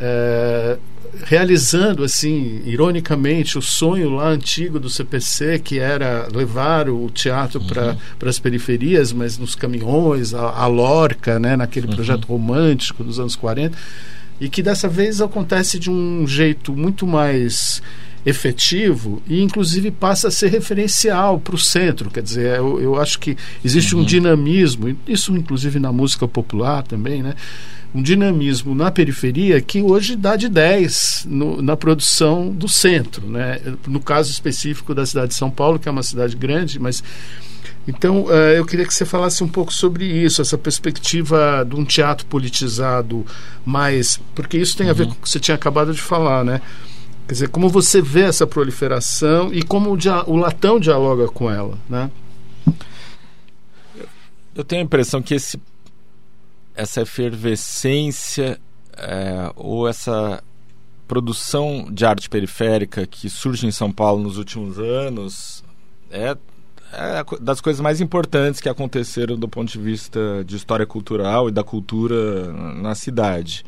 é, 0.00 0.78
realizando 1.24 2.04
assim 2.04 2.62
ironicamente 2.64 3.58
o 3.58 3.62
sonho 3.62 4.10
lá 4.10 4.28
antigo 4.28 4.78
do 4.78 4.88
CPC 4.88 5.58
que 5.58 5.78
era 5.78 6.28
levar 6.32 6.88
o 6.88 7.10
teatro 7.10 7.60
uhum. 7.60 7.66
para 7.66 8.28
as 8.28 8.38
periferias 8.38 9.12
mas 9.12 9.38
nos 9.38 9.54
caminhões 9.54 10.34
a, 10.34 10.50
a 10.50 10.66
Lorca 10.66 11.38
né 11.38 11.56
naquele 11.56 11.86
uhum. 11.86 11.94
projeto 11.94 12.26
romântico 12.26 13.02
dos 13.02 13.18
anos 13.18 13.34
40 13.34 13.76
e 14.40 14.48
que 14.48 14.62
dessa 14.62 14.88
vez 14.88 15.20
acontece 15.20 15.78
de 15.78 15.90
um 15.90 16.26
jeito 16.26 16.72
muito 16.72 17.06
mais 17.06 17.82
efetivo 18.24 19.22
e 19.26 19.42
inclusive 19.42 19.90
passa 19.90 20.28
a 20.28 20.30
ser 20.30 20.48
referencial 20.48 21.40
para 21.40 21.54
o 21.54 21.58
centro 21.58 22.10
quer 22.10 22.22
dizer 22.22 22.58
eu, 22.58 22.80
eu 22.80 23.00
acho 23.00 23.18
que 23.18 23.36
existe 23.64 23.94
uhum. 23.94 24.02
um 24.02 24.04
dinamismo 24.04 24.96
isso 25.06 25.34
inclusive 25.34 25.80
na 25.80 25.92
música 25.92 26.28
popular 26.28 26.82
também 26.82 27.22
né 27.22 27.34
um 27.94 28.02
dinamismo 28.02 28.74
na 28.74 28.90
periferia 28.90 29.60
que 29.60 29.80
hoje 29.82 30.14
dá 30.14 30.36
de 30.36 30.48
10 30.48 31.26
no, 31.28 31.62
na 31.62 31.76
produção 31.76 32.50
do 32.50 32.68
centro 32.68 33.26
né 33.26 33.60
no 33.86 34.00
caso 34.00 34.30
específico 34.30 34.94
da 34.94 35.06
cidade 35.06 35.28
de 35.28 35.34
São 35.34 35.50
Paulo 35.50 35.78
que 35.78 35.88
é 35.88 35.92
uma 35.92 36.02
cidade 36.02 36.36
grande 36.36 36.78
mas 36.78 37.02
então, 37.88 38.24
uh, 38.24 38.30
eu 38.54 38.66
queria 38.66 38.84
que 38.86 38.92
você 38.92 39.06
falasse 39.06 39.42
um 39.42 39.48
pouco 39.48 39.72
sobre 39.72 40.04
isso, 40.04 40.42
essa 40.42 40.58
perspectiva 40.58 41.66
de 41.66 41.74
um 41.74 41.86
teatro 41.86 42.26
politizado 42.26 43.24
mais. 43.64 44.20
Porque 44.34 44.58
isso 44.58 44.76
tem 44.76 44.90
a 44.90 44.92
ver 44.92 45.04
uhum. 45.04 45.08
com 45.08 45.14
o 45.14 45.22
que 45.22 45.30
você 45.30 45.40
tinha 45.40 45.54
acabado 45.54 45.94
de 45.94 46.00
falar, 46.02 46.44
né? 46.44 46.60
Quer 47.26 47.32
dizer, 47.32 47.48
como 47.48 47.66
você 47.70 48.02
vê 48.02 48.22
essa 48.22 48.46
proliferação 48.46 49.52
e 49.54 49.62
como 49.62 49.90
o, 49.90 49.98
o 50.26 50.36
latão 50.36 50.78
dialoga 50.78 51.28
com 51.28 51.50
ela, 51.50 51.78
né? 51.88 52.10
Eu 54.54 54.64
tenho 54.64 54.82
a 54.82 54.84
impressão 54.84 55.22
que 55.22 55.34
esse, 55.34 55.58
essa 56.78 57.02
efervescência 57.02 58.58
é, 58.96 59.52
ou 59.56 59.88
essa 59.88 60.42
produção 61.08 61.88
de 61.90 62.06
arte 62.06 62.30
periférica 62.30 63.04
que 63.04 63.28
surge 63.28 63.66
em 63.66 63.72
São 63.72 63.90
Paulo 63.90 64.22
nos 64.22 64.38
últimos 64.38 64.78
anos 64.78 65.64
é 66.10 66.36
é 66.90 67.22
das 67.40 67.60
coisas 67.60 67.80
mais 67.82 68.00
importantes 68.00 68.62
que 68.62 68.68
aconteceram 68.68 69.36
do 69.36 69.46
ponto 69.46 69.70
de 69.70 69.78
vista 69.78 70.42
de 70.46 70.56
história 70.56 70.86
cultural 70.86 71.50
e 71.50 71.52
da 71.52 71.62
cultura 71.62 72.50
na 72.74 72.94
cidade. 72.94 73.62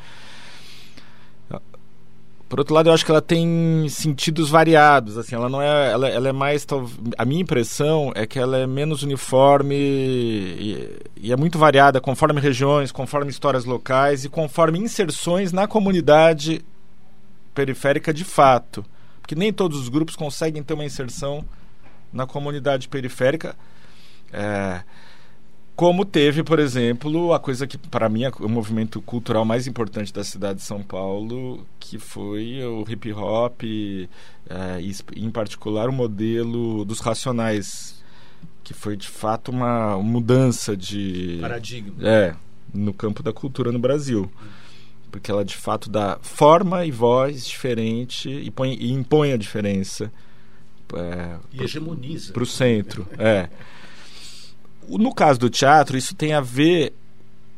Por 2.51 2.59
outro 2.59 2.75
lado, 2.75 2.89
eu 2.89 2.93
acho 2.93 3.05
que 3.05 3.13
ela 3.13 3.23
tem 3.23 3.89
sentidos 3.89 4.51
variados, 4.51 5.17
assim, 5.17 5.37
ela 5.37 5.49
não 5.49 5.63
é, 5.63 5.93
ela, 5.93 6.09
ela 6.09 6.29
é 6.31 6.33
mais, 6.33 6.67
a 7.17 7.25
minha 7.25 7.41
impressão 7.41 8.11
é 8.13 8.27
que 8.27 8.41
ela 8.41 8.59
é 8.59 8.67
menos 8.67 9.05
uniforme 9.05 9.77
e, 9.77 10.99
e 11.17 11.33
é 11.33 11.37
muito 11.37 11.61
variada 11.61 12.01
conforme 12.01 12.41
regiões, 12.41 12.91
conforme 12.91 13.31
histórias 13.31 13.65
locais 13.65 14.25
e 14.25 14.29
conforme 14.29 14.81
inserções 14.81 15.53
na 15.53 15.69
comunidade 15.69 16.61
periférica 17.55 18.13
de 18.13 18.25
fato, 18.25 18.85
porque 19.23 19.37
nem 19.37 19.53
todos 19.53 19.79
os 19.79 19.89
grupos 19.89 20.17
conseguem 20.17 20.61
ter 20.61 20.75
uma 20.75 20.85
inserção 20.85 21.45
na 22.13 22.27
comunidade 22.27 22.89
periférica. 22.89 23.55
É, 24.33 24.83
como 25.81 26.05
teve, 26.05 26.43
por 26.43 26.59
exemplo, 26.59 27.33
a 27.33 27.41
coisa 27.41 27.67
que 27.67 27.79
para 27.79 28.07
mim 28.07 28.25
é 28.25 28.31
o 28.41 28.49
movimento 28.51 29.01
cultural 29.01 29.47
mais 29.47 29.67
importante 29.67 30.13
da 30.13 30.23
cidade 30.23 30.59
de 30.59 30.65
São 30.67 30.83
Paulo, 30.83 31.67
que 31.79 31.99
foi 31.99 32.63
o 32.63 32.85
hip 32.87 33.11
hop, 33.15 33.63
é, 33.63 34.07
e, 34.79 34.95
em 35.17 35.31
particular 35.31 35.89
o 35.89 35.93
modelo 35.93 36.85
dos 36.85 37.01
racionais, 37.01 37.99
que 38.63 38.75
foi 38.75 38.95
de 38.95 39.09
fato 39.09 39.51
uma 39.51 39.97
mudança 39.97 40.77
de 40.77 41.39
paradigma. 41.41 41.95
É, 42.07 42.37
no 42.75 42.93
campo 42.93 43.23
da 43.23 43.33
cultura 43.33 43.73
no 43.73 43.79
Brasil. 43.79 44.31
Porque 45.11 45.31
ela 45.31 45.47
de 45.47 45.57
fato 45.57 45.89
dá 45.89 46.19
forma 46.21 46.85
e 46.85 46.91
voz 46.91 47.47
diferente 47.47 48.29
e, 48.29 48.51
põe, 48.51 48.75
e 48.75 48.93
impõe 48.93 49.33
a 49.33 49.39
diferença 49.39 50.13
é, 50.95 51.39
e 51.55 51.63
hegemoniza. 51.63 52.35
Para 52.35 52.43
o 52.43 52.47
centro. 52.47 53.09
É. 53.17 53.49
No 54.89 55.15
caso 55.15 55.39
do 55.39 55.51
teatro, 55.51 55.97
isso 55.97 56.15
tem 56.15 56.33
a 56.33 56.41
ver 56.41 56.93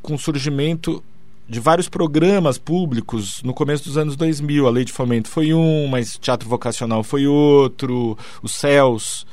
com 0.03 0.15
o 0.15 0.19
surgimento 0.19 1.03
de 1.49 1.61
vários 1.61 1.89
programas 1.89 2.59
públicos 2.59 3.43
no 3.43 3.53
começo 3.53 3.85
dos 3.85 3.97
anos 3.97 4.17
2000. 4.17 4.67
A 4.67 4.71
Lei 4.71 4.85
de 4.85 4.93
Fomento 4.93 5.29
foi 5.29 5.53
um, 5.53 5.87
mas 5.87 6.17
Teatro 6.19 6.49
Vocacional 6.49 7.03
foi 7.03 7.27
outro, 7.27 8.17
os 8.43 8.53
CELS, 8.53 9.27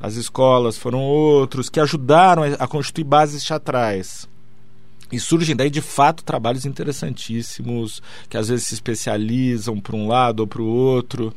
as 0.00 0.14
escolas 0.14 0.78
foram 0.78 1.00
outros, 1.00 1.68
que 1.68 1.78
ajudaram 1.78 2.42
a 2.58 2.66
constituir 2.66 3.04
bases 3.04 3.44
teatrais. 3.44 4.28
E 5.12 5.18
surgem 5.18 5.56
daí, 5.56 5.68
de 5.68 5.80
fato, 5.80 6.24
trabalhos 6.24 6.64
interessantíssimos, 6.64 8.00
que 8.28 8.36
às 8.36 8.48
vezes 8.48 8.68
se 8.68 8.74
especializam 8.74 9.80
para 9.80 9.96
um 9.96 10.06
lado 10.06 10.40
ou 10.40 10.46
para 10.46 10.62
o 10.62 10.66
outro. 10.66 11.34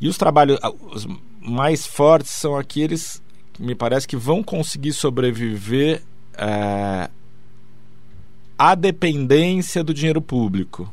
E 0.00 0.08
os 0.08 0.16
trabalhos 0.16 0.58
os 0.90 1.06
mais 1.40 1.86
fortes 1.86 2.32
são 2.32 2.56
aqueles, 2.56 3.22
me 3.60 3.74
parece, 3.74 4.08
que 4.08 4.16
vão 4.16 4.42
conseguir 4.42 4.92
sobreviver 4.92 6.02
é, 6.34 7.10
à 8.58 8.74
dependência 8.74 9.84
do 9.84 9.92
dinheiro 9.92 10.22
público. 10.22 10.92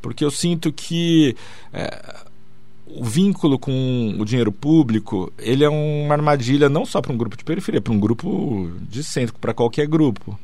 Porque 0.00 0.24
eu 0.24 0.30
sinto 0.30 0.72
que 0.72 1.36
é, 1.72 2.20
o 2.86 3.04
vínculo 3.04 3.58
com 3.58 4.16
o 4.18 4.24
dinheiro 4.24 4.50
público 4.50 5.32
ele 5.38 5.64
é 5.64 5.68
uma 5.68 6.14
armadilha 6.14 6.68
não 6.68 6.86
só 6.86 7.00
para 7.00 7.12
um 7.12 7.16
grupo 7.16 7.36
de 7.36 7.44
periferia, 7.44 7.80
para 7.80 7.92
um 7.92 8.00
grupo 8.00 8.70
de 8.88 9.02
centro, 9.02 9.34
para 9.40 9.52
qualquer 9.52 9.86
grupo. 9.86 10.38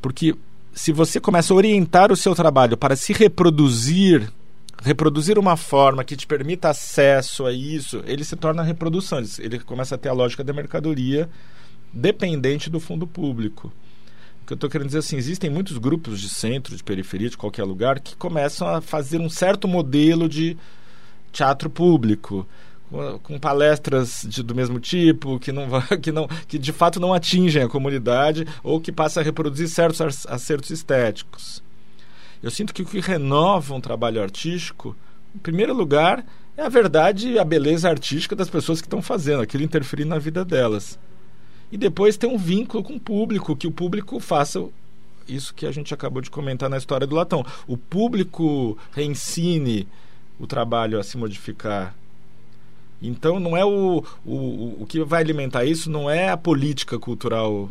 Porque 0.00 0.34
se 0.72 0.92
você 0.92 1.20
começa 1.20 1.52
a 1.52 1.56
orientar 1.56 2.10
o 2.10 2.16
seu 2.16 2.34
trabalho 2.34 2.76
para 2.76 2.96
se 2.96 3.12
reproduzir, 3.12 4.32
reproduzir 4.82 5.38
uma 5.38 5.56
forma 5.56 6.04
que 6.04 6.16
te 6.16 6.26
permita 6.26 6.70
acesso 6.70 7.46
a 7.46 7.52
isso, 7.52 8.02
ele 8.06 8.24
se 8.24 8.36
torna 8.36 8.62
reprodução, 8.62 9.20
ele 9.38 9.58
começa 9.58 9.94
a 9.94 9.98
ter 9.98 10.08
a 10.08 10.12
lógica 10.12 10.44
da 10.44 10.52
mercadoria 10.52 11.28
dependente 11.92 12.70
do 12.70 12.78
fundo 12.78 13.06
público. 13.06 13.72
O 14.42 14.46
que 14.46 14.52
eu 14.52 14.56
estou 14.56 14.70
querendo 14.70 14.88
dizer 14.88 14.98
assim, 14.98 15.16
existem 15.16 15.50
muitos 15.50 15.78
grupos 15.78 16.20
de 16.20 16.28
centro, 16.28 16.76
de 16.76 16.82
periferia, 16.82 17.28
de 17.28 17.36
qualquer 17.36 17.64
lugar, 17.64 18.00
que 18.00 18.16
começam 18.16 18.68
a 18.68 18.80
fazer 18.80 19.20
um 19.20 19.28
certo 19.28 19.66
modelo 19.68 20.28
de 20.28 20.56
teatro 21.32 21.68
público 21.68 22.46
com 23.22 23.38
palestras 23.38 24.24
de, 24.26 24.42
do 24.42 24.54
mesmo 24.54 24.80
tipo, 24.80 25.38
que, 25.38 25.52
não, 25.52 25.66
que, 26.00 26.10
não, 26.10 26.26
que 26.46 26.58
de 26.58 26.72
fato 26.72 26.98
não 26.98 27.12
atingem 27.12 27.62
a 27.62 27.68
comunidade 27.68 28.46
ou 28.62 28.80
que 28.80 28.90
passa 28.90 29.20
a 29.20 29.22
reproduzir 29.22 29.68
certos 29.68 30.26
acertos 30.26 30.70
estéticos. 30.70 31.62
Eu 32.42 32.50
sinto 32.50 32.72
que 32.72 32.82
o 32.82 32.86
que 32.86 33.00
renova 33.00 33.74
um 33.74 33.80
trabalho 33.80 34.22
artístico, 34.22 34.96
em 35.34 35.38
primeiro 35.38 35.74
lugar, 35.74 36.24
é 36.56 36.62
a 36.62 36.68
verdade 36.68 37.30
e 37.30 37.38
a 37.38 37.44
beleza 37.44 37.88
artística 37.88 38.36
das 38.36 38.48
pessoas 38.48 38.80
que 38.80 38.86
estão 38.86 39.02
fazendo, 39.02 39.42
aquilo 39.42 39.62
interferir 39.62 40.04
na 40.04 40.18
vida 40.18 40.44
delas. 40.44 40.98
E 41.70 41.76
depois 41.76 42.16
tem 42.16 42.30
um 42.30 42.38
vínculo 42.38 42.82
com 42.82 42.94
o 42.94 43.00
público, 43.00 43.56
que 43.56 43.66
o 43.66 43.72
público 43.72 44.18
faça 44.20 44.64
isso 45.26 45.52
que 45.52 45.66
a 45.66 45.70
gente 45.70 45.92
acabou 45.92 46.22
de 46.22 46.30
comentar 46.30 46.70
na 46.70 46.78
história 46.78 47.06
do 47.06 47.14
latão. 47.14 47.44
O 47.66 47.76
público 47.76 48.78
reensine 48.92 49.86
o 50.40 50.46
trabalho 50.46 50.98
a 50.98 51.02
se 51.02 51.18
modificar 51.18 51.94
então 53.00 53.38
não 53.38 53.56
é 53.56 53.64
o, 53.64 54.04
o, 54.26 54.82
o 54.82 54.86
que 54.88 55.02
vai 55.04 55.22
alimentar 55.22 55.64
isso 55.64 55.90
não 55.90 56.10
é 56.10 56.28
a 56.28 56.36
política 56.36 56.98
cultural 56.98 57.70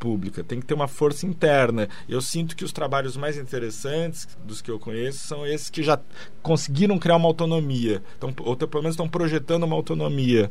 pública, 0.00 0.42
tem 0.42 0.58
que 0.58 0.66
ter 0.66 0.74
uma 0.74 0.88
força 0.88 1.26
interna. 1.26 1.88
Eu 2.08 2.20
sinto 2.22 2.56
que 2.56 2.64
os 2.64 2.72
trabalhos 2.72 3.16
mais 3.16 3.36
interessantes 3.36 4.26
dos 4.44 4.62
que 4.62 4.70
eu 4.70 4.78
conheço 4.80 5.18
são 5.18 5.46
esses 5.46 5.68
que 5.68 5.82
já 5.82 6.00
conseguiram 6.42 6.98
criar 6.98 7.16
uma 7.16 7.28
autonomia, 7.28 8.02
então, 8.16 8.34
ou 8.40 8.56
pelo 8.56 8.82
menos 8.82 8.94
estão 8.94 9.08
projetando 9.08 9.64
uma 9.64 9.76
autonomia. 9.76 10.50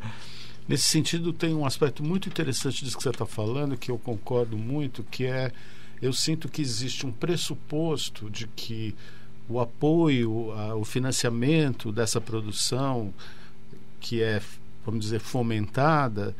Nesse 0.68 0.84
sentido, 0.84 1.34
tem 1.34 1.54
um 1.54 1.66
aspecto 1.66 2.04
muito 2.04 2.30
interessante 2.30 2.86
disso 2.86 2.96
que 2.96 3.02
você 3.02 3.10
está 3.10 3.26
falando, 3.26 3.76
que 3.76 3.90
eu 3.90 3.98
concordo 3.98 4.56
muito, 4.56 5.04
que 5.04 5.26
é 5.26 5.52
eu 6.02 6.14
sinto 6.14 6.48
que 6.48 6.62
existe 6.62 7.06
um 7.06 7.12
pressuposto 7.12 8.30
de 8.30 8.48
que 8.48 8.96
o 9.50 9.60
apoio, 9.60 10.52
a, 10.52 10.76
o 10.76 10.86
financiamento 10.86 11.92
dessa 11.92 12.22
produção 12.22 13.14
que 14.00 14.22
é, 14.22 14.42
vamos 14.86 15.02
dizer, 15.02 15.20
fomentada, 15.20 16.36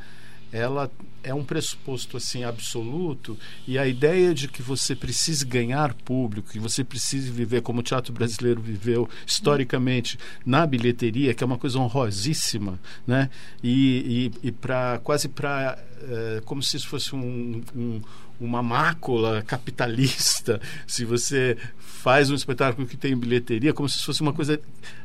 ela 0.52 0.92
é 1.24 1.34
um 1.34 1.44
pressuposto 1.44 2.18
assim 2.18 2.44
absoluto 2.44 3.38
e 3.68 3.78
a 3.78 3.86
ideia 3.86 4.34
de 4.34 4.48
que 4.48 4.62
você 4.62 4.96
precise 4.96 5.46
ganhar 5.46 5.94
público, 5.94 6.50
que 6.50 6.60
você 6.60 6.84
precise 6.84 7.30
viver 7.30 7.62
como 7.62 7.82
o 7.82 7.84
teatro 7.84 8.14
brasileiro 8.14 8.62
viveu 8.62 9.08
historicamente 9.26 10.18
na 10.46 10.66
bilheteria, 10.66 11.34
que 11.34 11.44
é 11.44 11.48
uma 11.48 11.58
coisa 11.58 11.78
honrosíssima, 11.78 12.80
né? 13.06 13.30
E, 13.62 14.32
e, 14.44 14.48
e 14.48 14.52
para 14.52 15.00
quase 15.04 15.28
para 15.28 15.78
é, 16.02 16.42
como 16.46 16.64
se 16.64 16.78
isso 16.78 16.88
fosse 16.88 17.14
um, 17.16 17.62
um 17.76 18.02
uma 18.40 18.64
mácula 18.64 19.42
capitalista, 19.44 20.62
se 20.88 21.06
você 21.06 21.58
faz 21.78 22.30
um 22.30 22.36
espetáculo 22.36 22.88
que 22.88 22.98
tem 22.98 23.16
bilheteria, 23.16 23.74
como 23.74 23.90
se 23.90 24.04
fosse 24.04 24.22
uma 24.22 24.34
coisa 24.34 24.60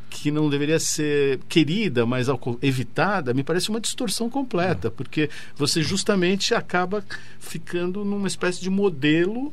que 0.09 0.31
não 0.31 0.49
deveria 0.49 0.79
ser 0.79 1.41
querida, 1.49 2.07
mas 2.07 2.29
evitada, 2.63 3.35
me 3.35 3.43
parece 3.43 3.69
uma 3.69 3.81
distorção 3.81 4.31
completa, 4.31 4.91
porque 4.91 5.29
você 5.57 5.83
justamente 5.83 6.55
acaba 6.55 7.05
ficando 7.41 8.05
numa 8.05 8.29
espécie 8.29 8.61
de 8.61 8.71
modelo 8.71 9.53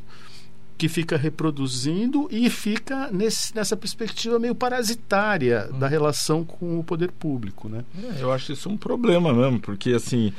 que 0.78 0.88
fica 0.88 1.18
reproduzindo 1.18 2.28
e 2.32 2.50
fica 2.50 3.12
nesse, 3.12 3.56
nessa 3.56 3.78
perspectiva 3.78 4.40
meio 4.40 4.56
parasitária 4.56 5.70
hum. 5.72 5.80
da 5.80 5.88
relação 5.88 6.44
com 6.44 6.80
o 6.80 6.84
poder 6.84 7.12
público, 7.12 7.70
né? 7.70 7.84
É, 8.18 8.24
eu 8.24 8.32
acho 8.32 8.52
isso 8.52 8.70
um 8.70 8.78
problema 8.78 9.34
mesmo, 9.34 9.60
porque 9.60 9.92
assim 9.92 10.34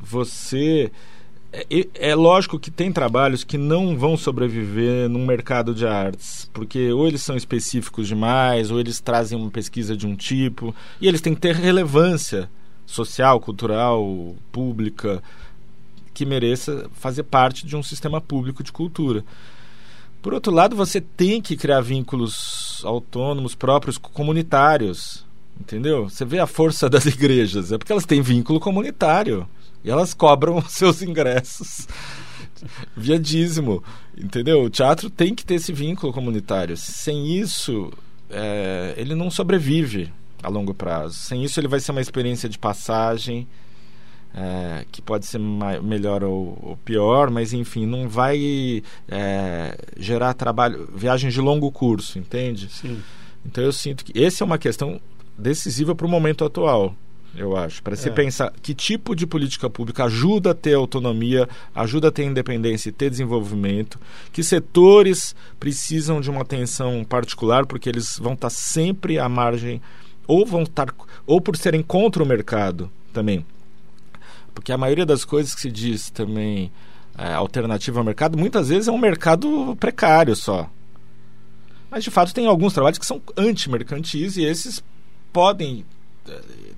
você 0.00 0.90
é, 1.52 1.88
é, 2.10 2.14
lógico 2.14 2.58
que 2.58 2.70
tem 2.70 2.90
trabalhos 2.90 3.44
que 3.44 3.58
não 3.58 3.96
vão 3.96 4.16
sobreviver 4.16 5.08
num 5.08 5.26
mercado 5.26 5.74
de 5.74 5.86
artes, 5.86 6.48
porque 6.52 6.90
ou 6.90 7.06
eles 7.06 7.20
são 7.20 7.36
específicos 7.36 8.08
demais, 8.08 8.70
ou 8.70 8.80
eles 8.80 9.00
trazem 9.00 9.38
uma 9.38 9.50
pesquisa 9.50 9.94
de 9.94 10.06
um 10.06 10.16
tipo, 10.16 10.74
e 10.98 11.06
eles 11.06 11.20
têm 11.20 11.34
que 11.34 11.40
ter 11.42 11.54
relevância 11.54 12.48
social, 12.86 13.38
cultural, 13.38 14.34
pública, 14.50 15.22
que 16.14 16.24
mereça 16.24 16.90
fazer 16.94 17.24
parte 17.24 17.66
de 17.66 17.76
um 17.76 17.82
sistema 17.82 18.20
público 18.20 18.62
de 18.62 18.72
cultura. 18.72 19.22
Por 20.22 20.32
outro 20.32 20.52
lado, 20.52 20.74
você 20.74 21.00
tem 21.00 21.42
que 21.42 21.56
criar 21.56 21.80
vínculos 21.80 22.80
autônomos 22.84 23.54
próprios 23.54 23.98
comunitários, 23.98 25.26
entendeu? 25.60 26.08
Você 26.08 26.24
vê 26.24 26.38
a 26.38 26.46
força 26.46 26.88
das 26.90 27.04
igrejas, 27.04 27.72
é 27.72 27.78
porque 27.78 27.92
elas 27.92 28.06
têm 28.06 28.22
vínculo 28.22 28.58
comunitário. 28.58 29.46
E 29.84 29.90
elas 29.90 30.14
cobram 30.14 30.62
seus 30.68 31.02
ingressos 31.02 31.86
via 32.96 33.18
dízimo, 33.18 33.82
entendeu? 34.16 34.62
O 34.62 34.70
teatro 34.70 35.10
tem 35.10 35.34
que 35.34 35.44
ter 35.44 35.54
esse 35.54 35.72
vínculo 35.72 36.12
comunitário. 36.12 36.76
Sem 36.76 37.36
isso, 37.38 37.92
é, 38.30 38.94
ele 38.96 39.14
não 39.14 39.30
sobrevive 39.30 40.12
a 40.42 40.48
longo 40.48 40.74
prazo. 40.74 41.14
Sem 41.14 41.44
isso, 41.44 41.58
ele 41.58 41.68
vai 41.68 41.80
ser 41.80 41.92
uma 41.92 42.00
experiência 42.00 42.48
de 42.48 42.58
passagem, 42.58 43.46
é, 44.34 44.86
que 44.90 45.02
pode 45.02 45.26
ser 45.26 45.38
melhor 45.38 46.24
ou, 46.24 46.58
ou, 46.62 46.76
pior, 46.84 47.30
mas 47.30 47.52
enfim, 47.52 47.86
não 47.86 48.08
vai 48.08 48.82
é, 49.08 49.76
gerar 49.98 50.34
trabalho, 50.34 50.88
viagens 50.94 51.34
de 51.34 51.40
longo 51.40 51.70
curso, 51.70 52.18
entende? 52.18 52.68
Sim. 52.70 53.02
Então 53.44 53.62
eu 53.62 53.72
sinto 53.72 54.04
que 54.04 54.22
essa 54.22 54.42
é 54.42 54.46
uma 54.46 54.58
questão 54.58 55.00
decisiva 55.36 55.94
para 55.94 56.06
o 56.06 56.10
momento 56.10 56.44
atual 56.44 56.94
eu 57.34 57.56
acho. 57.56 57.82
Para 57.82 57.96
se 57.96 58.08
é. 58.08 58.12
pensar 58.12 58.52
que 58.62 58.74
tipo 58.74 59.14
de 59.14 59.26
política 59.26 59.70
pública 59.70 60.04
ajuda 60.04 60.50
a 60.50 60.54
ter 60.54 60.74
autonomia, 60.74 61.48
ajuda 61.74 62.08
a 62.08 62.12
ter 62.12 62.24
independência 62.24 62.90
e 62.90 62.92
ter 62.92 63.10
desenvolvimento, 63.10 63.98
que 64.32 64.42
setores 64.42 65.34
precisam 65.58 66.20
de 66.20 66.30
uma 66.30 66.42
atenção 66.42 67.04
particular, 67.04 67.66
porque 67.66 67.88
eles 67.88 68.18
vão 68.18 68.34
estar 68.34 68.50
sempre 68.50 69.18
à 69.18 69.28
margem, 69.28 69.80
ou 70.26 70.44
vão 70.44 70.62
estar, 70.62 70.94
ou 71.26 71.40
por 71.40 71.56
serem 71.56 71.82
contra 71.82 72.22
o 72.22 72.26
mercado 72.26 72.90
também. 73.12 73.44
Porque 74.54 74.72
a 74.72 74.78
maioria 74.78 75.06
das 75.06 75.24
coisas 75.24 75.54
que 75.54 75.62
se 75.62 75.70
diz 75.70 76.10
também 76.10 76.70
é, 77.16 77.32
alternativa 77.32 77.98
ao 77.98 78.04
mercado, 78.04 78.36
muitas 78.36 78.68
vezes 78.68 78.88
é 78.88 78.92
um 78.92 78.98
mercado 78.98 79.74
precário 79.80 80.36
só. 80.36 80.68
Mas 81.90 82.04
de 82.04 82.10
fato 82.10 82.34
tem 82.34 82.46
alguns 82.46 82.72
trabalhos 82.72 82.98
que 82.98 83.06
são 83.06 83.20
anti-mercantis 83.36 84.36
e 84.36 84.44
esses 84.44 84.82
podem 85.32 85.84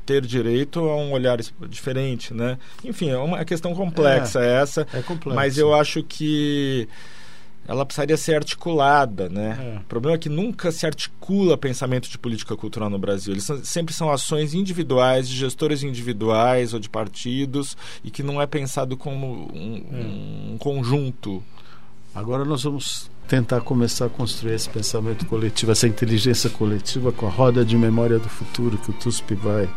ter 0.07 0.25
direito 0.25 0.81
a 0.81 0.97
um 0.97 1.13
olhar 1.13 1.39
diferente, 1.69 2.33
né? 2.33 2.59
Enfim, 2.85 3.11
é 3.11 3.17
uma 3.17 3.45
questão 3.45 3.75
complexa 3.75 4.41
é, 4.41 4.63
essa, 4.63 4.87
é 4.93 5.03
complexo. 5.03 5.35
mas 5.35 5.59
eu 5.59 5.75
acho 5.75 6.03
que 6.03 6.89
ela 7.67 7.87
precisaria 7.87 8.17
ser 8.17 8.37
articulada, 8.37 9.29
né? 9.29 9.77
É. 9.77 9.79
O 9.79 9.85
problema 9.85 10.17
é 10.17 10.19
que 10.19 10.29
nunca 10.29 10.71
se 10.71 10.85
articula 10.85 11.57
pensamento 11.57 12.09
de 12.11 12.19
política 12.19 12.55
cultural 12.57 12.91
no 12.91 12.99
Brasil. 12.99 13.33
Eles 13.33 13.45
são, 13.45 13.65
sempre 13.65 13.95
são 13.95 14.11
ações 14.11 14.53
individuais, 14.53 15.29
de 15.29 15.35
gestores 15.35 15.83
individuais 15.83 16.75
ou 16.75 16.81
de 16.81 16.91
partidos, 16.91 17.77
e 18.03 18.11
que 18.11 18.23
não 18.23 18.41
é 18.41 18.47
pensado 18.47 18.97
como 18.97 19.51
um, 19.55 19.85
é. 19.93 20.53
um 20.53 20.59
conjunto. 20.59 21.43
Agora 22.15 22.45
nós 22.45 22.63
vamos 22.63 23.11
tentar 23.29 23.61
começar 23.61 24.07
a 24.07 24.09
construir 24.09 24.55
esse 24.55 24.69
pensamento 24.69 25.27
coletivo, 25.27 25.73
essa 25.73 25.87
inteligência 25.87 26.51
coletiva 26.51 27.11
com 27.13 27.27
a 27.27 27.31
roda 27.31 27.65
de 27.65 27.77
memória 27.77 28.19
do 28.19 28.29
futuro 28.29 28.79
que 28.79 28.91
o 28.91 28.93
TUSP 28.93 29.35
vai 29.35 29.69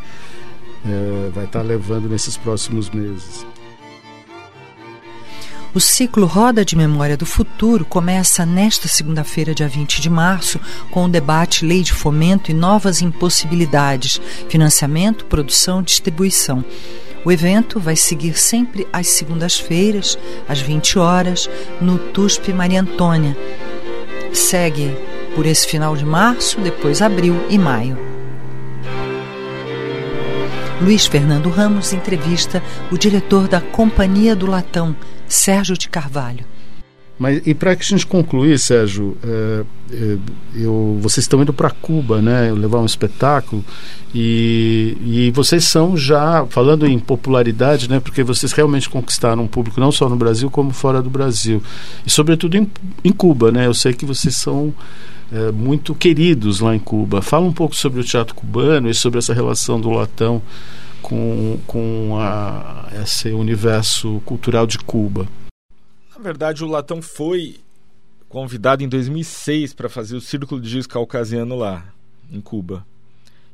é, 0.85 1.29
vai 1.33 1.45
estar 1.45 1.59
tá 1.59 1.65
levando 1.65 2.07
nesses 2.07 2.37
próximos 2.37 2.89
meses. 2.89 3.45
O 5.73 5.79
ciclo 5.79 6.25
Roda 6.25 6.65
de 6.65 6.75
Memória 6.75 7.15
do 7.15 7.25
Futuro 7.25 7.85
começa 7.85 8.45
nesta 8.45 8.87
segunda-feira, 8.87 9.53
dia 9.53 9.67
20 9.67 10.01
de 10.01 10.09
março, 10.09 10.59
com 10.89 11.05
o 11.05 11.09
debate 11.09 11.63
Lei 11.63 11.83
de 11.83 11.93
Fomento 11.93 12.49
e 12.49 12.53
Novas 12.53 13.01
Impossibilidades, 13.01 14.19
financiamento, 14.49 15.25
produção 15.25 15.81
e 15.81 15.83
distribuição. 15.83 16.65
O 17.25 17.31
evento 17.31 17.79
vai 17.79 17.95
seguir 17.95 18.37
sempre 18.37 18.87
às 18.93 19.07
segundas-feiras, 19.07 20.17
às 20.47 20.61
20 20.61 20.99
horas, 20.99 21.49
no 21.81 21.97
TUSP 21.97 22.53
Maria 22.53 22.81
Antônia. 22.81 23.35
Segue 24.33 24.95
por 25.35 25.45
esse 25.45 25.67
final 25.67 25.95
de 25.95 26.05
março, 26.05 26.59
depois 26.61 27.01
abril 27.01 27.35
e 27.49 27.57
maio. 27.57 27.97
Luiz 30.81 31.07
Fernando 31.07 31.49
Ramos 31.49 31.91
entrevista 31.91 32.61
o 32.91 32.97
diretor 32.97 33.47
da 33.47 33.59
Companhia 33.59 34.35
do 34.35 34.45
Latão, 34.45 34.95
Sérgio 35.27 35.75
de 35.75 35.89
Carvalho. 35.89 36.45
Mas 37.19 37.41
e 37.47 37.53
para 37.53 37.75
que 37.75 37.81
a 37.81 37.85
gente 37.85 38.05
concluir, 38.05 38.59
Sérgio, 38.59 39.17
é, 39.23 39.63
é, 39.91 40.17
eu, 40.55 40.99
vocês 41.01 41.23
estão 41.23 41.41
indo 41.41 41.51
para 41.51 41.71
Cuba, 41.71 42.21
né, 42.21 42.51
levar 42.51 42.79
um 42.79 42.85
espetáculo 42.85 43.65
e, 44.13 44.97
e 45.01 45.31
vocês 45.31 45.65
são 45.65 45.97
já 45.97 46.45
falando 46.47 46.85
em 46.85 46.99
popularidade, 46.99 47.89
né, 47.89 47.99
porque 47.99 48.23
vocês 48.23 48.51
realmente 48.51 48.87
conquistaram 48.87 49.43
um 49.43 49.47
público 49.47 49.79
não 49.79 49.91
só 49.91 50.07
no 50.07 50.15
Brasil 50.15 50.49
como 50.51 50.71
fora 50.71 51.01
do 51.01 51.09
Brasil 51.09 51.61
e 52.05 52.09
sobretudo 52.09 52.55
em, 52.55 52.69
em 53.03 53.11
Cuba, 53.11 53.51
né. 53.51 53.65
Eu 53.65 53.73
sei 53.73 53.93
que 53.93 54.05
vocês 54.05 54.35
são 54.35 54.71
é, 55.31 55.51
muito 55.51 55.95
queridos 55.95 56.59
lá 56.59 56.75
em 56.75 56.79
Cuba. 56.79 57.21
Fala 57.21 57.45
um 57.45 57.53
pouco 57.53 57.75
sobre 57.75 57.99
o 57.99 58.03
teatro 58.03 58.35
cubano 58.35 58.89
e 58.89 58.93
sobre 58.93 59.17
essa 59.17 59.33
relação 59.33 59.81
do 59.81 59.89
latão 59.89 60.41
com, 61.01 61.57
com 61.65 62.17
a, 62.19 62.89
esse 63.01 63.29
universo 63.29 64.21
cultural 64.25 64.67
de 64.67 64.77
Cuba. 64.77 65.27
Na 66.17 66.23
verdade, 66.23 66.63
o 66.63 66.67
Latão 66.67 66.99
foi 66.99 67.57
convidado 68.27 68.83
em 68.83 68.89
2006 68.89 69.75
para 69.75 69.87
fazer 69.87 70.15
o 70.15 70.21
Círculo 70.21 70.59
de 70.59 70.67
Giz 70.67 70.87
Caucasiano 70.87 71.55
lá, 71.55 71.93
em 72.31 72.41
Cuba. 72.41 72.83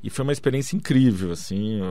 E 0.01 0.09
foi 0.09 0.23
uma 0.23 0.31
experiência 0.31 0.77
incrível, 0.77 1.31
assim, 1.33 1.81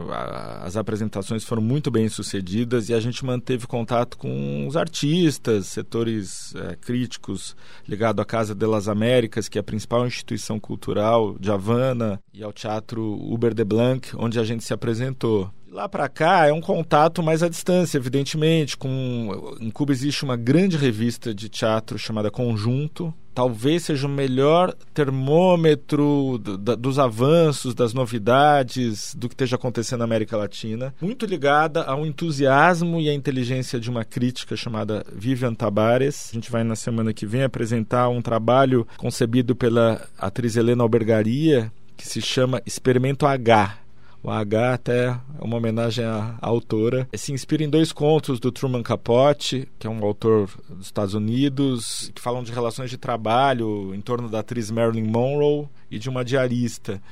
as 0.62 0.76
apresentações 0.76 1.44
foram 1.44 1.60
muito 1.60 1.90
bem 1.90 2.08
sucedidas 2.08 2.88
e 2.88 2.94
a 2.94 3.00
gente 3.00 3.22
manteve 3.24 3.66
contato 3.66 4.16
com 4.16 4.66
os 4.66 4.74
artistas, 4.74 5.66
setores 5.66 6.54
é, 6.54 6.76
críticos 6.76 7.54
ligados 7.86 8.22
à 8.22 8.24
Casa 8.24 8.54
de 8.54 8.66
las 8.66 8.88
Américas, 8.88 9.50
que 9.50 9.58
é 9.58 9.60
a 9.60 9.64
principal 9.64 10.06
instituição 10.06 10.58
cultural 10.58 11.36
de 11.38 11.50
Havana, 11.50 12.18
e 12.32 12.42
ao 12.42 12.52
Teatro 12.52 13.02
Uber 13.02 13.52
de 13.52 13.64
Blanc, 13.64 14.10
onde 14.16 14.38
a 14.38 14.44
gente 14.44 14.64
se 14.64 14.72
apresentou 14.72 15.50
lá 15.72 15.88
para 15.88 16.08
cá 16.08 16.46
é 16.46 16.52
um 16.52 16.60
contato 16.60 17.22
mais 17.22 17.42
à 17.42 17.48
distância, 17.48 17.96
evidentemente. 17.96 18.76
Com 18.76 19.56
em 19.60 19.70
Cuba 19.70 19.92
existe 19.92 20.22
uma 20.22 20.36
grande 20.36 20.76
revista 20.76 21.34
de 21.34 21.48
teatro 21.48 21.98
chamada 21.98 22.30
Conjunto. 22.30 23.12
Talvez 23.34 23.84
seja 23.84 24.06
o 24.06 24.10
melhor 24.10 24.74
termômetro 24.92 26.38
do, 26.38 26.58
da, 26.58 26.74
dos 26.74 26.98
avanços, 26.98 27.74
das 27.74 27.94
novidades, 27.94 29.14
do 29.14 29.26
que 29.26 29.32
esteja 29.32 29.56
acontecendo 29.56 30.00
na 30.00 30.04
América 30.04 30.36
Latina. 30.36 30.94
Muito 31.00 31.24
ligada 31.24 31.82
ao 31.82 32.04
entusiasmo 32.04 33.00
e 33.00 33.08
à 33.08 33.14
inteligência 33.14 33.80
de 33.80 33.88
uma 33.88 34.04
crítica 34.04 34.54
chamada 34.54 35.02
Vivian 35.10 35.54
Tabares. 35.54 36.28
A 36.30 36.34
gente 36.34 36.50
vai 36.50 36.62
na 36.62 36.76
semana 36.76 37.14
que 37.14 37.24
vem 37.24 37.42
apresentar 37.42 38.10
um 38.10 38.20
trabalho 38.20 38.86
concebido 38.98 39.56
pela 39.56 40.06
atriz 40.18 40.54
Helena 40.54 40.82
Albergaria, 40.82 41.72
que 41.96 42.06
se 42.06 42.20
chama 42.20 42.60
Experimento 42.66 43.24
H 43.24 43.82
o 44.22 44.30
H 44.30 44.74
até 44.74 45.06
é 45.06 45.18
uma 45.40 45.56
homenagem 45.56 46.04
à, 46.04 46.36
autora. 46.40 47.08
Se 47.14 47.32
inspira 47.32 47.64
em 47.64 47.68
dois 47.68 47.92
contos 47.92 48.38
do 48.38 48.52
Truman 48.52 48.82
Capote, 48.82 49.68
que 49.78 49.86
é 49.86 49.90
um 49.90 50.04
autor 50.04 50.48
dos 50.68 50.86
Estados 50.86 51.14
Unidos, 51.14 52.12
que 52.14 52.22
falam 52.22 52.44
de 52.44 52.52
relações 52.52 52.88
de 52.88 52.96
trabalho 52.96 53.92
em 53.94 54.00
torno 54.00 54.28
da 54.28 54.38
atriz 54.38 54.70
Marilyn 54.70 55.08
Monroe 55.08 55.68
e 55.90 55.98
de 55.98 56.08
uma 56.08 56.24
diarista. 56.24 57.02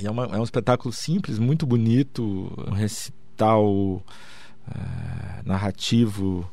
E 0.00 0.06
é, 0.06 0.10
uma, 0.10 0.26
é 0.26 0.38
um 0.38 0.44
espetáculo 0.44 0.92
simples, 0.92 1.40
muito 1.40 1.66
bonito, 1.66 2.52
um 2.68 2.72
recital 2.72 4.00
é, 4.70 5.42
narrativo, 5.44 6.48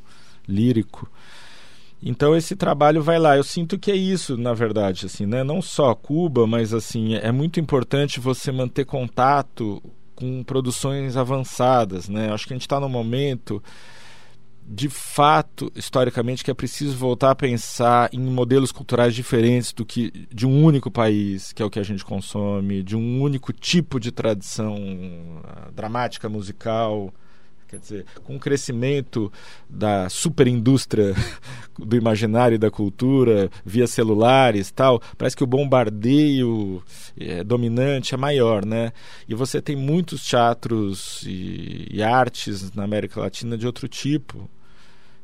lírico. 0.47 1.07
Então 2.05 2.35
esse 2.35 2.55
trabalho 2.55 3.01
vai 3.01 3.17
lá. 3.17 3.35
Eu 3.35 3.43
sinto 3.43 3.79
que 3.79 3.91
é 3.91 3.95
isso, 3.95 4.37
na 4.37 4.53
verdade, 4.53 5.07
assim, 5.07 5.25
né? 5.25 5.43
Não 5.43 5.59
só 5.59 5.95
Cuba, 5.95 6.45
mas 6.45 6.71
assim, 6.71 7.15
é 7.15 7.31
muito 7.31 7.59
importante 7.59 8.19
você 8.19 8.51
manter 8.51 8.85
contato 8.85 9.81
com 10.15 10.43
produções 10.43 11.17
avançadas, 11.17 12.07
né? 12.07 12.31
Acho 12.31 12.45
que 12.47 12.53
a 12.53 12.55
gente 12.55 12.61
está 12.61 12.79
no 12.79 12.87
momento 12.87 13.61
de 14.67 14.89
fato, 14.89 15.71
historicamente, 15.75 16.43
que 16.43 16.49
é 16.49 16.53
preciso 16.53 16.97
voltar 16.97 17.31
a 17.31 17.35
pensar 17.35 18.09
em 18.11 18.19
modelos 18.19 18.71
culturais 18.71 19.13
diferentes 19.13 19.71
do 19.71 19.85
que 19.85 20.27
de 20.33 20.47
um 20.47 20.63
único 20.63 20.89
país, 20.89 21.53
que 21.53 21.61
é 21.61 21.65
o 21.65 21.69
que 21.69 21.79
a 21.79 21.83
gente 21.83 22.03
consome, 22.03 22.81
de 22.81 22.95
um 22.95 23.21
único 23.21 23.53
tipo 23.53 23.99
de 23.99 24.11
tradição 24.11 24.75
ah, 25.43 25.69
dramática, 25.73 26.27
musical, 26.27 27.13
Quer 27.75 27.79
dizer, 27.79 28.05
com 28.23 28.37
o 28.37 28.39
crescimento 28.39 29.31
da 29.69 30.07
superindústria 30.07 31.13
do 31.77 31.97
imaginário 31.97 32.55
e 32.55 32.57
da 32.57 32.71
cultura 32.71 33.49
via 33.65 33.85
celulares 33.85 34.71
tal, 34.71 35.01
parece 35.17 35.35
que 35.35 35.43
o 35.43 35.47
bombardeio 35.47 36.81
é, 37.19 37.43
dominante 37.43 38.13
é 38.13 38.17
maior, 38.17 38.65
né? 38.65 38.93
E 39.27 39.35
você 39.35 39.61
tem 39.61 39.75
muitos 39.75 40.25
teatros 40.25 41.23
e, 41.27 41.87
e 41.91 42.01
artes 42.01 42.71
na 42.71 42.83
América 42.85 43.19
Latina 43.19 43.57
de 43.57 43.67
outro 43.67 43.89
tipo, 43.89 44.49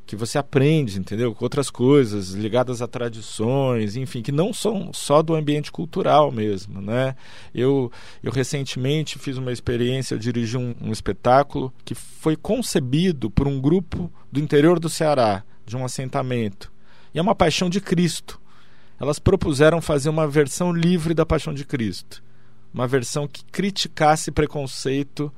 que 0.06 0.16
você 0.16 0.38
aprende, 0.38 1.00
entendeu? 1.00 1.34
Com 1.34 1.46
outras 1.46 1.70
coisas 1.70 2.32
ligadas 2.32 2.82
a 2.82 2.88
tradições, 2.88 3.96
enfim, 3.96 4.22
que 4.22 4.32
não 4.32 4.54
são 4.54 4.92
só 4.94 5.22
do 5.22 5.36
ambiente 5.36 5.72
cultural 5.72 6.32
mesmo, 6.32 6.82
né? 6.82 7.16
Eu, 7.54 7.92
eu 8.22 8.32
recentemente 8.32 9.18
fiz 9.18 9.38
uma 9.38 9.52
experiência, 9.52 10.16
eu 10.16 10.20
dirigi 10.20 10.58
um, 10.58 10.76
um 10.82 10.92
espetáculo 10.92 11.74
que 11.86 11.96
foi 11.96 12.36
concebido 12.36 13.30
por 13.30 13.48
um 13.48 13.60
grupo 13.62 14.12
do 14.32 14.40
interior 14.40 14.80
do 14.80 14.90
Ceará, 14.90 15.44
de 15.66 15.78
um 15.78 15.86
assentamento. 15.86 16.72
E 17.14 17.20
é 17.20 17.22
uma 17.22 17.36
paixão 17.36 17.70
de 17.70 17.80
Cristo. 17.80 18.40
Elas 19.00 19.20
propuseram 19.20 19.82
fazer 19.82 20.10
uma 20.10 20.28
versão 20.28 20.72
livre 20.72 21.14
da 21.14 21.26
paixão 21.26 21.54
de 21.54 21.66
Cristo. 21.66 22.24
Uma 22.74 22.88
versão 22.88 23.28
que 23.28 23.44
criticasse 23.46 24.32
preconceito 24.32 25.34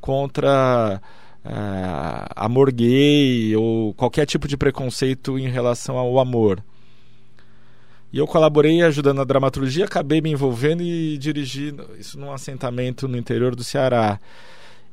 contra 0.00 1.00
uh, 1.44 2.32
amor 2.34 2.72
gay 2.72 3.54
ou 3.56 3.94
qualquer 3.94 4.26
tipo 4.26 4.46
de 4.48 4.56
preconceito 4.56 5.38
em 5.38 5.48
relação 5.48 5.96
ao 5.96 6.18
amor. 6.18 6.62
E 8.12 8.18
eu 8.18 8.26
colaborei 8.26 8.82
ajudando 8.82 9.22
a 9.22 9.24
dramaturgia, 9.24 9.86
acabei 9.86 10.20
me 10.20 10.30
envolvendo 10.30 10.82
e 10.82 11.16
dirigi 11.16 11.74
isso 11.98 12.18
num 12.18 12.30
assentamento 12.30 13.08
no 13.08 13.16
interior 13.16 13.56
do 13.56 13.64
Ceará. 13.64 14.20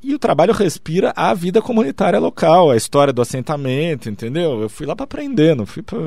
E 0.01 0.15
o 0.15 0.19
trabalho 0.19 0.53
respira 0.53 1.11
a 1.13 1.33
vida 1.33 1.61
comunitária 1.61 2.17
local, 2.17 2.71
a 2.71 2.77
história 2.77 3.11
do 3.11 3.21
assentamento, 3.21 4.09
entendeu? 4.09 4.61
Eu 4.61 4.69
fui 4.69 4.85
lá 4.85 4.95
para 4.95 5.03
aprender, 5.03 5.53
não 5.55 5.65
fui 5.65 5.83
para 5.83 5.97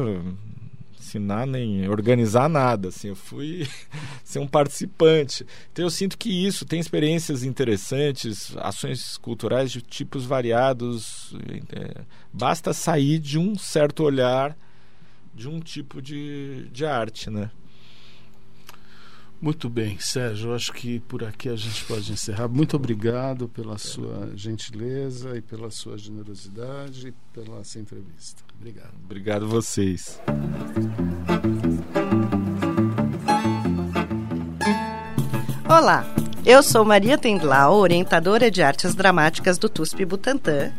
ensinar 1.13 1.47
nem 1.47 1.89
organizar 1.89 2.49
nada, 2.49 2.89
assim, 2.89 3.09
eu 3.09 3.17
fui 3.17 3.69
ser 4.25 4.39
um 4.39 4.47
participante. 4.47 5.47
Então 5.73 5.85
eu 5.85 5.91
sinto 5.91 6.17
que 6.17 6.31
isso 6.47 6.65
tem 6.65 6.81
experiências 6.81 7.43
interessantes, 7.43 8.57
ações 8.59 9.17
culturais 9.19 9.71
de 9.71 9.83
tipos 9.83 10.25
variados. 10.25 11.35
É, 11.71 12.03
basta 12.33 12.73
sair 12.73 13.19
de 13.19 13.39
um 13.39 13.57
certo 13.57 14.03
olhar 14.03 14.57
de 15.35 15.49
um 15.49 15.61
tipo 15.61 16.01
de, 16.01 16.69
de 16.71 16.85
arte, 16.85 17.31
né? 17.31 17.51
Muito 19.41 19.69
bem, 19.69 19.99
Sérgio. 19.99 20.55
Acho 20.55 20.73
que 20.73 21.01
por 21.01 21.25
aqui 21.25 21.49
a 21.49 21.57
gente 21.57 21.85
pode 21.87 22.13
encerrar. 22.13 22.47
Muito 22.47 22.77
obrigado 22.77 23.49
pela 23.49 23.77
sua 23.77 24.31
gentileza 24.37 25.37
e 25.37 25.43
pela 25.43 25.69
sua 25.69 25.99
generosidade 25.99 27.09
e 27.09 27.13
pela 27.33 27.59
essa 27.59 27.81
entrevista. 27.81 28.45
Obrigado. 28.63 28.93
Obrigado 29.05 29.49
vocês. 29.49 30.21
Olá, 35.69 36.07
eu 36.47 36.63
sou 36.63 36.85
Maria 36.85 37.19
Tendlau, 37.19 37.75
orientadora 37.75 38.53
de 38.53 38.63
artes 38.63 38.95
dramáticas 38.95 39.59
do 39.59 39.69
TUSP 39.69 40.05
Butantã 40.05 40.73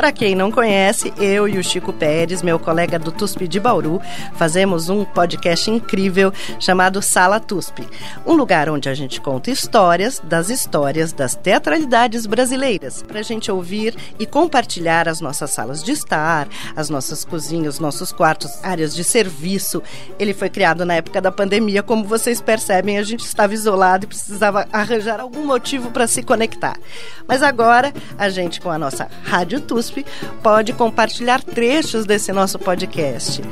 para 0.00 0.12
quem 0.12 0.34
não 0.34 0.50
conhece, 0.50 1.12
eu 1.18 1.46
e 1.46 1.58
o 1.58 1.62
Chico 1.62 1.92
Pérez, 1.92 2.40
meu 2.40 2.58
colega 2.58 2.98
do 2.98 3.12
TUSP 3.12 3.46
de 3.46 3.60
Bauru, 3.60 4.00
fazemos 4.32 4.88
um 4.88 5.04
podcast 5.04 5.70
incrível 5.70 6.32
chamado 6.58 7.02
Sala 7.02 7.38
TUSP, 7.38 7.86
um 8.24 8.32
lugar 8.32 8.70
onde 8.70 8.88
a 8.88 8.94
gente 8.94 9.20
conta 9.20 9.50
histórias 9.50 10.18
das 10.24 10.48
histórias 10.48 11.12
das 11.12 11.34
teatralidades 11.34 12.24
brasileiras, 12.24 13.02
para 13.02 13.20
a 13.20 13.22
gente 13.22 13.52
ouvir 13.52 13.94
e 14.18 14.24
compartilhar 14.24 15.06
as 15.06 15.20
nossas 15.20 15.50
salas 15.50 15.84
de 15.84 15.92
estar, 15.92 16.48
as 16.74 16.88
nossas 16.88 17.22
cozinhas, 17.22 17.74
os 17.74 17.80
nossos 17.80 18.10
quartos, 18.10 18.58
áreas 18.62 18.94
de 18.94 19.04
serviço. 19.04 19.82
Ele 20.18 20.32
foi 20.32 20.48
criado 20.48 20.82
na 20.86 20.94
época 20.94 21.20
da 21.20 21.30
pandemia, 21.30 21.82
como 21.82 22.04
vocês 22.04 22.40
percebem, 22.40 22.96
a 22.96 23.02
gente 23.02 23.26
estava 23.26 23.52
isolado 23.52 24.06
e 24.06 24.08
precisava 24.08 24.66
arranjar 24.72 25.20
algum 25.20 25.44
motivo 25.44 25.90
para 25.90 26.06
se 26.06 26.22
conectar. 26.22 26.78
Mas 27.28 27.42
agora, 27.42 27.92
a 28.16 28.30
gente 28.30 28.62
com 28.62 28.70
a 28.70 28.78
nossa 28.78 29.06
Rádio 29.24 29.60
TUSP 29.60 29.89
TUSP 29.90 30.06
pode 30.42 30.72
compartilhar 30.72 31.42
trechos 31.42 32.06
desse 32.06 32.32
nosso 32.32 32.58
podcast. 32.58 33.42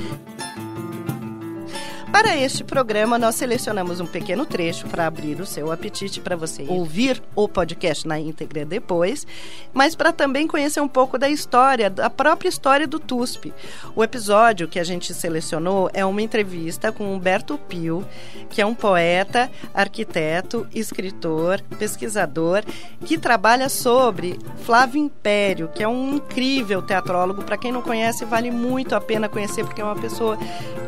Para 2.12 2.34
este 2.36 2.64
programa, 2.64 3.18
nós 3.18 3.34
selecionamos 3.34 4.00
um 4.00 4.06
pequeno 4.06 4.46
trecho 4.46 4.88
para 4.88 5.06
abrir 5.06 5.40
o 5.40 5.46
seu 5.46 5.70
apetite 5.70 6.20
para 6.20 6.34
você 6.34 6.64
ouvir 6.66 7.22
o 7.34 7.46
podcast 7.46 8.08
na 8.08 8.18
íntegra 8.18 8.64
depois, 8.64 9.26
mas 9.74 9.94
para 9.94 10.10
também 10.10 10.46
conhecer 10.46 10.80
um 10.80 10.88
pouco 10.88 11.18
da 11.18 11.28
história, 11.28 11.90
da 11.90 12.08
própria 12.08 12.48
história 12.48 12.86
do 12.88 12.98
TUSP. 12.98 13.52
O 13.94 14.02
episódio 14.02 14.66
que 14.66 14.78
a 14.78 14.84
gente 14.84 15.12
selecionou 15.12 15.90
é 15.92 16.04
uma 16.04 16.22
entrevista 16.22 16.90
com 16.90 17.12
Humberto 17.12 17.58
Pio, 17.58 18.04
que 18.48 18.62
é 18.62 18.66
um 18.66 18.74
poeta, 18.74 19.50
arquiteto, 19.74 20.66
escritor, 20.74 21.60
pesquisador, 21.78 22.64
que 23.04 23.18
trabalha 23.18 23.68
sobre 23.68 24.38
Flávio 24.64 25.00
Império, 25.00 25.70
que 25.74 25.82
é 25.82 25.88
um 25.88 26.14
incrível 26.16 26.80
teatrólogo. 26.80 27.44
Para 27.44 27.58
quem 27.58 27.70
não 27.70 27.82
conhece, 27.82 28.24
vale 28.24 28.50
muito 28.50 28.94
a 28.94 29.00
pena 29.00 29.28
conhecer, 29.28 29.64
porque 29.64 29.82
é 29.82 29.84
uma 29.84 29.94
pessoa 29.94 30.38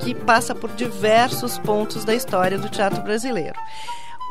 que 0.01 0.14
passa 0.14 0.55
por 0.55 0.71
diversos 0.71 1.10
diversos 1.11 1.59
pontos 1.59 2.05
da 2.05 2.15
história 2.15 2.57
do 2.57 2.69
teatro 2.69 3.03
brasileiro. 3.03 3.59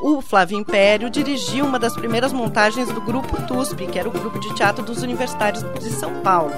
O 0.01 0.21
Flávio 0.21 0.57
Império 0.57 1.09
dirigiu 1.09 1.65
uma 1.65 1.77
das 1.77 1.93
primeiras 1.93 2.31
montagens 2.31 2.87
do 2.89 3.01
grupo 3.01 3.35
TUSP, 3.41 3.85
que 3.85 3.99
era 3.99 4.07
o 4.07 4.11
grupo 4.13 4.39
de 4.39 4.55
teatro 4.55 4.81
dos 4.81 5.03
universitários 5.03 5.61
de 5.77 5.89
São 5.89 6.21
Paulo. 6.21 6.53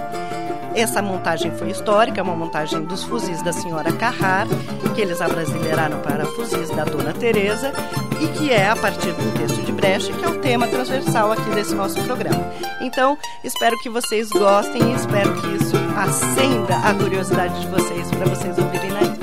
Essa 0.75 1.01
montagem 1.01 1.51
foi 1.57 1.71
histórica, 1.71 2.19
é 2.19 2.23
uma 2.23 2.35
montagem 2.35 2.83
dos 2.85 3.03
fuzis 3.03 3.41
da 3.41 3.51
senhora 3.51 3.91
Carrar, 3.93 4.45
que 4.93 5.01
eles 5.01 5.19
abrasileiraram 5.21 5.99
para 6.01 6.23
fuzis 6.23 6.69
da 6.69 6.83
dona 6.83 7.13
Teresa, 7.13 7.73
e 8.21 8.27
que 8.37 8.51
é 8.51 8.69
a 8.69 8.75
partir 8.75 9.13
do 9.13 9.39
texto 9.39 9.59
de 9.65 9.71
Brecht, 9.71 10.13
que 10.13 10.23
é 10.23 10.27
o 10.29 10.39
tema 10.39 10.67
transversal 10.67 11.31
aqui 11.31 11.49
desse 11.49 11.73
nosso 11.73 11.99
programa. 12.03 12.47
Então, 12.79 13.17
espero 13.43 13.75
que 13.79 13.89
vocês 13.89 14.29
gostem 14.29 14.83
e 14.83 14.93
espero 14.93 15.33
que 15.41 15.47
isso 15.55 15.75
acenda 15.97 16.77
a 16.77 16.93
curiosidade 16.93 17.59
de 17.59 17.67
vocês 17.67 18.11
para 18.11 18.27
vocês 18.27 18.55
ouvirem 18.59 18.91
na 18.91 19.20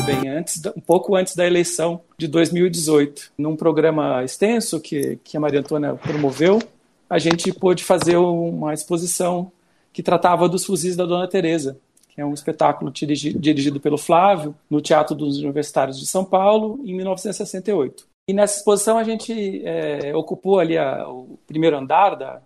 bem, 0.00 0.28
antes, 0.28 0.62
um 0.76 0.80
pouco 0.80 1.14
antes 1.14 1.34
da 1.34 1.46
eleição 1.46 2.00
de 2.16 2.26
2018. 2.26 3.32
Num 3.36 3.56
programa 3.56 4.24
extenso 4.24 4.80
que, 4.80 5.18
que 5.22 5.36
a 5.36 5.40
Maria 5.40 5.60
Antônia 5.60 5.94
promoveu, 5.94 6.60
a 7.08 7.18
gente 7.18 7.52
pôde 7.52 7.84
fazer 7.84 8.16
uma 8.16 8.72
exposição 8.72 9.52
que 9.92 10.02
tratava 10.02 10.48
dos 10.48 10.64
fuzis 10.64 10.96
da 10.96 11.04
Dona 11.04 11.28
Teresa, 11.28 11.78
que 12.08 12.20
é 12.20 12.24
um 12.24 12.32
espetáculo 12.32 12.90
dirigido, 12.90 13.38
dirigido 13.38 13.80
pelo 13.80 13.98
Flávio 13.98 14.54
no 14.70 14.80
Teatro 14.80 15.14
dos 15.14 15.38
Universitários 15.38 15.98
de 15.98 16.06
São 16.06 16.24
Paulo, 16.24 16.80
em 16.84 16.94
1968. 16.94 18.06
E 18.28 18.32
nessa 18.32 18.58
exposição 18.58 18.98
a 18.98 19.04
gente 19.04 19.62
é, 19.64 20.14
ocupou 20.14 20.58
ali 20.58 20.78
a, 20.78 21.06
o 21.08 21.38
primeiro 21.46 21.76
andar 21.76 22.14
da, 22.14 22.40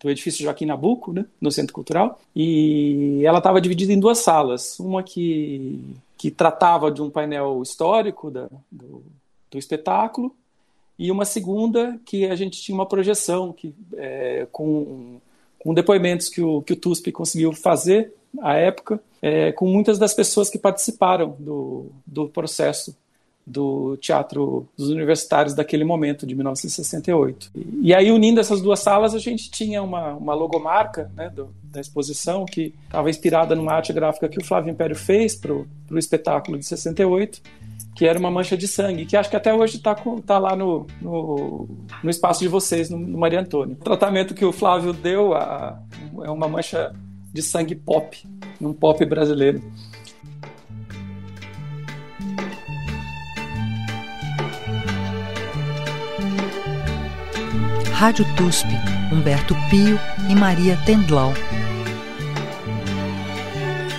do 0.00 0.10
edifício 0.10 0.42
Joaquim 0.42 0.66
Nabuco, 0.66 1.12
né, 1.12 1.24
no 1.40 1.50
Centro 1.50 1.72
Cultural, 1.72 2.20
e 2.34 3.22
ela 3.24 3.38
estava 3.38 3.60
dividida 3.60 3.92
em 3.92 3.98
duas 3.98 4.18
salas, 4.18 4.78
uma 4.78 5.02
que 5.02 5.80
que 6.22 6.30
tratava 6.30 6.88
de 6.88 7.02
um 7.02 7.10
painel 7.10 7.60
histórico 7.64 8.30
da, 8.30 8.48
do, 8.70 9.02
do, 9.50 9.58
espetáculo, 9.58 10.32
e 10.96 11.10
uma 11.10 11.24
segunda 11.24 12.00
que 12.04 12.26
a 12.26 12.36
gente 12.36 12.62
tinha 12.62 12.76
uma 12.76 12.86
projeção 12.86 13.52
que, 13.52 13.74
é, 13.96 14.46
com, 14.52 15.20
com 15.58 15.74
depoimentos 15.74 16.28
que 16.28 16.40
o, 16.40 16.62
que 16.62 16.74
o 16.74 16.76
TUSP 16.76 17.10
conseguiu 17.10 17.52
fazer 17.52 18.14
à 18.40 18.54
época, 18.54 19.02
é, 19.20 19.50
com 19.50 19.66
muitas 19.66 19.98
das 19.98 20.14
pessoas 20.14 20.48
que 20.48 20.58
participaram 20.58 21.34
do, 21.40 21.86
do 22.06 22.28
processo 22.28 22.96
do 23.46 23.96
teatro 23.96 24.68
dos 24.76 24.88
universitários 24.88 25.54
daquele 25.54 25.84
momento, 25.84 26.26
de 26.26 26.34
1968. 26.34 27.50
E, 27.54 27.88
e 27.88 27.94
aí, 27.94 28.10
unindo 28.12 28.40
essas 28.40 28.60
duas 28.60 28.80
salas, 28.80 29.14
a 29.14 29.18
gente 29.18 29.50
tinha 29.50 29.82
uma, 29.82 30.14
uma 30.14 30.34
logomarca 30.34 31.10
né, 31.16 31.28
do, 31.28 31.48
da 31.62 31.80
exposição 31.80 32.44
que 32.44 32.74
estava 32.84 33.10
inspirada 33.10 33.54
numa 33.54 33.72
arte 33.72 33.92
gráfica 33.92 34.28
que 34.28 34.38
o 34.38 34.44
Flávio 34.44 34.70
Império 34.70 34.96
fez 34.96 35.34
para 35.34 35.52
o 35.52 35.66
espetáculo 35.98 36.58
de 36.58 36.64
68, 36.64 37.42
que 37.94 38.06
era 38.06 38.18
uma 38.18 38.30
mancha 38.30 38.56
de 38.56 38.66
sangue, 38.66 39.04
que 39.04 39.16
acho 39.16 39.28
que 39.28 39.36
até 39.36 39.52
hoje 39.52 39.76
está 39.76 39.94
tá 40.26 40.38
lá 40.38 40.56
no, 40.56 40.86
no, 41.00 41.68
no, 42.02 42.10
espaço 42.10 42.40
de 42.40 42.48
vocês, 42.48 42.88
no, 42.88 42.98
no 42.98 43.18
Maria 43.18 43.40
Antônia. 43.40 43.76
O 43.78 43.84
tratamento 43.84 44.34
que 44.34 44.44
o 44.44 44.52
Flávio 44.52 44.92
deu 44.92 45.34
é 45.34 46.30
uma 46.30 46.48
mancha 46.48 46.94
de 47.32 47.42
sangue 47.42 47.74
pop, 47.74 48.22
um 48.60 48.72
pop 48.72 49.04
brasileiro. 49.04 49.62
Rádio 58.02 58.24
TUSP, 58.34 58.66
Humberto 59.12 59.54
Pio 59.70 59.96
e 60.28 60.34
Maria 60.34 60.76
Tendlau. 60.84 61.32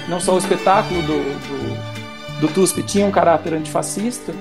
Não 0.09 0.19
só 0.19 0.35
o 0.35 0.37
espetáculo 0.37 1.01
do, 1.03 1.23
do, 1.23 2.41
do 2.41 2.53
TUSP 2.53 2.83
tinha 2.83 3.05
um 3.05 3.11
caráter 3.11 3.53
antifascista, 3.53 4.33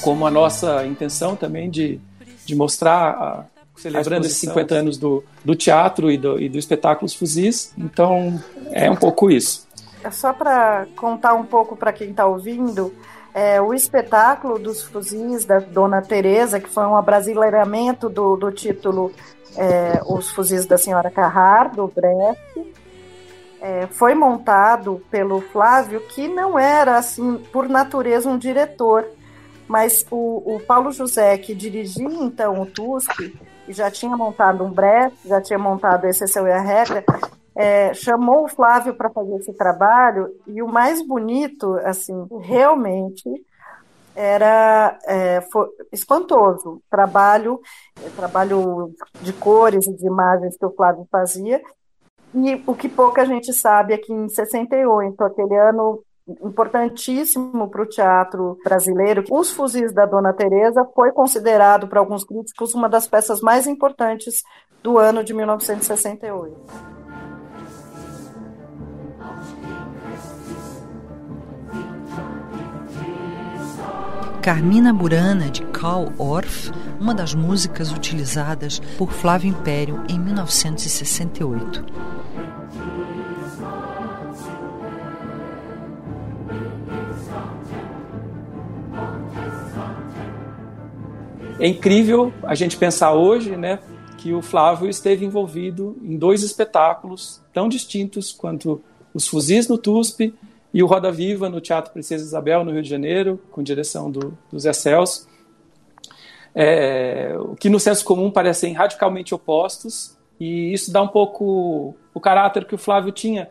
como 0.00 0.26
a 0.26 0.30
nossa 0.30 0.86
intenção 0.86 1.36
também 1.36 1.68
de, 1.68 2.00
de 2.46 2.54
mostrar, 2.54 3.10
a, 3.10 3.44
celebrando 3.76 4.24
esses 4.24 4.38
50 4.38 4.74
anos 4.74 4.96
do, 4.96 5.22
do 5.44 5.54
teatro 5.54 6.10
e 6.10 6.16
do, 6.16 6.40
e 6.40 6.48
do 6.48 6.56
espetáculo 6.56 7.04
Os 7.04 7.14
Fuzis. 7.14 7.74
Então, 7.76 8.42
é 8.70 8.90
um 8.90 8.96
pouco 8.96 9.30
isso. 9.30 9.68
É 10.02 10.10
só 10.10 10.32
para 10.32 10.86
contar 10.96 11.34
um 11.34 11.44
pouco 11.44 11.76
para 11.76 11.92
quem 11.92 12.12
está 12.12 12.24
ouvindo, 12.24 12.94
é, 13.32 13.60
o 13.60 13.72
espetáculo 13.72 14.58
dos 14.58 14.82
fuzis 14.82 15.44
da 15.44 15.58
Dona 15.58 16.02
Teresa, 16.02 16.60
que 16.60 16.68
foi 16.68 16.84
um 16.84 16.96
abrasileiramento 16.96 18.08
do, 18.08 18.36
do 18.36 18.50
título 18.50 19.12
é, 19.56 20.00
Os 20.06 20.30
Fuzis 20.30 20.66
da 20.66 20.76
Senhora 20.76 21.10
Carrar, 21.10 21.74
do 21.74 21.86
Brecht, 21.86 22.74
é, 23.60 23.86
foi 23.88 24.14
montado 24.14 25.02
pelo 25.10 25.40
Flávio, 25.40 26.00
que 26.00 26.26
não 26.26 26.58
era, 26.58 26.96
assim, 26.96 27.36
por 27.52 27.68
natureza, 27.68 28.28
um 28.28 28.38
diretor, 28.38 29.06
mas 29.68 30.04
o, 30.10 30.56
o 30.56 30.60
Paulo 30.60 30.90
José, 30.90 31.36
que 31.38 31.54
dirigia 31.54 32.08
então 32.08 32.60
o 32.60 32.66
TUSP, 32.66 33.38
já 33.68 33.90
tinha 33.90 34.16
montado 34.16 34.64
um 34.64 34.70
Brecht, 34.70 35.16
já 35.24 35.40
tinha 35.40 35.58
montado 35.58 36.06
Exceção 36.06 36.48
e 36.48 36.50
a 36.50 36.60
Regra, 36.60 37.04
é, 37.54 37.92
chamou 37.94 38.44
o 38.44 38.48
Flávio 38.48 38.94
para 38.94 39.10
fazer 39.10 39.36
esse 39.36 39.52
trabalho 39.54 40.28
e 40.46 40.62
o 40.62 40.68
mais 40.68 41.06
bonito, 41.06 41.74
assim, 41.84 42.26
realmente 42.40 43.28
era 44.14 44.98
é, 45.06 45.40
espantoso. 45.92 46.82
Trabalho, 46.90 47.60
trabalho 48.16 48.92
de 49.20 49.32
cores 49.32 49.86
e 49.86 49.96
de 49.96 50.06
imagens 50.06 50.56
que 50.56 50.66
o 50.66 50.74
Flávio 50.74 51.06
fazia. 51.10 51.60
E 52.34 52.62
o 52.66 52.74
que 52.74 52.88
pouca 52.88 53.24
gente 53.24 53.52
sabe 53.52 53.94
é 53.94 53.98
que 53.98 54.12
em 54.12 54.28
68, 54.28 55.24
aquele 55.24 55.56
ano 55.56 56.02
importantíssimo 56.42 57.68
para 57.68 57.82
o 57.82 57.88
teatro 57.88 58.58
brasileiro. 58.62 59.24
Os 59.30 59.50
Fuzis 59.50 59.92
da 59.92 60.06
Dona 60.06 60.32
Teresa 60.32 60.84
foi 60.94 61.10
considerado 61.10 61.88
por 61.88 61.98
alguns 61.98 62.24
críticos 62.24 62.74
uma 62.74 62.88
das 62.88 63.08
peças 63.08 63.40
mais 63.40 63.66
importantes 63.66 64.42
do 64.82 64.96
ano 64.96 65.24
de 65.24 65.34
1968. 65.34 66.99
Carmina 74.42 74.90
Burana, 74.90 75.50
de 75.50 75.62
Karl 75.66 76.08
Orff, 76.16 76.72
uma 76.98 77.14
das 77.14 77.34
músicas 77.34 77.92
utilizadas 77.92 78.80
por 78.96 79.12
Flávio 79.12 79.50
Império 79.50 80.02
em 80.08 80.18
1968. 80.18 81.84
É 91.58 91.68
incrível 91.68 92.32
a 92.42 92.54
gente 92.54 92.78
pensar 92.78 93.12
hoje, 93.12 93.54
né, 93.58 93.78
que 94.16 94.32
o 94.32 94.40
Flávio 94.40 94.88
esteve 94.88 95.26
envolvido 95.26 95.98
em 96.02 96.16
dois 96.16 96.42
espetáculos 96.42 97.42
tão 97.52 97.68
distintos 97.68 98.32
quanto 98.32 98.80
os 99.12 99.28
Fuzis 99.28 99.68
no 99.68 99.76
TUSP 99.76 100.32
e 100.72 100.82
o 100.82 100.86
Roda 100.86 101.10
Viva 101.10 101.48
no 101.48 101.60
Teatro 101.60 101.92
Princesa 101.92 102.24
Isabel, 102.24 102.64
no 102.64 102.72
Rio 102.72 102.82
de 102.82 102.88
Janeiro, 102.88 103.40
com 103.50 103.62
direção 103.62 104.10
do, 104.10 104.36
do 104.50 104.58
Zé 104.58 104.72
Celso, 104.72 105.28
é, 106.54 107.34
o 107.38 107.54
que 107.56 107.68
no 107.68 107.78
senso 107.78 108.04
comum 108.04 108.30
parecem 108.30 108.72
radicalmente 108.72 109.34
opostos, 109.34 110.16
e 110.38 110.72
isso 110.72 110.92
dá 110.92 111.02
um 111.02 111.08
pouco 111.08 111.94
o 112.14 112.20
caráter 112.20 112.64
que 112.64 112.74
o 112.74 112.78
Flávio 112.78 113.12
tinha, 113.12 113.50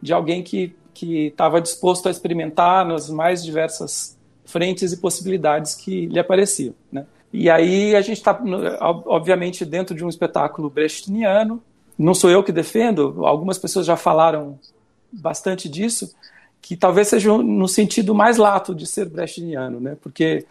de 0.00 0.12
alguém 0.12 0.42
que 0.42 0.74
estava 1.02 1.60
disposto 1.60 2.08
a 2.08 2.10
experimentar 2.10 2.86
nas 2.86 3.10
mais 3.10 3.44
diversas 3.44 4.16
frentes 4.44 4.92
e 4.92 4.96
possibilidades 4.96 5.74
que 5.74 6.06
lhe 6.06 6.18
apareciam. 6.18 6.74
Né? 6.90 7.06
E 7.32 7.50
aí 7.50 7.94
a 7.94 8.00
gente 8.00 8.18
está, 8.18 8.40
obviamente, 9.06 9.64
dentro 9.64 9.94
de 9.94 10.04
um 10.04 10.08
espetáculo 10.08 10.70
brechtiano, 10.70 11.62
não 11.98 12.14
sou 12.14 12.30
eu 12.30 12.42
que 12.42 12.52
defendo, 12.52 13.26
algumas 13.26 13.58
pessoas 13.58 13.84
já 13.84 13.96
falaram 13.96 14.58
bastante 15.12 15.68
disso, 15.68 16.14
que 16.60 16.76
talvez 16.76 17.08
seja 17.08 17.36
no 17.38 17.68
sentido 17.68 18.14
mais 18.14 18.36
lato 18.36 18.74
de 18.74 18.86
ser 18.86 19.08
brechtiano, 19.08 19.80
né? 19.80 19.96
porque 20.00 20.44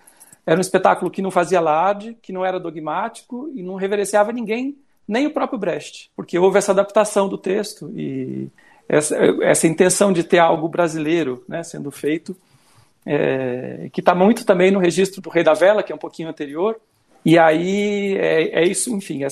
era 0.45 0.57
um 0.57 0.61
espetáculo 0.61 1.11
que 1.11 1.21
não 1.21 1.29
fazia 1.29 1.59
alarde, 1.59 2.17
que 2.21 2.31
não 2.31 2.45
era 2.45 2.59
dogmático 2.59 3.51
e 3.53 3.61
não 3.61 3.75
reverenciava 3.75 4.31
ninguém 4.31 4.77
nem 5.07 5.25
o 5.25 5.31
próprio 5.31 5.57
Brecht, 5.57 6.11
porque 6.15 6.37
houve 6.37 6.57
essa 6.57 6.71
adaptação 6.71 7.29
do 7.29 7.37
texto 7.37 7.91
e 7.95 8.49
essa, 8.89 9.17
essa 9.41 9.67
intenção 9.67 10.11
de 10.11 10.23
ter 10.23 10.39
algo 10.39 10.67
brasileiro 10.67 11.43
né, 11.47 11.63
sendo 11.63 11.91
feito, 11.91 12.35
é, 13.05 13.89
que 13.93 14.01
está 14.01 14.13
muito 14.13 14.45
também 14.45 14.69
no 14.69 14.79
registro 14.79 15.21
do 15.21 15.29
Rei 15.29 15.43
da 15.43 15.53
Vela, 15.53 15.81
que 15.81 15.91
é 15.91 15.95
um 15.95 15.99
pouquinho 15.99 16.29
anterior. 16.29 16.77
E 17.23 17.37
aí 17.37 18.17
é, 18.17 18.63
é 18.63 18.67
isso, 18.67 18.93
enfim, 18.93 19.23
é, 19.23 19.27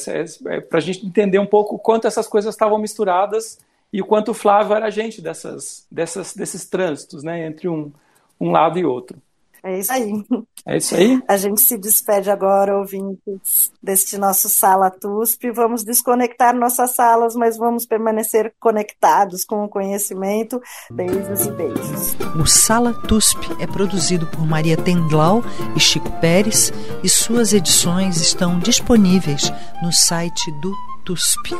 é 0.47 0.61
para 0.61 0.77
a 0.77 0.81
gente 0.81 1.05
entender 1.05 1.39
um 1.39 1.45
pouco 1.45 1.77
quanto 1.77 2.07
essas 2.07 2.27
coisas 2.27 2.53
estavam 2.53 2.77
misturadas 2.77 3.59
e 3.95 4.01
o 4.01 4.05
quanto 4.05 4.31
o 4.31 4.33
Flávio 4.33 4.75
era 4.75 4.87
agente 4.87 5.21
dessas, 5.21 5.87
dessas, 5.89 6.33
desses 6.33 6.67
trânsitos 6.67 7.23
né, 7.23 7.47
entre 7.47 7.69
um, 7.69 7.93
um 8.37 8.51
lado 8.51 8.77
e 8.77 8.83
outro. 8.83 9.17
É 9.63 9.79
isso 9.79 9.93
aí. 9.93 10.25
É 10.67 10.77
isso 10.77 10.95
aí. 10.95 11.23
A 11.29 11.37
gente 11.37 11.61
se 11.61 11.77
despede 11.77 12.29
agora, 12.29 12.77
ouvintes, 12.77 13.71
deste 13.81 14.17
nosso 14.17 14.49
Sala 14.49 14.91
TUSP. 14.91 15.49
Vamos 15.49 15.85
desconectar 15.85 16.53
nossas 16.53 16.93
salas, 16.93 17.35
mas 17.35 17.55
vamos 17.55 17.85
permanecer 17.85 18.53
conectados 18.59 19.45
com 19.45 19.63
o 19.63 19.69
conhecimento. 19.69 20.61
Beijos 20.91 21.45
e 21.45 21.51
beijos. 21.51 22.17
O 22.37 22.45
Sala 22.45 22.93
TUSP 23.07 23.55
é 23.61 23.65
produzido 23.65 24.27
por 24.27 24.45
Maria 24.45 24.75
Tendlau 24.75 25.41
e 25.73 25.79
Chico 25.79 26.11
Pérez 26.19 26.73
e 27.01 27.07
suas 27.07 27.53
edições 27.53 28.17
estão 28.17 28.59
disponíveis 28.59 29.53
no 29.81 29.93
site 29.93 30.51
do 30.59 30.73
TUSP. 31.05 31.55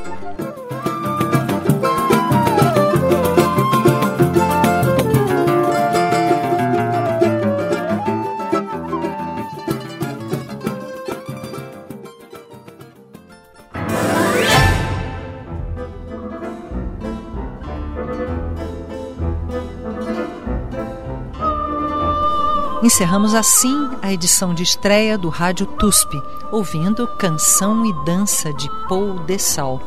Encerramos 22.85 23.33
assim 23.33 23.89
a 23.99 24.13
edição 24.13 24.53
de 24.53 24.61
estreia 24.61 25.17
do 25.17 25.27
Rádio 25.27 25.65
TUSP, 25.65 26.21
ouvindo 26.51 27.07
Canção 27.17 27.83
e 27.83 28.05
Dança 28.05 28.53
de 28.53 28.69
Paul 28.87 29.21
Dessau. 29.21 29.81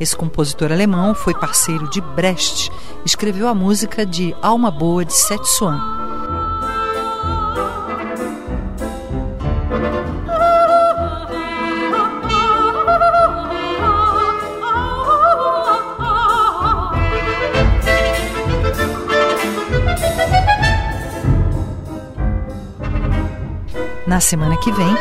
Esse 0.00 0.16
compositor 0.16 0.72
alemão 0.72 1.14
foi 1.14 1.34
parceiro 1.34 1.86
de 1.90 2.00
Brecht, 2.00 2.72
escreveu 3.04 3.46
a 3.46 3.54
música 3.54 4.06
de 4.06 4.34
Alma 4.40 4.70
Boa 4.70 5.04
de 5.04 5.12
Setsuan. 5.12 6.03
Semana 24.24 24.56
que 24.56 24.72
vem, 24.72 24.96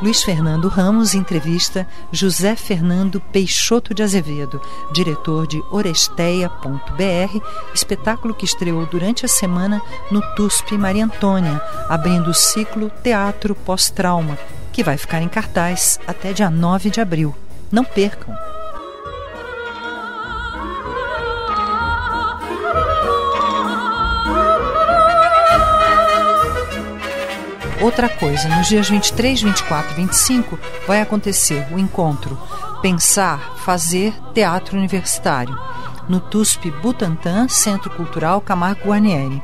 Luiz 0.00 0.22
Fernando 0.22 0.66
Ramos 0.66 1.14
entrevista 1.14 1.86
José 2.10 2.56
Fernando 2.56 3.20
Peixoto 3.20 3.92
de 3.92 4.02
Azevedo, 4.02 4.62
diretor 4.94 5.46
de 5.46 5.62
Oresteia.br, 5.70 7.40
espetáculo 7.74 8.34
que 8.34 8.46
estreou 8.46 8.86
durante 8.86 9.26
a 9.26 9.28
semana 9.28 9.80
no 10.10 10.22
TUSP 10.34 10.78
Maria 10.78 11.04
Antônia, 11.04 11.60
abrindo 11.86 12.30
o 12.30 12.34
ciclo 12.34 12.90
Teatro 13.02 13.54
Pós-Trauma, 13.54 14.38
que 14.72 14.82
vai 14.82 14.96
ficar 14.96 15.20
em 15.20 15.28
cartaz 15.28 16.00
até 16.06 16.32
dia 16.32 16.48
9 16.48 16.88
de 16.88 17.00
abril. 17.00 17.34
Não 17.70 17.84
percam! 17.84 18.51
Outra 27.82 28.08
coisa, 28.08 28.48
nos 28.48 28.68
dias 28.68 28.88
23, 28.88 29.42
24 29.42 29.90
e 29.90 29.94
25 29.96 30.56
vai 30.86 31.00
acontecer 31.00 31.66
o 31.72 31.80
encontro 31.80 32.38
Pensar, 32.80 33.56
Fazer 33.56 34.14
Teatro 34.32 34.78
Universitário, 34.78 35.58
no 36.08 36.20
TUSP 36.20 36.70
Butantã, 36.70 37.48
Centro 37.48 37.90
Cultural 37.90 38.40
Camargo 38.40 38.86
Guarnieri. 38.86 39.42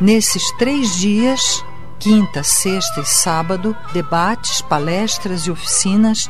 Nesses 0.00 0.50
três 0.58 0.96
dias, 0.96 1.64
quinta, 2.00 2.42
sexta 2.42 3.00
e 3.00 3.04
sábado, 3.04 3.76
debates, 3.92 4.60
palestras 4.60 5.42
e 5.42 5.50
oficinas 5.52 6.28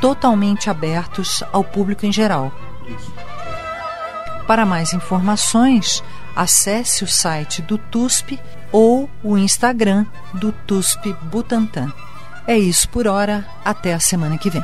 totalmente 0.00 0.70
abertos 0.70 1.42
ao 1.52 1.64
público 1.64 2.06
em 2.06 2.12
geral. 2.12 2.52
Para 4.46 4.64
mais 4.64 4.92
informações, 4.92 6.04
acesse 6.34 7.04
o 7.04 7.08
site 7.08 7.62
do 7.62 7.78
TUSP 7.78 8.38
ou 8.70 9.08
o 9.22 9.36
Instagram 9.36 10.06
do 10.34 10.52
TUSP 10.52 11.12
Butantan. 11.24 11.92
É 12.46 12.58
isso 12.58 12.88
por 12.88 13.06
hora, 13.06 13.46
até 13.64 13.94
a 13.94 14.00
semana 14.00 14.38
que 14.38 14.50
vem. 14.50 14.62